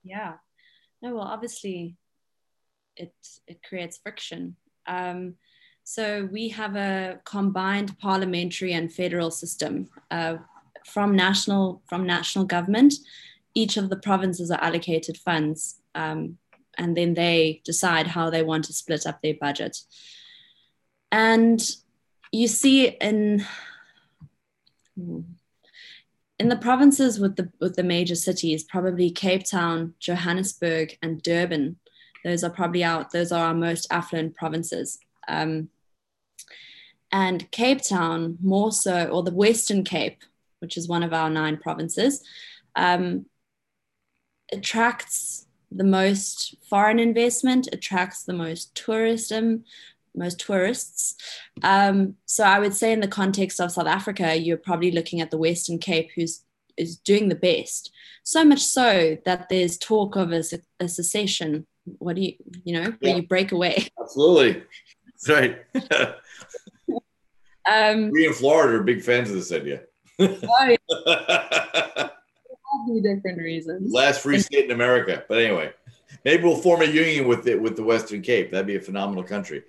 Yeah, 0.03 0.35
no, 1.01 1.15
well, 1.15 1.25
obviously, 1.25 1.97
it 2.97 3.15
it 3.47 3.63
creates 3.63 3.99
friction 3.99 4.57
um, 4.87 5.37
so 5.85 6.29
we 6.33 6.49
have 6.49 6.77
a 6.77 7.21
combined 7.25 7.99
parliamentary 7.99 8.73
and 8.73 8.93
federal 8.93 9.31
system 9.31 9.91
uh, 10.11 10.37
from 10.87 11.15
national 11.15 11.83
from 11.89 12.07
national 12.07 12.47
government. 12.47 12.95
Each 13.55 13.77
of 13.77 13.91
the 13.91 13.97
provinces 13.97 14.51
are 14.51 14.63
allocated 14.63 15.17
funds, 15.19 15.81
um, 15.95 16.39
and 16.79 16.97
then 16.97 17.15
they 17.15 17.61
decide 17.65 18.09
how 18.09 18.31
they 18.31 18.43
want 18.43 18.65
to 18.65 18.73
split 18.73 19.07
up 19.07 19.21
their 19.23 19.35
budget. 19.35 19.77
And 21.13 21.61
you 22.35 22.49
see 22.49 22.89
in 22.89 23.45
in 24.97 26.49
the 26.49 26.57
provinces 26.57 27.19
with 27.19 27.37
the 27.37 27.51
with 27.61 27.77
the 27.77 27.83
major 27.83 28.15
cities, 28.15 28.65
probably 28.65 29.11
Cape 29.11 29.45
Town, 29.45 29.95
Johannesburg, 30.01 30.99
and 31.03 31.23
Durban 31.23 31.77
those 32.25 32.43
are 32.43 32.51
probably 32.51 32.83
our 32.83 33.07
those 33.13 33.31
are 33.31 33.47
our 33.47 33.55
most 33.55 33.87
affluent 33.91 34.35
provinces. 34.35 34.99
Um, 35.29 35.69
and 37.13 37.49
Cape 37.53 37.83
Town, 37.83 38.39
more 38.43 38.73
so, 38.73 39.07
or 39.07 39.23
the 39.23 39.31
Western 39.31 39.85
Cape, 39.85 40.23
which 40.59 40.77
is 40.77 40.89
one 40.89 41.05
of 41.05 41.13
our 41.13 41.31
nine 41.31 41.59
provinces, 41.59 42.25
um, 42.75 43.27
attracts 44.53 45.47
the 45.71 45.85
most 45.85 46.57
foreign 46.69 46.99
investment, 46.99 47.69
attracts 47.73 48.25
the 48.25 48.33
most 48.33 48.75
tourism, 48.75 49.65
most 50.15 50.41
tourists. 50.41 51.15
Um, 51.63 52.15
so 52.27 52.45
I 52.45 52.59
would 52.59 52.75
say, 52.75 52.93
in 52.93 53.01
the 53.01 53.09
context 53.09 53.61
of 53.61 53.73
South 53.73 53.87
Africa, 53.87 54.37
you're 54.37 54.57
probably 54.57 54.91
looking 54.91 55.21
at 55.21 55.31
the 55.31 55.39
Western 55.39 55.79
Cape, 55.79 56.11
who's 56.15 56.43
is 56.77 56.97
doing 56.97 57.29
the 57.29 57.37
best. 57.37 57.93
So 58.25 58.45
much 58.45 58.61
so 58.61 59.17
that 59.25 59.49
there's 59.49 59.79
talk 59.79 60.17
of 60.17 60.33
a, 60.33 60.43
a 60.81 60.89
secession 60.89 61.67
what 61.99 62.17
do 62.17 62.23
you 62.23 62.33
you 62.65 62.73
know 62.75 62.91
where 63.01 63.11
yeah. 63.13 63.17
you 63.17 63.23
break 63.23 63.53
away 63.53 63.87
absolutely 64.01 64.63
that's 65.07 65.29
right 65.29 65.65
um 67.71 68.11
we 68.11 68.27
in 68.27 68.33
florida 68.33 68.79
are 68.79 68.83
big 68.83 69.03
fans 69.03 69.31
of 69.31 69.37
this 69.37 69.53
idea 69.53 69.83
oh, 70.21 70.77
yeah. 70.89 72.09
different 73.03 73.39
reasons 73.39 73.93
last 73.93 74.21
free 74.23 74.39
state 74.39 74.65
in 74.67 74.71
america 74.71 75.25
but 75.29 75.39
anyway 75.39 75.71
maybe 76.25 76.45
we'll 76.45 76.57
form 76.57 76.83
a 76.83 76.87
union 76.87 77.27
with 77.29 77.47
it 77.47 77.61
with 77.61 77.77
the 77.77 77.83
western 77.83 78.23
cape. 78.23 78.51
That'd 78.51 78.67
be 78.67 78.77
a 78.77 78.81
phenomenal 78.81 79.25
country. 79.25 79.65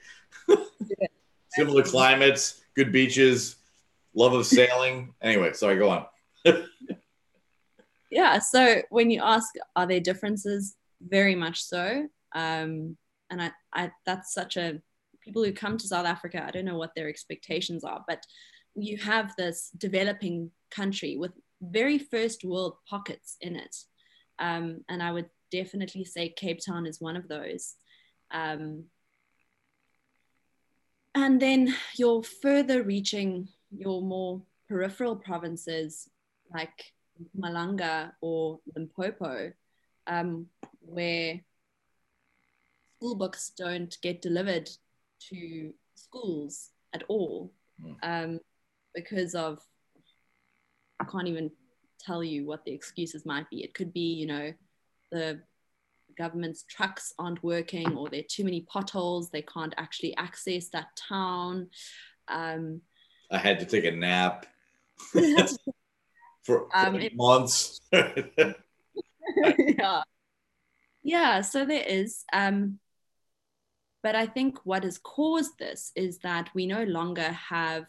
Similar 1.50 1.84
climates 1.84 2.62
good 2.76 2.91
beaches 2.91 3.56
love 4.13 4.34
of 4.34 4.45
sailing. 4.45 5.13
Anyway 5.21 5.54
sorry 5.54 5.78
go 5.78 5.89
on. 5.89 6.06
Yeah 8.12 8.39
so 8.39 8.82
when 8.89 9.10
you 9.10 9.21
ask 9.21 9.54
are 9.76 9.88
there 9.88 10.00
differences? 10.00 10.76
Very 11.02 11.36
much 11.36 11.62
so. 11.62 12.08
Um, 12.34 12.98
and 13.30 13.41
I, 13.41 13.52
I, 13.74 13.91
that's 14.06 14.34
such 14.34 14.58
a 14.58 14.80
people 15.21 15.43
who 15.43 15.52
come 15.52 15.78
to 15.78 15.88
South 15.88 16.06
Africa. 16.06 16.43
I 16.45 16.52
don't 16.52 16.65
know 16.65 16.78
what 16.78 16.93
their 16.95 17.10
expectations 17.10 17.84
are, 17.84 18.04
but 18.08 18.24
you 18.76 18.98
have 18.98 19.34
this 19.38 19.71
developing 19.78 20.52
country 20.69 21.17
with 21.17 21.32
very 21.62 21.98
first 21.98 22.43
world 22.43 22.76
pockets 22.88 23.38
in 23.41 23.56
it, 23.56 23.76
um, 24.39 24.84
and 24.89 25.02
I 25.02 25.12
would 25.12 25.30
definitely 25.55 26.03
say 26.03 26.29
Cape 26.29 26.59
Town 26.65 26.85
is 26.85 27.01
one 27.01 27.15
of 27.15 27.27
those. 27.27 27.75
Um, 28.31 28.85
and 31.13 31.41
then 31.41 31.73
your 31.97 32.23
further 32.23 32.83
reaching, 32.83 33.47
your 33.75 34.01
more 34.01 34.41
peripheral 34.67 35.15
provinces 35.15 36.09
like 36.53 36.93
Mpumalanga 37.21 38.11
or 38.21 38.59
Limpopo, 38.75 39.53
um, 40.07 40.47
where 40.81 41.39
school 42.97 43.15
books 43.15 43.51
don't 43.57 43.97
get 44.01 44.21
delivered 44.21 44.69
to 45.29 45.73
schools 45.95 46.71
at 46.93 47.03
all 47.08 47.51
mm. 47.81 47.95
um, 48.03 48.39
because 48.93 49.35
of 49.35 49.60
I 50.99 51.06
can't 51.06 51.27
even 51.27 51.51
tell 51.99 52.23
you 52.23 52.45
what 52.45 52.63
the 52.65 52.71
excuses 52.71 53.25
might 53.25 53.49
be. 53.49 53.63
It 53.63 53.73
could 53.73 53.91
be, 53.93 54.13
you 54.13 54.27
know, 54.27 54.53
the 55.15 55.41
government's 56.17 56.63
trucks 56.63 57.13
aren't 57.17 57.43
working 57.43 57.95
or 57.95 58.09
there 58.09 58.21
are 58.21 58.29
too 58.29 58.43
many 58.43 58.61
potholes, 58.61 59.29
they 59.29 59.41
can't 59.41 59.73
actually 59.77 60.15
access 60.17 60.69
that 60.69 60.87
town. 60.95 61.69
Um, 62.27 62.81
I 63.31 63.37
had 63.37 63.59
to 63.59 63.65
take 63.65 63.85
a 63.85 63.91
nap 63.91 64.45
for, 64.99 65.21
for 66.43 66.67
um, 66.73 67.01
months. 67.15 67.79
yeah. 67.91 70.01
Yeah, 71.03 71.41
so 71.41 71.65
there 71.65 71.85
is. 71.85 72.23
Um, 72.33 72.79
but 74.01 74.15
I 74.15 74.27
think 74.27 74.65
what 74.65 74.83
has 74.83 74.97
caused 74.97 75.57
this 75.59 75.91
is 75.95 76.19
that 76.19 76.49
we 76.53 76.67
no 76.67 76.83
longer 76.83 77.31
have 77.31 77.85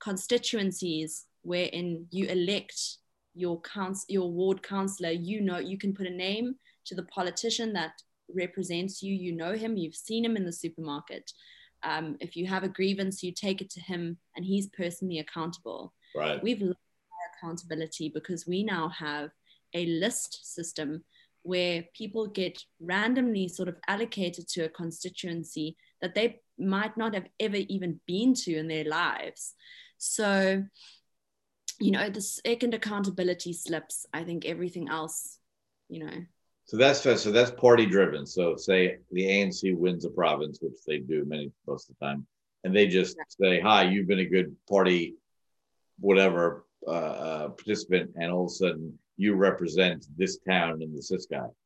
constituencies 0.00 1.24
wherein 1.42 2.06
you 2.10 2.26
elect 2.26 2.98
your 3.36 3.60
council, 3.60 4.06
your 4.08 4.30
ward 4.32 4.62
councillor. 4.62 5.10
You 5.10 5.40
know, 5.42 5.58
you 5.58 5.78
can 5.78 5.94
put 5.94 6.06
a 6.06 6.10
name 6.10 6.54
to 6.86 6.94
the 6.94 7.04
politician 7.04 7.72
that 7.74 7.92
represents 8.34 9.02
you. 9.02 9.14
You 9.14 9.32
know 9.32 9.52
him, 9.52 9.76
you've 9.76 9.94
seen 9.94 10.24
him 10.24 10.36
in 10.36 10.44
the 10.44 10.52
supermarket. 10.52 11.30
Um, 11.82 12.16
if 12.20 12.34
you 12.34 12.46
have 12.46 12.64
a 12.64 12.68
grievance, 12.68 13.22
you 13.22 13.32
take 13.32 13.60
it 13.60 13.70
to 13.70 13.80
him 13.80 14.16
and 14.34 14.44
he's 14.44 14.68
personally 14.68 15.18
accountable. 15.18 15.92
Right. 16.14 16.42
We've 16.42 16.62
lost 16.62 16.78
accountability 17.38 18.10
because 18.12 18.46
we 18.46 18.64
now 18.64 18.88
have 18.88 19.30
a 19.74 19.86
list 19.86 20.54
system 20.54 21.04
where 21.42 21.84
people 21.94 22.26
get 22.26 22.58
randomly 22.80 23.46
sort 23.46 23.68
of 23.68 23.76
allocated 23.86 24.48
to 24.48 24.64
a 24.64 24.68
constituency 24.68 25.76
that 26.00 26.14
they 26.14 26.40
might 26.58 26.96
not 26.96 27.14
have 27.14 27.26
ever 27.38 27.56
even 27.56 28.00
been 28.06 28.34
to 28.34 28.56
in 28.56 28.66
their 28.66 28.84
lives. 28.84 29.54
So, 29.98 30.64
you 31.78 31.90
know, 31.90 32.08
the 32.08 32.20
second 32.20 32.74
accountability 32.74 33.52
slips, 33.52 34.06
I 34.12 34.24
think 34.24 34.44
everything 34.44 34.88
else, 34.88 35.38
you 35.88 36.04
know. 36.04 36.24
So 36.66 36.76
that's 36.76 37.00
so 37.00 37.30
that's 37.30 37.52
party 37.52 37.86
driven. 37.86 38.26
So 38.26 38.56
say 38.56 38.98
the 39.12 39.24
ANC 39.24 39.76
wins 39.76 40.04
a 40.04 40.10
province, 40.10 40.58
which 40.60 40.74
they 40.86 40.98
do 40.98 41.24
many 41.24 41.52
most 41.66 41.88
of 41.88 41.96
the 41.98 42.04
time, 42.04 42.26
and 42.64 42.74
they 42.74 42.88
just 42.88 43.16
say, 43.28 43.60
"Hi, 43.60 43.84
you've 43.84 44.08
been 44.08 44.18
a 44.18 44.24
good 44.24 44.56
party, 44.68 45.14
whatever 46.00 46.64
uh, 46.86 46.90
uh, 46.90 47.48
participant," 47.50 48.12
and 48.16 48.32
all 48.32 48.46
of 48.46 48.50
a 48.50 48.54
sudden 48.54 48.98
you 49.16 49.34
represent 49.34 50.06
this 50.16 50.38
town 50.38 50.82
and 50.82 50.94
the 50.94 51.26
guy. 51.30 51.46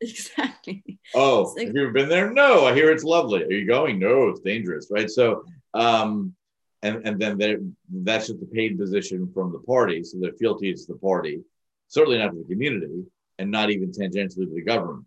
Exactly. 0.00 0.98
Oh, 1.14 1.54
have 1.56 1.76
you 1.76 1.82
ever 1.82 1.92
been 1.92 2.08
there? 2.08 2.32
No, 2.32 2.64
I 2.64 2.74
hear 2.74 2.90
it's 2.90 3.04
lovely. 3.04 3.44
Are 3.44 3.52
you 3.52 3.68
going? 3.68 4.00
No, 4.00 4.30
it's 4.30 4.40
dangerous, 4.40 4.88
right? 4.90 5.08
So, 5.08 5.44
um, 5.74 6.34
and 6.82 7.06
and 7.06 7.20
then 7.20 7.76
that's 7.90 8.28
just 8.28 8.40
the 8.40 8.46
paid 8.46 8.78
position 8.78 9.30
from 9.32 9.52
the 9.52 9.60
party, 9.60 10.02
so 10.02 10.18
their 10.18 10.32
fealty 10.32 10.70
is 10.70 10.86
to 10.86 10.94
the 10.94 10.98
party, 10.98 11.40
certainly 11.88 12.18
not 12.18 12.32
to 12.32 12.38
the 12.38 12.54
community, 12.54 13.04
and 13.38 13.50
not 13.50 13.70
even 13.70 13.90
tangentially 13.90 14.46
to 14.46 14.54
the 14.54 14.62
government. 14.62 15.04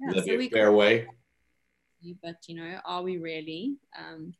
Yeah, 0.00 0.22
so 0.22 0.36
we 0.36 0.48
fair 0.48 0.72
way. 0.72 1.06
But 2.22 2.36
you 2.48 2.56
know, 2.56 2.80
are 2.84 3.02
we 3.02 3.18
really? 3.18 3.76
Um, 3.96 4.34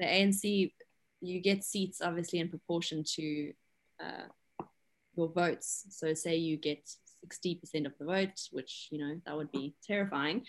the 0.00 0.06
ANC, 0.06 0.72
you 1.20 1.40
get 1.40 1.64
seats 1.64 2.00
obviously 2.00 2.38
in 2.38 2.48
proportion 2.48 3.04
to 3.14 3.52
uh, 4.00 4.64
your 5.16 5.28
votes. 5.28 5.86
So 5.90 6.14
say 6.14 6.36
you 6.36 6.56
get 6.56 6.88
60% 7.26 7.86
of 7.86 7.92
the 7.98 8.04
vote, 8.04 8.40
which, 8.52 8.88
you 8.90 8.98
know, 8.98 9.20
that 9.26 9.36
would 9.36 9.50
be 9.50 9.74
terrifying 9.86 10.44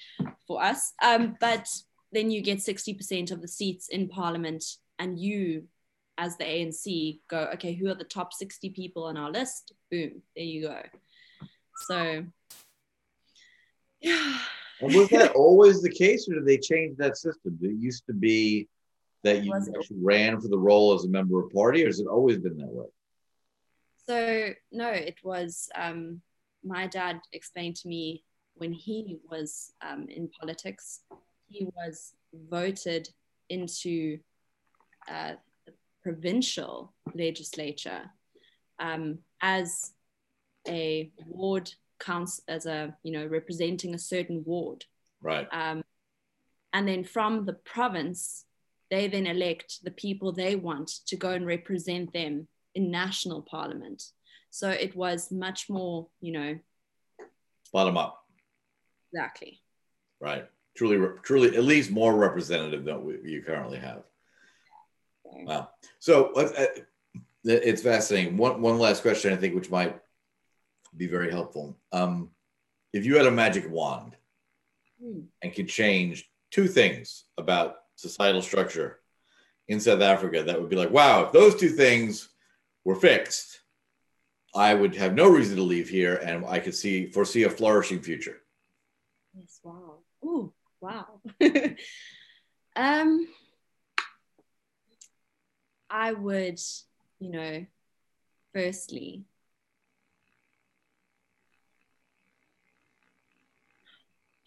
for 0.48 0.64
us. 0.64 0.94
Um, 1.04 1.36
but 1.40 1.68
then 2.12 2.32
you 2.32 2.42
get 2.42 2.60
60% 2.60 3.32
of 3.32 3.42
the 3.42 3.48
seats 3.48 3.90
in 3.90 4.08
parliament, 4.08 4.64
and 5.00 5.18
you, 5.18 5.64
as 6.18 6.38
the 6.38 6.44
ANC, 6.44 7.20
go, 7.30 7.50
okay, 7.54 7.74
who 7.74 7.90
are 7.90 7.96
the 7.96 8.04
top 8.04 8.34
60 8.34 8.70
people 8.72 9.06
on 9.06 9.18
our 9.18 9.32
list? 9.32 9.74
Boom, 9.90 10.22
there 10.36 10.46
you 10.46 10.68
go. 10.68 10.82
So, 11.88 12.26
yeah. 14.02 14.40
And 14.82 14.94
was 14.94 15.10
that 15.10 15.32
always 15.32 15.82
the 15.82 15.90
case, 15.90 16.30
or 16.30 16.36
did 16.36 16.46
they 16.46 16.58
change 16.58 16.98
that 16.98 17.18
system? 17.18 17.58
It 17.62 17.76
used 17.80 18.06
to 18.08 18.14
be 18.14 18.68
that 19.24 19.44
you 19.44 19.54
ran 20.02 20.40
for 20.40 20.48
the 20.48 20.58
role 20.58 20.94
as 20.94 21.04
a 21.04 21.10
member 21.10 21.44
of 21.44 21.52
party, 21.52 21.84
or 21.84 21.88
has 21.88 22.00
it 22.00 22.08
always 22.08 22.38
been 22.38 22.58
that 22.58 22.68
way? 22.68 22.86
So 24.08 24.54
no, 24.72 24.90
it 24.90 25.18
was 25.24 25.70
um, 25.76 26.22
my 26.64 26.88
dad 26.88 27.20
explained 27.34 27.76
to 27.78 27.88
me 27.88 28.24
when 28.56 28.74
he 28.74 29.18
was 29.30 29.74
um, 29.82 30.08
in 30.10 30.30
politics, 30.30 31.02
he 31.48 31.68
was 31.76 32.14
voted 32.50 33.10
into 33.50 34.20
uh, 35.10 35.34
provincial 36.04 36.94
legislature 37.14 38.02
um, 38.80 39.20
as 39.42 39.92
a 40.68 41.12
ward 41.26 41.72
council, 42.00 42.44
as 42.48 42.66
a 42.66 42.96
you 43.04 43.12
know 43.12 43.26
representing 43.26 43.94
a 43.94 44.00
certain 44.00 44.44
ward. 44.46 44.86
Right. 45.22 45.48
Um, 45.52 45.84
and 46.74 46.88
then 46.88 47.04
from 47.04 47.46
the 47.46 47.54
province, 47.54 48.46
they 48.90 49.08
then 49.08 49.28
elect 49.28 49.84
the 49.84 49.92
people 49.92 50.32
they 50.32 50.56
want 50.56 50.90
to 51.08 51.16
go 51.16 51.32
and 51.32 51.46
represent 51.46 52.14
them 52.14 52.48
in 52.76 52.92
national 52.92 53.42
parliament. 53.42 54.04
So 54.52 54.70
it 54.70 54.96
was 54.96 55.32
much 55.32 55.70
more, 55.70 56.08
you 56.22 56.32
know, 56.32 56.60
bottom 57.74 57.98
up. 57.98 58.24
Exactly. 59.12 59.60
Right. 60.20 60.46
Truly, 60.76 61.08
truly, 61.24 61.56
at 61.56 61.64
least 61.64 61.92
more 61.92 62.16
representative 62.16 62.86
than 62.86 63.04
we, 63.04 63.20
you 63.24 63.42
currently 63.42 63.80
have. 63.80 64.04
Wow. 65.32 65.70
So 66.00 66.34
uh, 66.34 66.66
it's 67.44 67.82
fascinating. 67.82 68.38
One 68.38 68.62
one 68.62 68.78
last 68.78 69.02
question, 69.02 69.34
I 69.34 69.38
think, 69.38 69.56
which 69.56 69.70
might 69.70 70.00
be 70.96 71.08
very 71.08 71.32
helpful. 71.32 71.78
Um, 71.92 72.30
if 72.94 73.06
you 73.06 73.18
had 73.18 73.28
a 73.28 73.32
magic 73.32 73.70
wand 73.70 74.16
hmm. 75.02 75.22
and 75.42 75.54
could 75.54 75.68
change 75.68 76.30
two 76.52 76.68
things 76.68 77.26
about 77.38 77.78
societal 77.96 78.42
structure 78.42 79.00
in 79.68 79.80
South 79.80 80.02
Africa, 80.02 80.44
that 80.44 80.60
would 80.60 80.70
be 80.70 80.76
like, 80.76 80.90
wow, 80.90 81.24
if 81.24 81.32
those 81.32 81.56
two 81.56 81.70
things 81.70 82.30
were 82.84 82.96
fixed, 82.96 83.60
I 84.56 84.74
would 84.74 84.96
have 84.96 85.14
no 85.14 85.30
reason 85.30 85.58
to 85.58 85.64
leave 85.64 85.90
here, 85.90 86.16
and 86.16 86.46
I 86.46 86.60
could 86.60 86.76
see 86.76 87.12
foresee 87.12 87.44
a 87.44 87.50
flourishing 87.50 88.02
future. 88.02 88.38
Yes. 89.38 89.60
Wow. 89.64 90.00
Ooh. 90.26 90.54
Wow. 90.82 91.22
um, 92.76 93.28
I 95.90 96.14
would, 96.14 96.60
you 97.20 97.32
know, 97.32 97.66
firstly, 98.54 99.26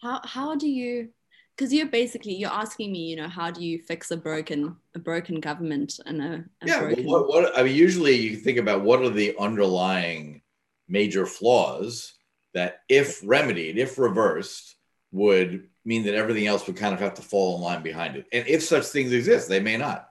how 0.01 0.21
how 0.23 0.55
do 0.55 0.67
you 0.67 1.09
because 1.55 1.73
you're 1.73 1.87
basically 1.87 2.35
you're 2.35 2.49
asking 2.49 2.91
me 2.91 3.09
you 3.09 3.15
know 3.15 3.27
how 3.27 3.49
do 3.49 3.63
you 3.63 3.79
fix 3.79 4.11
a 4.11 4.17
broken 4.17 4.75
a 4.95 4.99
broken 4.99 5.39
government 5.39 5.99
and 6.05 6.21
a, 6.21 6.45
a 6.61 6.67
yeah 6.67 6.79
broken... 6.79 7.05
what, 7.05 7.27
what, 7.27 7.57
i 7.57 7.63
mean 7.63 7.75
usually 7.75 8.15
you 8.15 8.35
think 8.35 8.57
about 8.57 8.81
what 8.81 9.01
are 9.01 9.09
the 9.09 9.35
underlying 9.39 10.41
major 10.89 11.25
flaws 11.25 12.13
that 12.53 12.81
if 12.89 13.21
remedied 13.23 13.77
if 13.77 13.97
reversed 13.97 14.75
would 15.11 15.69
mean 15.85 16.03
that 16.03 16.15
everything 16.15 16.47
else 16.47 16.65
would 16.67 16.75
kind 16.75 16.93
of 16.93 16.99
have 16.99 17.13
to 17.13 17.21
fall 17.21 17.55
in 17.55 17.61
line 17.61 17.83
behind 17.83 18.15
it. 18.15 18.25
And 18.31 18.47
if 18.47 18.63
such 18.63 18.85
things 18.85 19.11
exist 19.11 19.47
they 19.47 19.59
may 19.59 19.77
not 19.77 20.09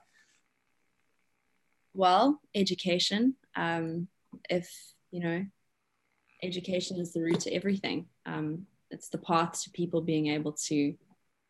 well 1.93 2.41
education 2.55 3.35
um, 3.55 4.07
if 4.49 4.69
you 5.11 5.19
know 5.19 5.45
education 6.41 6.99
is 6.99 7.13
the 7.13 7.21
root 7.21 7.39
to 7.39 7.53
everything 7.53 8.05
um, 8.25 8.65
it's 8.91 9.09
the 9.09 9.17
path 9.17 9.61
to 9.63 9.69
people 9.71 10.01
being 10.01 10.27
able 10.27 10.53
to 10.53 10.95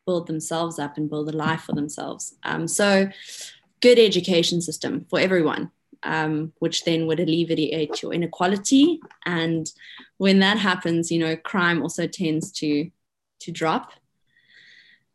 build 0.05 0.27
themselves 0.27 0.79
up 0.79 0.97
and 0.97 1.09
build 1.09 1.29
a 1.29 1.37
life 1.37 1.61
for 1.61 1.73
themselves. 1.73 2.35
Um, 2.43 2.67
so, 2.67 3.09
good 3.81 3.99
education 3.99 4.61
system 4.61 5.05
for 5.09 5.19
everyone, 5.19 5.71
um, 6.03 6.53
which 6.59 6.85
then 6.85 7.05
would 7.07 7.19
alleviate 7.19 8.01
your 8.01 8.13
inequality. 8.13 9.01
And 9.25 9.69
when 10.17 10.39
that 10.39 10.57
happens, 10.57 11.11
you 11.11 11.19
know, 11.19 11.35
crime 11.35 11.81
also 11.81 12.07
tends 12.07 12.51
to 12.53 12.89
to 13.41 13.51
drop. 13.51 13.91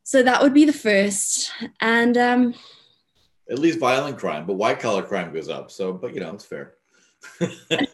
So 0.02 0.22
that 0.22 0.42
would 0.42 0.54
be 0.54 0.64
the 0.64 0.72
first. 0.72 1.50
And 1.80 2.16
um, 2.16 2.54
at 3.50 3.58
least 3.58 3.78
violent 3.78 4.18
crime, 4.18 4.46
but 4.46 4.54
white 4.54 4.80
collar 4.80 5.02
crime 5.02 5.32
goes 5.32 5.48
up. 5.48 5.70
So, 5.70 5.92
but 5.92 6.14
you 6.14 6.20
know, 6.20 6.34
it's 6.34 6.44
fair. 6.44 6.74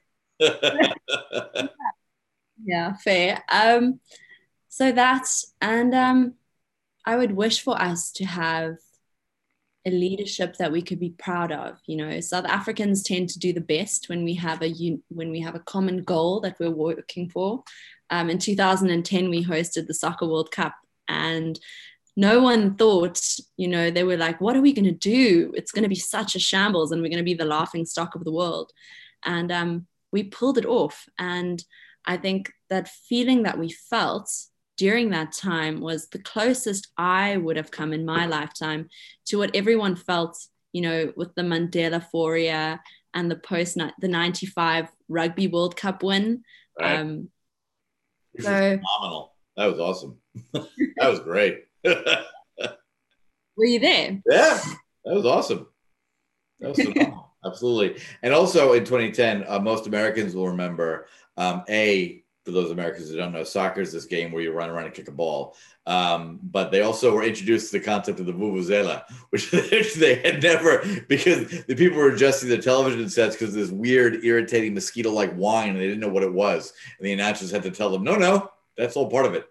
yeah, 2.64 2.94
fair. 3.02 3.42
Um, 3.50 4.00
so 4.68 4.92
that's 4.92 5.54
and 5.60 5.94
um, 5.94 6.34
I 7.04 7.16
would 7.16 7.32
wish 7.32 7.62
for 7.62 7.80
us 7.80 8.10
to 8.12 8.24
have 8.24 8.76
a 9.86 9.90
leadership 9.90 10.56
that 10.56 10.72
we 10.72 10.82
could 10.82 10.98
be 10.98 11.10
proud 11.10 11.52
of. 11.52 11.78
You 11.86 11.96
know, 11.96 12.20
South 12.20 12.46
Africans 12.46 13.02
tend 13.02 13.28
to 13.30 13.38
do 13.38 13.52
the 13.52 13.60
best 13.60 14.08
when 14.08 14.24
we 14.24 14.34
have 14.34 14.62
a 14.62 14.98
when 15.08 15.30
we 15.30 15.40
have 15.40 15.54
a 15.54 15.60
common 15.60 16.02
goal 16.02 16.40
that 16.40 16.56
we're 16.58 16.70
working 16.70 17.28
for. 17.28 17.62
Um, 18.10 18.30
in 18.30 18.38
2010, 18.38 19.30
we 19.30 19.44
hosted 19.44 19.86
the 19.86 19.94
Soccer 19.94 20.26
World 20.26 20.50
Cup, 20.50 20.74
and 21.08 21.58
no 22.16 22.40
one 22.40 22.76
thought, 22.76 23.20
you 23.56 23.68
know, 23.68 23.90
they 23.90 24.04
were 24.04 24.16
like, 24.16 24.40
"What 24.40 24.56
are 24.56 24.60
we 24.60 24.72
going 24.72 24.84
to 24.84 24.92
do? 24.92 25.52
It's 25.56 25.72
going 25.72 25.82
to 25.82 25.88
be 25.88 25.94
such 25.94 26.34
a 26.34 26.38
shambles, 26.38 26.92
and 26.92 27.02
we're 27.02 27.08
going 27.08 27.18
to 27.18 27.24
be 27.24 27.34
the 27.34 27.44
laughing 27.44 27.84
stock 27.84 28.14
of 28.14 28.24
the 28.24 28.32
world." 28.32 28.72
And 29.24 29.50
um, 29.50 29.86
we 30.12 30.24
pulled 30.24 30.58
it 30.58 30.66
off, 30.66 31.08
and 31.18 31.62
I 32.04 32.16
think 32.16 32.52
that 32.70 32.88
feeling 32.88 33.44
that 33.44 33.58
we 33.58 33.70
felt 33.70 34.30
during 34.76 35.10
that 35.10 35.32
time 35.32 35.80
was 35.80 36.08
the 36.08 36.18
closest 36.18 36.88
I 36.96 37.36
would 37.36 37.56
have 37.56 37.70
come 37.70 37.92
in 37.92 38.04
my 38.04 38.26
lifetime 38.26 38.88
to 39.26 39.38
what 39.38 39.54
everyone 39.54 39.96
felt, 39.96 40.36
you 40.72 40.82
know, 40.82 41.12
with 41.16 41.34
the 41.34 41.42
Mandela 41.42 42.04
Foria 42.12 42.80
and 43.12 43.30
the 43.30 43.36
post 43.36 43.78
the 44.00 44.08
95 44.08 44.88
Rugby 45.08 45.46
World 45.46 45.76
Cup 45.76 46.02
win. 46.02 46.42
Right. 46.78 46.98
Um, 46.98 47.28
so, 48.38 48.50
phenomenal. 48.50 49.34
That 49.56 49.66
was 49.66 49.78
awesome. 49.78 50.18
that 50.52 51.08
was 51.08 51.20
great. 51.20 51.64
Were 53.56 53.64
you 53.64 53.78
there? 53.78 54.22
Yeah, 54.30 54.60
that 55.04 55.14
was 55.14 55.26
awesome. 55.26 55.66
That 56.60 56.70
was. 56.70 57.14
Absolutely. 57.44 58.02
And 58.22 58.32
also 58.32 58.72
in 58.72 58.84
2010, 58.84 59.44
uh, 59.46 59.58
most 59.58 59.86
Americans 59.86 60.34
will 60.34 60.48
remember 60.48 61.06
um, 61.36 61.62
A, 61.68 62.22
for 62.44 62.52
those 62.52 62.70
Americans 62.70 63.10
who 63.10 63.16
don't 63.16 63.32
know, 63.32 63.44
soccer 63.44 63.80
is 63.80 63.92
this 63.92 64.04
game 64.04 64.30
where 64.30 64.42
you 64.42 64.52
run 64.52 64.68
around 64.68 64.84
and 64.84 64.94
kick 64.94 65.08
a 65.08 65.12
ball. 65.12 65.56
Um, 65.86 66.40
but 66.42 66.70
they 66.70 66.82
also 66.82 67.14
were 67.14 67.22
introduced 67.22 67.70
to 67.70 67.78
the 67.78 67.84
concept 67.84 68.20
of 68.20 68.26
the 68.26 68.32
vuvuzela, 68.32 69.02
which 69.30 69.50
they 69.50 70.16
had 70.16 70.42
never 70.42 70.82
because 71.08 71.64
the 71.64 71.74
people 71.74 71.98
were 71.98 72.12
adjusting 72.12 72.48
their 72.48 72.60
television 72.60 73.08
sets 73.08 73.36
because 73.36 73.54
this 73.54 73.70
weird, 73.70 74.24
irritating 74.24 74.74
mosquito-like 74.74 75.34
whine, 75.34 75.70
and 75.70 75.78
they 75.78 75.86
didn't 75.86 76.00
know 76.00 76.08
what 76.08 76.22
it 76.22 76.32
was. 76.32 76.72
And 76.98 77.06
the 77.06 77.12
announcers 77.12 77.50
had 77.50 77.62
to 77.64 77.70
tell 77.70 77.90
them, 77.90 78.04
"No, 78.04 78.16
no, 78.16 78.50
that's 78.76 78.96
all 78.96 79.10
part 79.10 79.26
of 79.26 79.34
it." 79.34 79.46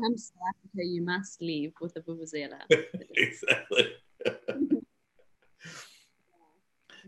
Come 0.00 0.16
to 0.16 0.22
Africa, 0.48 0.86
you 0.86 1.02
must 1.02 1.42
leave 1.42 1.72
with 1.80 1.94
the 1.94 2.00
vuvuzela. 2.00 2.60
exactly. 3.16 3.92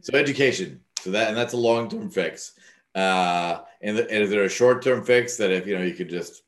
so 0.01 0.16
education. 0.16 0.80
So 1.01 1.11
that 1.11 1.28
and 1.28 1.36
that's 1.36 1.55
a 1.55 1.59
long-term 1.59 2.11
fix. 2.11 2.53
Uh, 2.95 3.61
and, 3.80 3.99
and 3.99 4.22
is 4.22 4.30
there 4.30 4.45
a 4.45 4.49
short-term 4.49 5.05
fix 5.05 5.36
that 5.38 5.51
if 5.51 5.66
you 5.66 5.76
know 5.76 5.84
you 5.84 5.95
could 5.95 6.11
just 6.11 6.43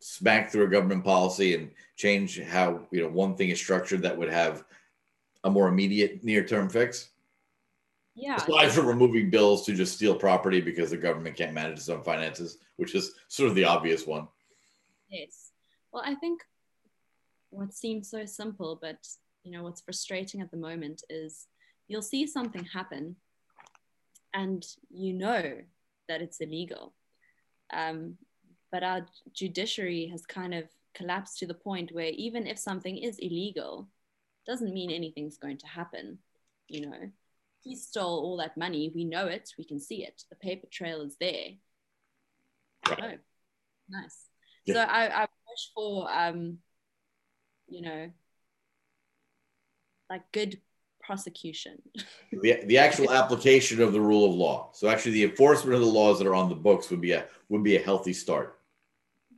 smack 0.00 0.50
through 0.50 0.64
a 0.64 0.70
government 0.70 1.04
policy 1.04 1.54
and 1.54 1.70
change 1.96 2.40
how 2.40 2.80
you 2.90 3.02
know 3.02 3.08
one 3.08 3.36
thing 3.36 3.50
is 3.50 3.58
structured 3.58 4.02
that 4.02 4.16
would 4.16 4.30
have 4.30 4.64
a 5.44 5.50
more 5.50 5.68
immediate 5.68 6.24
near-term 6.24 6.68
fix? 6.68 7.10
Yeah. 8.14 8.36
Aside 8.36 8.72
from 8.72 8.86
removing 8.86 9.30
bills 9.30 9.64
to 9.66 9.74
just 9.74 9.94
steal 9.94 10.14
property 10.14 10.60
because 10.60 10.90
the 10.90 10.96
government 10.96 11.36
can't 11.36 11.54
manage 11.54 11.78
its 11.78 11.88
own 11.88 12.02
finances, 12.02 12.58
which 12.76 12.94
is 12.94 13.14
sort 13.28 13.48
of 13.48 13.54
the 13.54 13.64
obvious 13.64 14.06
one. 14.06 14.28
Yes. 15.08 15.51
Well, 15.92 16.02
I 16.04 16.14
think 16.14 16.40
what 17.50 17.74
seems 17.74 18.10
so 18.10 18.24
simple, 18.24 18.78
but 18.80 19.06
you 19.44 19.52
know 19.52 19.62
what's 19.62 19.82
frustrating 19.82 20.40
at 20.40 20.50
the 20.50 20.56
moment 20.56 21.02
is 21.10 21.46
you'll 21.88 22.02
see 22.02 22.26
something 22.26 22.64
happen, 22.64 23.16
and 24.32 24.64
you 24.90 25.12
know 25.12 25.58
that 26.08 26.22
it's 26.22 26.40
illegal. 26.40 26.94
Um, 27.72 28.16
but 28.70 28.82
our 28.82 29.06
judiciary 29.34 30.08
has 30.10 30.24
kind 30.24 30.54
of 30.54 30.64
collapsed 30.94 31.38
to 31.38 31.46
the 31.46 31.54
point 31.54 31.92
where 31.92 32.10
even 32.14 32.46
if 32.46 32.58
something 32.58 32.96
is 32.96 33.18
illegal, 33.18 33.88
doesn't 34.46 34.72
mean 34.72 34.90
anything's 34.90 35.36
going 35.36 35.58
to 35.58 35.66
happen. 35.66 36.18
You 36.68 36.86
know, 36.86 37.10
he 37.62 37.76
stole 37.76 38.20
all 38.20 38.36
that 38.38 38.56
money. 38.56 38.90
We 38.94 39.04
know 39.04 39.26
it. 39.26 39.50
We 39.58 39.64
can 39.64 39.78
see 39.78 40.04
it. 40.04 40.24
The 40.30 40.36
paper 40.36 40.66
trail 40.70 41.02
is 41.02 41.16
there. 41.20 41.50
Oh, 42.88 43.18
nice. 43.88 44.18
Yeah. 44.64 44.74
So 44.74 44.80
I, 44.80 45.22
I 45.22 45.26
for 45.74 46.08
um, 46.10 46.58
you 47.68 47.82
know, 47.82 48.10
like 50.10 50.22
good 50.32 50.60
prosecution. 51.00 51.80
the, 52.42 52.60
the 52.66 52.78
actual 52.78 53.10
application 53.10 53.80
of 53.80 53.92
the 53.92 54.00
rule 54.00 54.28
of 54.28 54.34
law. 54.34 54.70
So 54.72 54.88
actually, 54.88 55.12
the 55.12 55.24
enforcement 55.24 55.74
of 55.74 55.80
the 55.80 55.86
laws 55.86 56.18
that 56.18 56.26
are 56.26 56.34
on 56.34 56.48
the 56.48 56.54
books 56.54 56.90
would 56.90 57.00
be 57.00 57.12
a 57.12 57.26
would 57.48 57.62
be 57.62 57.76
a 57.76 57.82
healthy 57.82 58.12
start. 58.12 58.58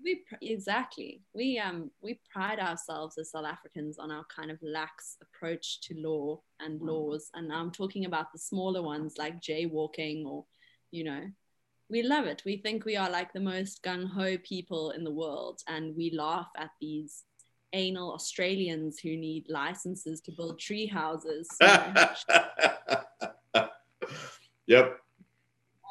We 0.02 0.22
exactly 0.42 1.22
we 1.34 1.58
um 1.58 1.90
we 2.02 2.20
pride 2.30 2.58
ourselves 2.58 3.16
as 3.16 3.30
South 3.30 3.46
Africans 3.46 3.98
on 3.98 4.10
our 4.10 4.24
kind 4.24 4.50
of 4.50 4.58
lax 4.62 5.16
approach 5.22 5.80
to 5.82 5.94
law 5.96 6.42
and 6.60 6.80
laws, 6.82 7.30
and 7.34 7.52
I'm 7.52 7.70
talking 7.70 8.04
about 8.04 8.32
the 8.32 8.38
smaller 8.38 8.82
ones 8.82 9.14
like 9.16 9.40
jaywalking 9.40 10.26
or, 10.26 10.44
you 10.90 11.04
know, 11.04 11.22
we 11.90 12.02
love 12.02 12.26
it. 12.26 12.42
We 12.44 12.56
think 12.56 12.84
we 12.84 12.96
are 12.96 13.10
like 13.10 13.32
the 13.32 13.40
most 13.40 13.82
gung 13.82 14.08
ho 14.08 14.36
people 14.38 14.90
in 14.90 15.04
the 15.04 15.10
world, 15.12 15.60
and 15.68 15.94
we 15.96 16.10
laugh 16.10 16.48
at 16.56 16.70
these 16.80 17.24
anal 17.72 18.12
Australians 18.12 18.98
who 19.00 19.16
need 19.16 19.46
licenses 19.48 20.20
to 20.22 20.32
build 20.32 20.58
tree 20.58 20.86
houses. 20.86 21.48
yep. 24.66 24.98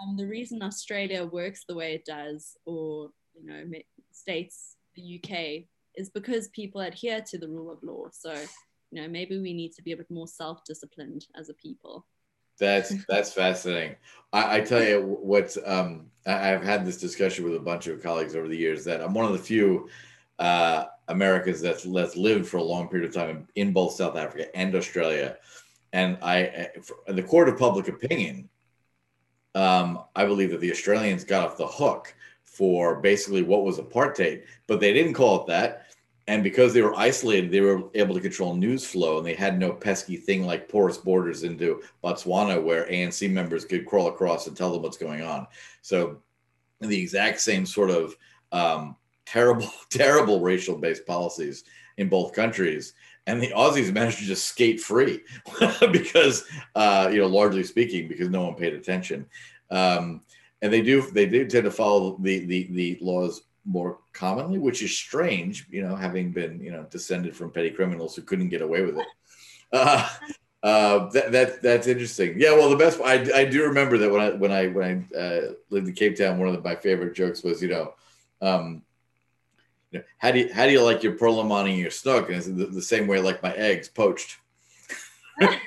Um, 0.02 0.18
the 0.18 0.26
reason 0.26 0.64
Australia 0.64 1.26
works 1.26 1.66
the 1.68 1.76
way 1.76 1.94
it 1.94 2.06
does, 2.06 2.58
or 2.66 3.12
you 3.36 3.46
know, 3.46 3.64
states 4.12 4.78
the 4.96 5.22
UK, 5.22 5.66
is 5.96 6.10
because 6.10 6.48
people 6.50 6.82
adhere 6.82 7.22
to 7.22 7.38
the 7.38 7.48
rule 7.48 7.72
of 7.72 7.84
law. 7.84 8.06
So, 8.12 8.34
you 8.92 9.02
know, 9.02 9.08
maybe 9.08 9.40
we 9.40 9.54
need 9.54 9.74
to 9.74 9.84
be 9.84 9.92
a 9.92 9.98
bit 9.98 10.10
more 10.10 10.28
self-disciplined 10.28 11.28
as 11.36 11.50
a 11.50 11.54
people. 11.54 12.06
That's 12.60 12.94
that's 13.10 13.34
fascinating. 13.34 13.96
I, 14.32 14.58
I 14.58 14.62
tell 14.62 14.84
you 14.84 15.18
what, 15.22 15.56
um, 15.66 16.08
I, 16.26 16.48
have 16.48 16.64
had 16.64 16.86
this 16.86 16.98
discussion 16.98 17.46
with 17.46 17.56
a 17.56 17.60
bunch 17.60 17.88
of 17.88 18.02
colleagues 18.02 18.36
over 18.36 18.48
the 18.48 18.58
years 18.58 18.84
that 18.86 19.02
I'm 19.02 19.14
one 19.14 19.26
of 19.26 19.34
the 19.34 19.40
few 19.40 19.90
uh, 20.40 20.86
Americans 21.08 21.62
that's, 21.62 21.84
that's 21.84 22.16
lived 22.16 22.48
for 22.48 22.58
a 22.58 22.64
long 22.64 22.88
period 22.88 23.08
of 23.08 23.16
time 23.16 23.48
in 23.56 23.72
both 23.72 23.94
South 23.94 24.18
Africa 24.18 24.56
and 24.56 24.76
Australia. 24.76 25.38
And 25.92 26.18
I, 26.22 26.70
in 27.08 27.16
the 27.16 27.24
court 27.24 27.50
of 27.50 27.58
public 27.58 27.88
opinion, 27.88 28.50
um, 29.54 30.04
I 30.16 30.26
believe 30.26 30.50
that 30.52 30.62
the 30.62 30.72
Australians 30.72 31.24
got 31.24 31.46
off 31.46 31.58
the 31.58 31.68
hook 31.68 32.16
for 32.44 32.96
basically 33.00 33.44
what 33.44 33.64
was 33.64 33.78
apartheid, 33.78 34.44
but 34.68 34.80
they 34.80 34.94
didn't 34.94 35.14
call 35.14 35.42
it 35.42 35.48
that. 35.48 35.88
And 36.28 36.42
because 36.42 36.74
they 36.74 36.82
were 36.82 36.98
isolated, 36.98 37.52
they 37.52 37.60
were 37.60 37.90
able 37.96 38.16
to 38.16 38.22
control 38.22 38.56
news 38.56 38.86
flow, 38.86 39.18
and 39.18 39.28
they 39.28 39.34
had 39.34 39.60
no 39.60 39.74
pesky 39.74 40.16
thing 40.16 40.46
like 40.46 40.70
porous 40.70 40.98
borders 40.98 41.44
into 41.44 41.82
Botswana, 42.04 42.64
where 42.64 42.86
ANC 42.86 43.30
members 43.30 43.66
could 43.66 43.86
crawl 43.86 44.08
across 44.08 44.48
and 44.48 44.56
tell 44.56 44.72
them 44.72 44.82
what's 44.82 44.98
going 44.98 45.22
on. 45.22 45.48
So, 45.82 46.22
the 46.80 47.02
exact 47.02 47.42
same 47.42 47.66
sort 47.66 47.90
of 47.90 48.16
um, 48.52 48.96
terrible, 49.26 49.70
terrible 49.90 50.40
racial 50.40 50.78
based 50.78 51.06
policies 51.06 51.66
in 51.98 52.10
both 52.10 52.34
countries. 52.34 52.94
And 53.26 53.42
the 53.42 53.50
Aussies 53.50 53.94
managed 53.94 54.20
to 54.20 54.26
just 54.26 54.48
skate 54.48 54.82
free 54.82 55.22
because, 55.92 56.46
uh, 56.76 57.10
you 57.12 57.20
know, 57.20 57.28
largely 57.28 57.64
speaking, 57.64 58.08
because 58.08 58.30
no 58.30 58.44
one 58.44 58.56
paid 58.56 58.74
attention. 58.74 59.26
Um, 59.72 60.22
and 60.62 60.72
they 60.72 60.82
do, 60.82 61.10
they 61.12 61.26
do 61.26 61.46
tend 61.48 61.64
to 61.66 61.72
follow 61.72 62.18
the, 62.20 62.46
the, 62.46 62.68
the 62.72 62.98
laws 63.02 63.44
more 63.66 64.00
commonly, 64.12 64.60
which 64.60 64.84
is 64.84 64.96
strange, 64.96 65.68
you 65.70 65.82
know, 65.82 65.96
having 65.96 66.32
been, 66.32 66.60
you 66.60 66.72
know, 66.72 66.84
descended 66.90 67.36
from 67.36 67.52
petty 67.52 67.72
criminals 67.72 68.16
who 68.16 68.22
couldn't 68.22 68.50
get 68.50 68.62
away 68.62 68.82
with 68.82 68.98
it. 68.98 69.08
Uh, 69.76 70.08
uh, 70.62 71.10
that, 71.10 71.32
that 71.32 71.62
that's 71.64 71.88
interesting. 71.88 72.40
Yeah, 72.40 72.52
well, 72.52 72.70
the 72.70 72.76
best 72.76 73.00
I, 73.04 73.28
I 73.34 73.44
do 73.44 73.64
remember 73.64 73.98
that 73.98 74.12
when 74.12 74.22
I 74.22 74.30
when 74.30 74.52
I 74.52 74.68
when 74.68 75.08
I 75.14 75.18
uh, 75.18 75.42
lived 75.72 75.88
in 75.88 75.96
Cape 75.96 76.16
Town, 76.16 76.38
one 76.38 76.48
of 76.48 76.54
the, 76.54 76.62
my 76.62 76.76
favorite 76.76 77.16
jokes 77.16 77.42
was, 77.42 77.60
you 77.60 77.70
know, 77.70 77.96
um, 78.40 78.84
you 79.90 79.98
know, 79.98 80.06
how 80.20 80.32
do 80.32 80.42
you 80.42 80.54
how 80.54 80.68
do 80.68 80.72
you 80.72 80.84
like 80.84 81.02
your 81.02 81.16
abalone 81.16 81.72
and 81.72 81.80
your 81.80 81.90
snook? 81.90 82.28
And 82.28 82.38
it's 82.38 82.46
the, 82.46 82.68
the 82.68 82.84
same 82.84 83.08
way 83.08 83.18
I 83.18 83.22
like 83.22 83.42
my 83.42 83.54
eggs 83.54 83.90
poached. 83.90 84.38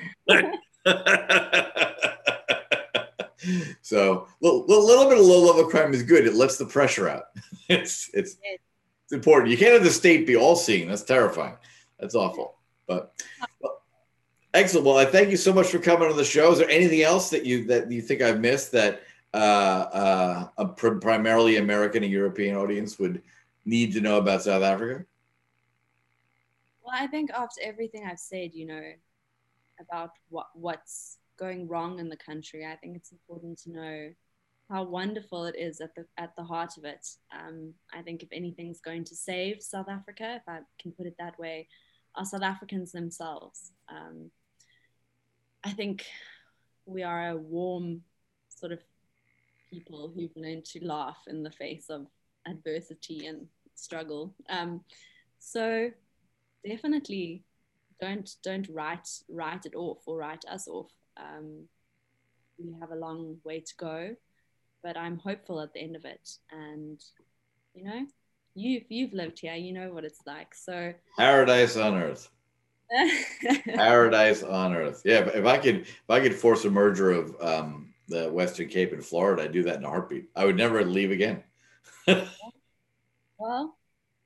so 3.81 4.27
a 4.41 4.45
little, 4.45 4.65
little, 4.67 5.09
bit 5.09 5.17
of 5.17 5.25
low 5.25 5.45
level 5.45 5.69
crime 5.69 5.93
is 5.93 6.03
good. 6.03 6.25
It 6.25 6.35
lets 6.35 6.57
the 6.57 6.65
pressure 6.65 7.09
out. 7.09 7.25
it's 7.69 8.09
it's 8.13 8.37
it's 8.43 9.13
important. 9.13 9.51
You 9.51 9.57
can't 9.57 9.73
have 9.73 9.83
the 9.83 9.89
state 9.89 10.27
be 10.27 10.35
all 10.35 10.55
seeing. 10.55 10.87
That's 10.87 11.03
terrifying. 11.03 11.55
That's 11.99 12.15
awful. 12.15 12.55
But 12.87 13.13
well, 13.61 13.81
excellent. 14.53 14.85
Well, 14.85 14.97
I 14.97 15.05
thank 15.05 15.29
you 15.29 15.37
so 15.37 15.53
much 15.53 15.67
for 15.67 15.79
coming 15.79 16.09
on 16.09 16.17
the 16.17 16.25
show. 16.25 16.51
Is 16.51 16.59
there 16.59 16.69
anything 16.69 17.01
else 17.01 17.29
that 17.29 17.45
you 17.45 17.65
that 17.65 17.91
you 17.91 18.01
think 18.01 18.21
I've 18.21 18.39
missed 18.39 18.71
that 18.73 19.03
uh, 19.33 19.37
uh, 19.37 20.47
a 20.57 20.65
pr- 20.67 20.95
primarily 20.95 21.57
American 21.57 22.03
and 22.03 22.11
European 22.11 22.55
audience 22.55 22.97
would 22.99 23.21
need 23.65 23.93
to 23.93 24.01
know 24.01 24.17
about 24.17 24.41
South 24.41 24.63
Africa? 24.63 25.05
Well, 26.83 26.95
I 26.97 27.07
think 27.07 27.31
after 27.31 27.61
everything 27.61 28.05
I've 28.05 28.19
said, 28.19 28.51
you 28.53 28.65
know, 28.65 28.83
about 29.79 30.11
what 30.29 30.47
what's 30.53 31.17
going 31.37 31.67
wrong 31.67 31.99
in 31.99 32.09
the 32.09 32.17
country, 32.17 32.65
I 32.65 32.75
think 32.75 32.95
it's 32.95 33.11
important 33.11 33.59
to 33.59 33.71
know 33.71 34.09
how 34.69 34.83
wonderful 34.83 35.45
it 35.45 35.55
is 35.57 35.79
at 35.79 35.95
the 35.95 36.05
at 36.17 36.35
the 36.35 36.43
heart 36.43 36.77
of 36.77 36.83
it. 36.83 37.07
Um, 37.33 37.73
I 37.93 38.01
think 38.01 38.23
if 38.23 38.29
anything's 38.31 38.81
going 38.81 39.05
to 39.05 39.15
save 39.15 39.61
South 39.61 39.87
Africa, 39.89 40.35
if 40.35 40.43
I 40.47 40.59
can 40.81 40.91
put 40.91 41.05
it 41.05 41.15
that 41.19 41.39
way, 41.39 41.67
are 42.15 42.25
South 42.25 42.43
Africans 42.43 42.91
themselves. 42.91 43.71
Um, 43.89 44.31
I 45.63 45.71
think 45.71 46.05
we 46.85 47.03
are 47.03 47.29
a 47.29 47.37
warm 47.37 48.01
sort 48.49 48.71
of 48.71 48.79
people 49.69 50.11
who've 50.13 50.35
learned 50.35 50.65
to 50.65 50.85
laugh 50.85 51.19
in 51.27 51.43
the 51.43 51.51
face 51.51 51.89
of 51.89 52.07
adversity 52.47 53.25
and 53.25 53.47
struggle. 53.75 54.33
Um, 54.49 54.81
so 55.39 55.91
definitely 56.65 57.43
don't 58.01 58.29
don't 58.43 58.67
write 58.69 59.07
write 59.29 59.65
it 59.65 59.75
off 59.75 59.99
or 60.05 60.17
write 60.17 60.45
us 60.49 60.67
off. 60.67 60.91
Um, 61.19 61.67
we 62.57 62.75
have 62.79 62.91
a 62.91 62.95
long 62.95 63.37
way 63.43 63.59
to 63.59 63.75
go, 63.77 64.15
but 64.83 64.97
I'm 64.97 65.17
hopeful 65.17 65.61
at 65.61 65.73
the 65.73 65.81
end 65.81 65.95
of 65.95 66.05
it. 66.05 66.29
And 66.51 67.01
you 67.73 67.83
know, 67.83 68.05
you 68.55 68.81
you've 68.89 69.13
lived 69.13 69.39
here, 69.39 69.55
you 69.55 69.73
know 69.73 69.93
what 69.93 70.05
it's 70.05 70.21
like. 70.25 70.53
So 70.55 70.93
paradise 71.17 71.77
on 71.77 71.95
earth. 71.95 72.29
paradise 73.65 74.43
on 74.43 74.73
earth. 74.75 75.01
Yeah, 75.05 75.27
if 75.33 75.45
I 75.45 75.57
could 75.57 75.81
if 75.81 76.09
I 76.09 76.19
could 76.19 76.35
force 76.35 76.65
a 76.65 76.69
merger 76.69 77.11
of 77.11 77.35
um, 77.41 77.93
the 78.07 78.29
Western 78.29 78.69
Cape 78.69 78.93
and 78.93 79.03
Florida, 79.05 79.43
I'd 79.43 79.51
do 79.51 79.63
that 79.63 79.77
in 79.77 79.85
a 79.85 79.89
heartbeat. 79.89 80.29
I 80.35 80.45
would 80.45 80.57
never 80.57 80.83
leave 80.83 81.11
again. 81.11 81.43
Well, 83.39 83.77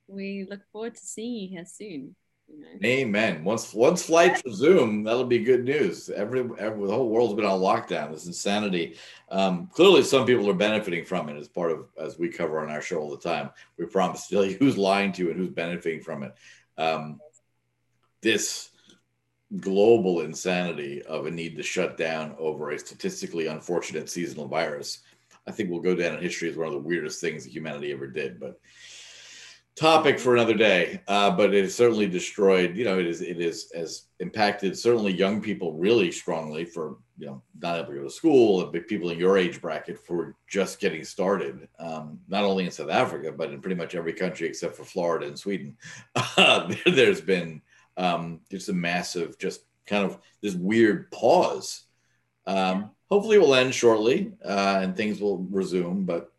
we 0.06 0.46
look 0.48 0.60
forward 0.72 0.94
to 0.94 1.00
seeing 1.04 1.42
you 1.42 1.48
here 1.48 1.66
soon. 1.66 2.16
Amen. 2.84 3.44
Once 3.44 3.72
once 3.72 4.02
flights 4.02 4.42
resume, 4.46 5.04
that'll 5.04 5.24
be 5.24 5.38
good 5.38 5.64
news. 5.64 6.10
Every, 6.10 6.40
every 6.58 6.86
the 6.86 6.92
whole 6.92 7.08
world's 7.08 7.34
been 7.34 7.44
on 7.44 7.60
lockdown. 7.60 8.10
This 8.10 8.26
insanity. 8.26 8.96
Um, 9.30 9.68
clearly, 9.72 10.02
some 10.02 10.26
people 10.26 10.48
are 10.50 10.54
benefiting 10.54 11.04
from 11.04 11.28
it 11.28 11.36
as 11.36 11.48
part 11.48 11.70
of 11.70 11.86
as 12.00 12.18
we 12.18 12.28
cover 12.28 12.60
on 12.60 12.70
our 12.70 12.82
show 12.82 12.98
all 12.98 13.10
the 13.10 13.16
time. 13.16 13.50
We 13.78 13.86
promise 13.86 14.26
to 14.26 14.34
tell 14.34 14.44
you 14.44 14.56
who's 14.56 14.76
lying 14.76 15.12
to 15.12 15.22
you 15.22 15.30
and 15.30 15.38
who's 15.38 15.50
benefiting 15.50 16.00
from 16.00 16.24
it. 16.24 16.34
Um, 16.76 17.20
this 18.20 18.70
global 19.60 20.22
insanity 20.22 21.02
of 21.02 21.26
a 21.26 21.30
need 21.30 21.56
to 21.56 21.62
shut 21.62 21.96
down 21.96 22.34
over 22.38 22.70
a 22.70 22.78
statistically 22.78 23.46
unfortunate 23.46 24.08
seasonal 24.08 24.48
virus, 24.48 25.00
I 25.46 25.50
think 25.50 25.70
will 25.70 25.80
go 25.80 25.94
down 25.94 26.16
in 26.16 26.22
history 26.22 26.48
as 26.48 26.56
one 26.56 26.68
of 26.68 26.72
the 26.72 26.78
weirdest 26.78 27.20
things 27.20 27.44
that 27.44 27.52
humanity 27.52 27.92
ever 27.92 28.06
did. 28.06 28.40
But 28.40 28.58
topic 29.76 30.18
for 30.18 30.34
another 30.34 30.54
day. 30.54 31.00
Uh, 31.08 31.30
but 31.30 31.54
it 31.54 31.62
has 31.62 31.74
certainly 31.74 32.06
destroyed. 32.06 32.76
You 32.76 32.84
know, 32.84 32.98
it 32.98 33.06
is 33.06 33.22
it 33.22 33.40
is 33.40 33.70
has 33.74 34.04
impacted 34.20 34.78
certainly 34.78 35.12
young 35.12 35.40
people 35.40 35.74
really 35.74 36.10
strongly 36.12 36.64
for 36.64 36.98
you 37.18 37.26
know 37.26 37.42
not 37.60 37.78
able 37.78 37.88
to 37.88 37.94
go 37.94 38.02
to 38.04 38.10
school. 38.10 38.62
And 38.62 38.86
people 38.86 39.10
in 39.10 39.18
your 39.18 39.38
age 39.38 39.60
bracket 39.60 39.98
for 39.98 40.36
just 40.48 40.80
getting 40.80 41.04
started. 41.04 41.68
Um, 41.78 42.20
not 42.28 42.44
only 42.44 42.64
in 42.64 42.70
South 42.70 42.90
Africa, 42.90 43.32
but 43.32 43.50
in 43.50 43.60
pretty 43.60 43.76
much 43.76 43.94
every 43.94 44.12
country 44.12 44.46
except 44.46 44.76
for 44.76 44.84
Florida 44.84 45.26
and 45.26 45.38
Sweden. 45.38 45.76
Uh, 46.34 46.72
there's 46.86 47.20
been 47.20 47.60
um, 47.98 48.40
just 48.50 48.70
a 48.70 48.72
massive, 48.72 49.38
just 49.38 49.60
kind 49.86 50.04
of 50.04 50.18
this 50.40 50.54
weird 50.54 51.10
pause. 51.10 51.82
Um, 52.46 52.90
hopefully, 53.10 53.36
it 53.36 53.40
will 53.40 53.54
end 53.54 53.74
shortly 53.74 54.32
uh, 54.44 54.80
and 54.82 54.96
things 54.96 55.20
will 55.20 55.38
resume. 55.50 56.04
But 56.04 56.32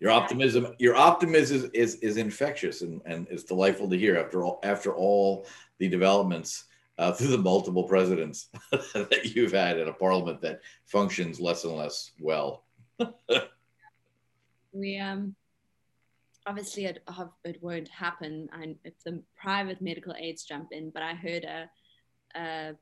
your 0.00 0.10
optimism, 0.10 0.74
your 0.78 0.96
optimism 0.96 1.70
is 1.74 1.96
is 1.96 2.16
infectious 2.16 2.82
and, 2.82 3.00
and 3.06 3.26
it's 3.30 3.44
delightful 3.44 3.88
to 3.88 3.98
hear 3.98 4.16
after 4.16 4.44
all 4.44 4.60
after 4.62 4.94
all 4.94 5.46
the 5.78 5.88
developments 5.88 6.64
uh, 6.98 7.12
through 7.12 7.28
the 7.28 7.38
multiple 7.38 7.84
presidents 7.84 8.48
that 8.70 9.32
you've 9.34 9.52
had 9.52 9.78
in 9.78 9.88
a 9.88 9.92
parliament 9.92 10.40
that 10.40 10.60
functions 10.86 11.40
less 11.40 11.64
and 11.64 11.76
less 11.76 12.12
well. 12.20 12.64
we 14.72 14.98
um 14.98 15.34
obviously 16.46 16.84
it, 16.84 17.02
it 17.44 17.62
won't 17.62 17.88
happen 17.88 18.48
and 18.52 18.76
if 18.84 18.92
the 19.04 19.22
private 19.36 19.80
medical 19.80 20.14
aids 20.18 20.44
jump 20.44 20.68
in 20.72 20.90
but 20.90 21.02
i 21.02 21.14
heard 21.14 21.44
a, 21.44 21.70
a 22.38 22.74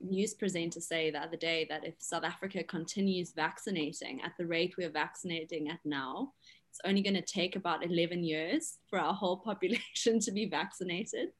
news 0.00 0.34
presenter 0.34 0.80
say 0.80 1.10
the 1.10 1.18
other 1.18 1.36
day 1.36 1.66
that 1.68 1.84
if 1.84 1.94
south 1.98 2.24
africa 2.24 2.62
continues 2.62 3.32
vaccinating 3.32 4.20
at 4.22 4.32
the 4.38 4.46
rate 4.46 4.74
we're 4.78 4.90
vaccinating 4.90 5.68
at 5.68 5.78
now 5.84 6.32
it's 6.70 6.80
only 6.84 7.02
going 7.02 7.14
to 7.14 7.22
take 7.22 7.56
about 7.56 7.84
11 7.84 8.22
years 8.22 8.78
for 8.88 8.98
our 8.98 9.12
whole 9.12 9.36
population 9.44 10.20
to 10.20 10.30
be 10.30 10.46
vaccinated. 10.46 11.30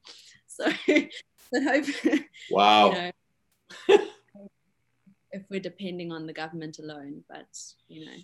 So 0.45 0.65
i 0.89 1.09
hope 1.53 1.85
wow. 2.51 3.11
you 3.87 3.97
know, 3.97 4.07
if 5.31 5.43
we're 5.49 5.61
depending 5.61 6.11
on 6.11 6.27
the 6.27 6.33
government 6.33 6.79
alone 6.79 7.23
but 7.29 7.47
you 7.87 8.05
know. 8.05 8.17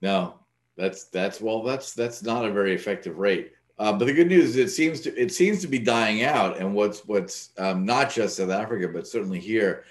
No 0.00 0.38
that's 0.78 1.04
that's 1.04 1.40
well, 1.40 1.62
that's 1.62 1.92
that's 1.92 2.22
not 2.22 2.44
a 2.44 2.52
very 2.52 2.72
effective 2.72 3.18
rate. 3.18 3.52
Uh, 3.78 3.92
but 3.92 4.06
the 4.06 4.12
good 4.12 4.26
news 4.26 4.50
is 4.50 4.56
it 4.56 4.70
seems 4.70 5.00
to 5.00 5.14
it 5.20 5.32
seems 5.32 5.60
to 5.60 5.68
be 5.68 5.78
dying 5.78 6.24
out. 6.24 6.58
And 6.58 6.74
what's 6.74 7.06
what's 7.06 7.50
um, 7.58 7.84
not 7.86 8.10
just 8.10 8.36
South 8.36 8.50
Africa, 8.50 8.88
but 8.88 9.06
certainly 9.06 9.38
here, 9.38 9.84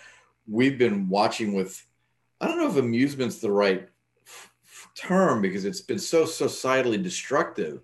we've 0.47 0.77
been 0.77 1.07
watching 1.07 1.53
with. 1.53 1.85
I 2.39 2.47
don't 2.47 2.59
know 2.59 2.69
if 2.69 2.77
amusement's 2.77 3.39
the 3.39 3.51
right 3.51 3.87
f- 4.25 4.51
term 4.93 5.41
because 5.41 5.65
it's 5.65 5.81
been 5.81 5.99
so 5.99 6.25
societally 6.25 7.01
destructive. 7.01 7.81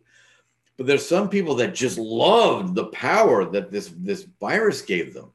But 0.78 0.88
there's 0.88 1.08
some 1.08 1.30
people 1.30 1.56
that 1.56 1.74
just 1.74 1.98
loved 1.98 2.76
the 2.76 2.88
power 2.88 3.46
that 3.46 3.72
this 3.72 3.94
this 3.98 4.24
virus 4.40 4.82
gave 4.82 5.14
them. 5.14 5.32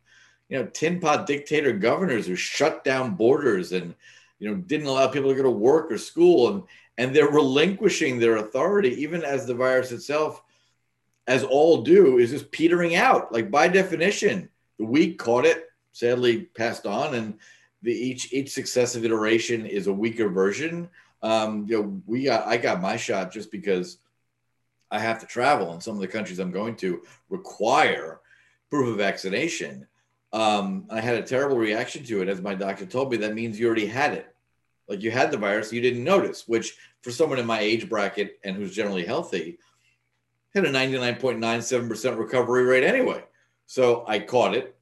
You 0.51 0.59
know, 0.59 0.67
tin 0.67 1.01
pot 1.01 1.27
dictator 1.27 1.73
governors 1.73 2.27
who 2.27 2.37
shut 2.37 2.85
down 2.85 3.15
borders 3.15 3.73
and 3.73 3.95
you 4.39 4.51
know 4.51 4.57
didn't 4.57 4.87
allow 4.87 5.09
people 5.09 5.31
to 5.31 5.37
go 5.37 5.43
to 5.45 5.51
work 5.51 5.91
or 5.91 5.99
school 5.99 6.49
and 6.51 6.63
and 6.99 7.15
they're 7.15 7.31
relinquishing 7.31 8.19
their 8.19 8.37
authority 8.37 8.91
even 9.03 9.23
as 9.23 9.47
the 9.47 9.55
virus 9.55 9.93
itself 9.93 10.43
as 11.29 11.45
all 11.45 11.83
do 11.83 12.19
is 12.19 12.31
just 12.31 12.51
petering 12.51 12.97
out. 12.97 13.31
Like 13.33 13.51
by 13.51 13.69
definition 13.69 14.49
the 14.79 14.87
weak 14.87 15.19
caught 15.19 15.45
it 15.45 15.67
sadly 15.93 16.43
passed 16.57 16.87
on 16.87 17.15
and 17.15 17.39
the 17.83 17.93
each 17.93 18.33
each 18.33 18.51
successive 18.51 19.05
iteration 19.05 19.67
is 19.67 19.87
a 19.87 19.93
weaker 19.93 20.29
version. 20.29 20.89
Um 21.23 21.67
you 21.69 21.77
know 21.77 22.03
we 22.07 22.25
got 22.25 22.47
i 22.47 22.57
got 22.57 22.81
my 22.81 22.97
shot 22.97 23.31
just 23.31 23.53
because 23.53 23.99
i 24.91 24.99
have 24.99 25.21
to 25.21 25.27
travel 25.27 25.73
and 25.73 25.83
some 25.83 25.95
of 25.95 26.01
the 26.01 26.09
countries 26.09 26.39
i'm 26.39 26.51
going 26.51 26.77
to 26.77 27.03
require 27.29 28.21
proof 28.71 28.89
of 28.89 28.97
vaccination. 28.97 29.87
Um 30.33 30.87
i 30.89 31.01
had 31.01 31.17
a 31.17 31.23
terrible 31.23 31.59
reaction 31.59 32.05
to 32.05 32.23
it 32.23 32.29
as 32.29 32.41
my 32.41 32.55
doctor 32.55 32.87
told 32.87 33.11
me 33.11 33.19
that 33.19 33.35
means 33.35 33.61
you 33.61 33.67
already 33.67 33.87
had 33.87 34.15
it. 34.15 34.35
Like 34.89 35.03
you 35.03 35.11
had 35.11 35.31
the 35.31 35.37
virus, 35.37 35.73
you 35.73 35.83
didn't 35.83 36.05
notice, 36.05 36.49
which 36.49 36.77
for 37.03 37.11
someone 37.11 37.39
in 37.39 37.45
my 37.45 37.61
age 37.61 37.87
bracket 37.91 38.39
and 38.43 38.57
who's 38.57 38.75
generally 38.75 39.05
healthy, 39.05 39.59
had 40.55 40.65
a 40.65 40.73
99.97% 40.73 42.19
recovery 42.19 42.65
rate 42.65 42.85
anyway. 42.85 43.25
So 43.67 44.05
I 44.09 44.19
caught 44.19 44.55
it, 44.55 44.77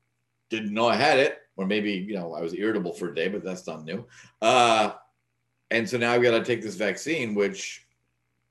didn't 0.48 0.72
know 0.72 0.88
I 0.88 0.96
had 0.96 1.18
it, 1.18 1.38
or 1.56 1.66
maybe, 1.66 1.92
you 1.92 2.14
know, 2.14 2.34
I 2.34 2.40
was 2.40 2.54
irritable 2.54 2.92
for 2.92 3.08
a 3.08 3.14
day, 3.14 3.28
but 3.28 3.44
that's 3.44 3.66
not 3.66 3.84
new. 3.84 4.06
Uh, 4.40 4.92
and 5.70 5.88
so 5.88 5.98
now 5.98 6.12
I've 6.12 6.22
got 6.22 6.32
to 6.32 6.44
take 6.44 6.62
this 6.62 6.76
vaccine, 6.76 7.34
which 7.34 7.86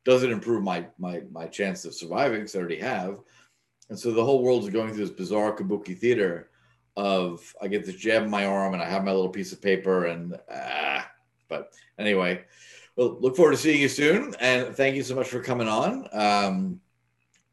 doesn't 0.04 0.32
improve 0.32 0.64
my 0.64 0.86
my 0.98 1.24
my 1.32 1.48
chance 1.48 1.84
of 1.86 1.94
surviving 1.94 2.40
because 2.40 2.56
I 2.56 2.60
already 2.60 2.80
have. 2.80 3.20
And 3.90 3.98
so 3.98 4.12
the 4.12 4.24
whole 4.24 4.44
world 4.44 4.64
is 4.64 4.70
going 4.70 4.90
through 4.90 5.06
this 5.06 5.16
bizarre 5.16 5.56
kabuki 5.56 5.98
theater 5.98 6.50
of 6.98 7.54
I 7.62 7.68
get 7.68 7.86
this 7.86 7.96
jab 7.96 8.24
in 8.24 8.30
my 8.30 8.46
arm 8.46 8.74
and 8.74 8.82
I 8.82 8.90
have 8.90 9.04
my 9.04 9.12
little 9.12 9.30
piece 9.30 9.52
of 9.52 9.62
paper 9.62 10.06
and 10.06 10.38
ah, 10.52 11.10
but 11.50 11.74
anyway, 12.00 12.46
well, 12.96 13.18
look 13.20 13.36
forward 13.36 13.52
to 13.52 13.58
seeing 13.58 13.82
you 13.82 13.90
soon, 13.90 14.34
and 14.40 14.76
thank 14.76 14.96
you 14.96 15.04
so 15.04 15.16
much 15.16 15.28
for 15.28 15.42
coming 15.42 15.68
on. 15.68 16.08
Um, 16.14 16.82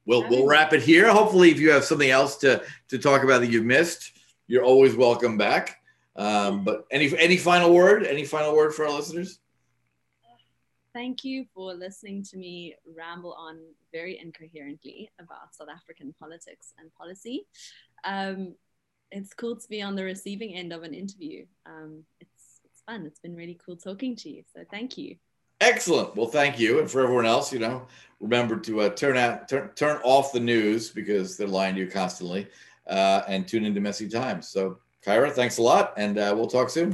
we'll 0.07 0.28
we'll 0.28 0.46
wrap 0.46 0.72
it 0.72 0.82
here. 0.82 1.11
Hopefully, 1.11 1.50
if 1.50 1.61
you 1.61 1.70
have 1.70 1.84
something 1.84 2.11
else 2.11 2.36
to 2.38 2.62
to 2.88 2.98
talk 2.98 3.24
about 3.24 3.40
that 3.40 3.50
you've 3.50 3.64
missed, 3.64 4.18
you're 4.46 4.64
always 4.64 4.94
welcome 4.94 5.36
back. 5.36 5.78
Um, 6.16 6.64
but 6.64 6.86
any 6.90 7.16
any 7.18 7.36
final 7.36 7.72
word? 7.74 8.05
Any 8.05 8.24
final 8.24 8.55
word 8.55 8.74
for 8.74 8.86
our 8.86 8.92
listeners? 8.92 9.38
Thank 10.94 11.24
you 11.24 11.46
for 11.55 11.72
listening 11.72 12.22
to 12.24 12.36
me 12.36 12.74
ramble 12.96 13.32
on 13.32 13.59
very 13.92 14.18
incoherently 14.18 15.11
about 15.18 15.55
South 15.55 15.68
African 15.74 16.14
politics 16.20 16.74
and 16.78 16.92
policy. 16.94 17.46
Um, 18.05 18.55
it's 19.11 19.32
cool 19.32 19.57
to 19.57 19.68
be 19.68 19.80
on 19.80 19.96
the 19.96 20.05
receiving 20.05 20.55
end 20.55 20.72
of 20.72 20.82
an 20.82 20.92
interview. 20.92 21.46
Um, 21.64 22.05
fun. 22.86 23.07
It's 23.07 23.20
been 23.20 23.36
really 23.36 23.59
cool 23.64 23.76
talking 23.76 24.16
to 24.16 24.30
you. 24.30 24.42
So 24.55 24.64
thank 24.70 24.98
you. 24.98 25.16
Excellent. 25.62 26.16
Well, 26.16 26.26
thank 26.26 26.58
you. 26.58 26.80
And 26.80 26.90
for 26.90 27.02
everyone 27.02 27.24
else, 27.24 27.52
you 27.52 27.60
know, 27.60 27.86
remember 28.18 28.58
to 28.58 28.80
uh, 28.80 28.88
turn 28.88 29.16
out, 29.16 29.48
turn, 29.48 29.70
turn 29.76 30.00
off 30.02 30.32
the 30.32 30.40
news 30.40 30.90
because 30.90 31.36
they're 31.36 31.46
lying 31.46 31.76
to 31.76 31.82
you 31.82 31.86
constantly 31.86 32.48
uh, 32.88 33.22
and 33.28 33.46
tune 33.46 33.64
into 33.64 33.80
messy 33.80 34.08
times. 34.08 34.48
So, 34.48 34.78
Kyra, 35.06 35.30
thanks 35.30 35.58
a 35.58 35.62
lot. 35.62 35.94
And 35.96 36.18
uh, 36.18 36.34
we'll 36.36 36.48
talk 36.48 36.68
soon. 36.68 36.90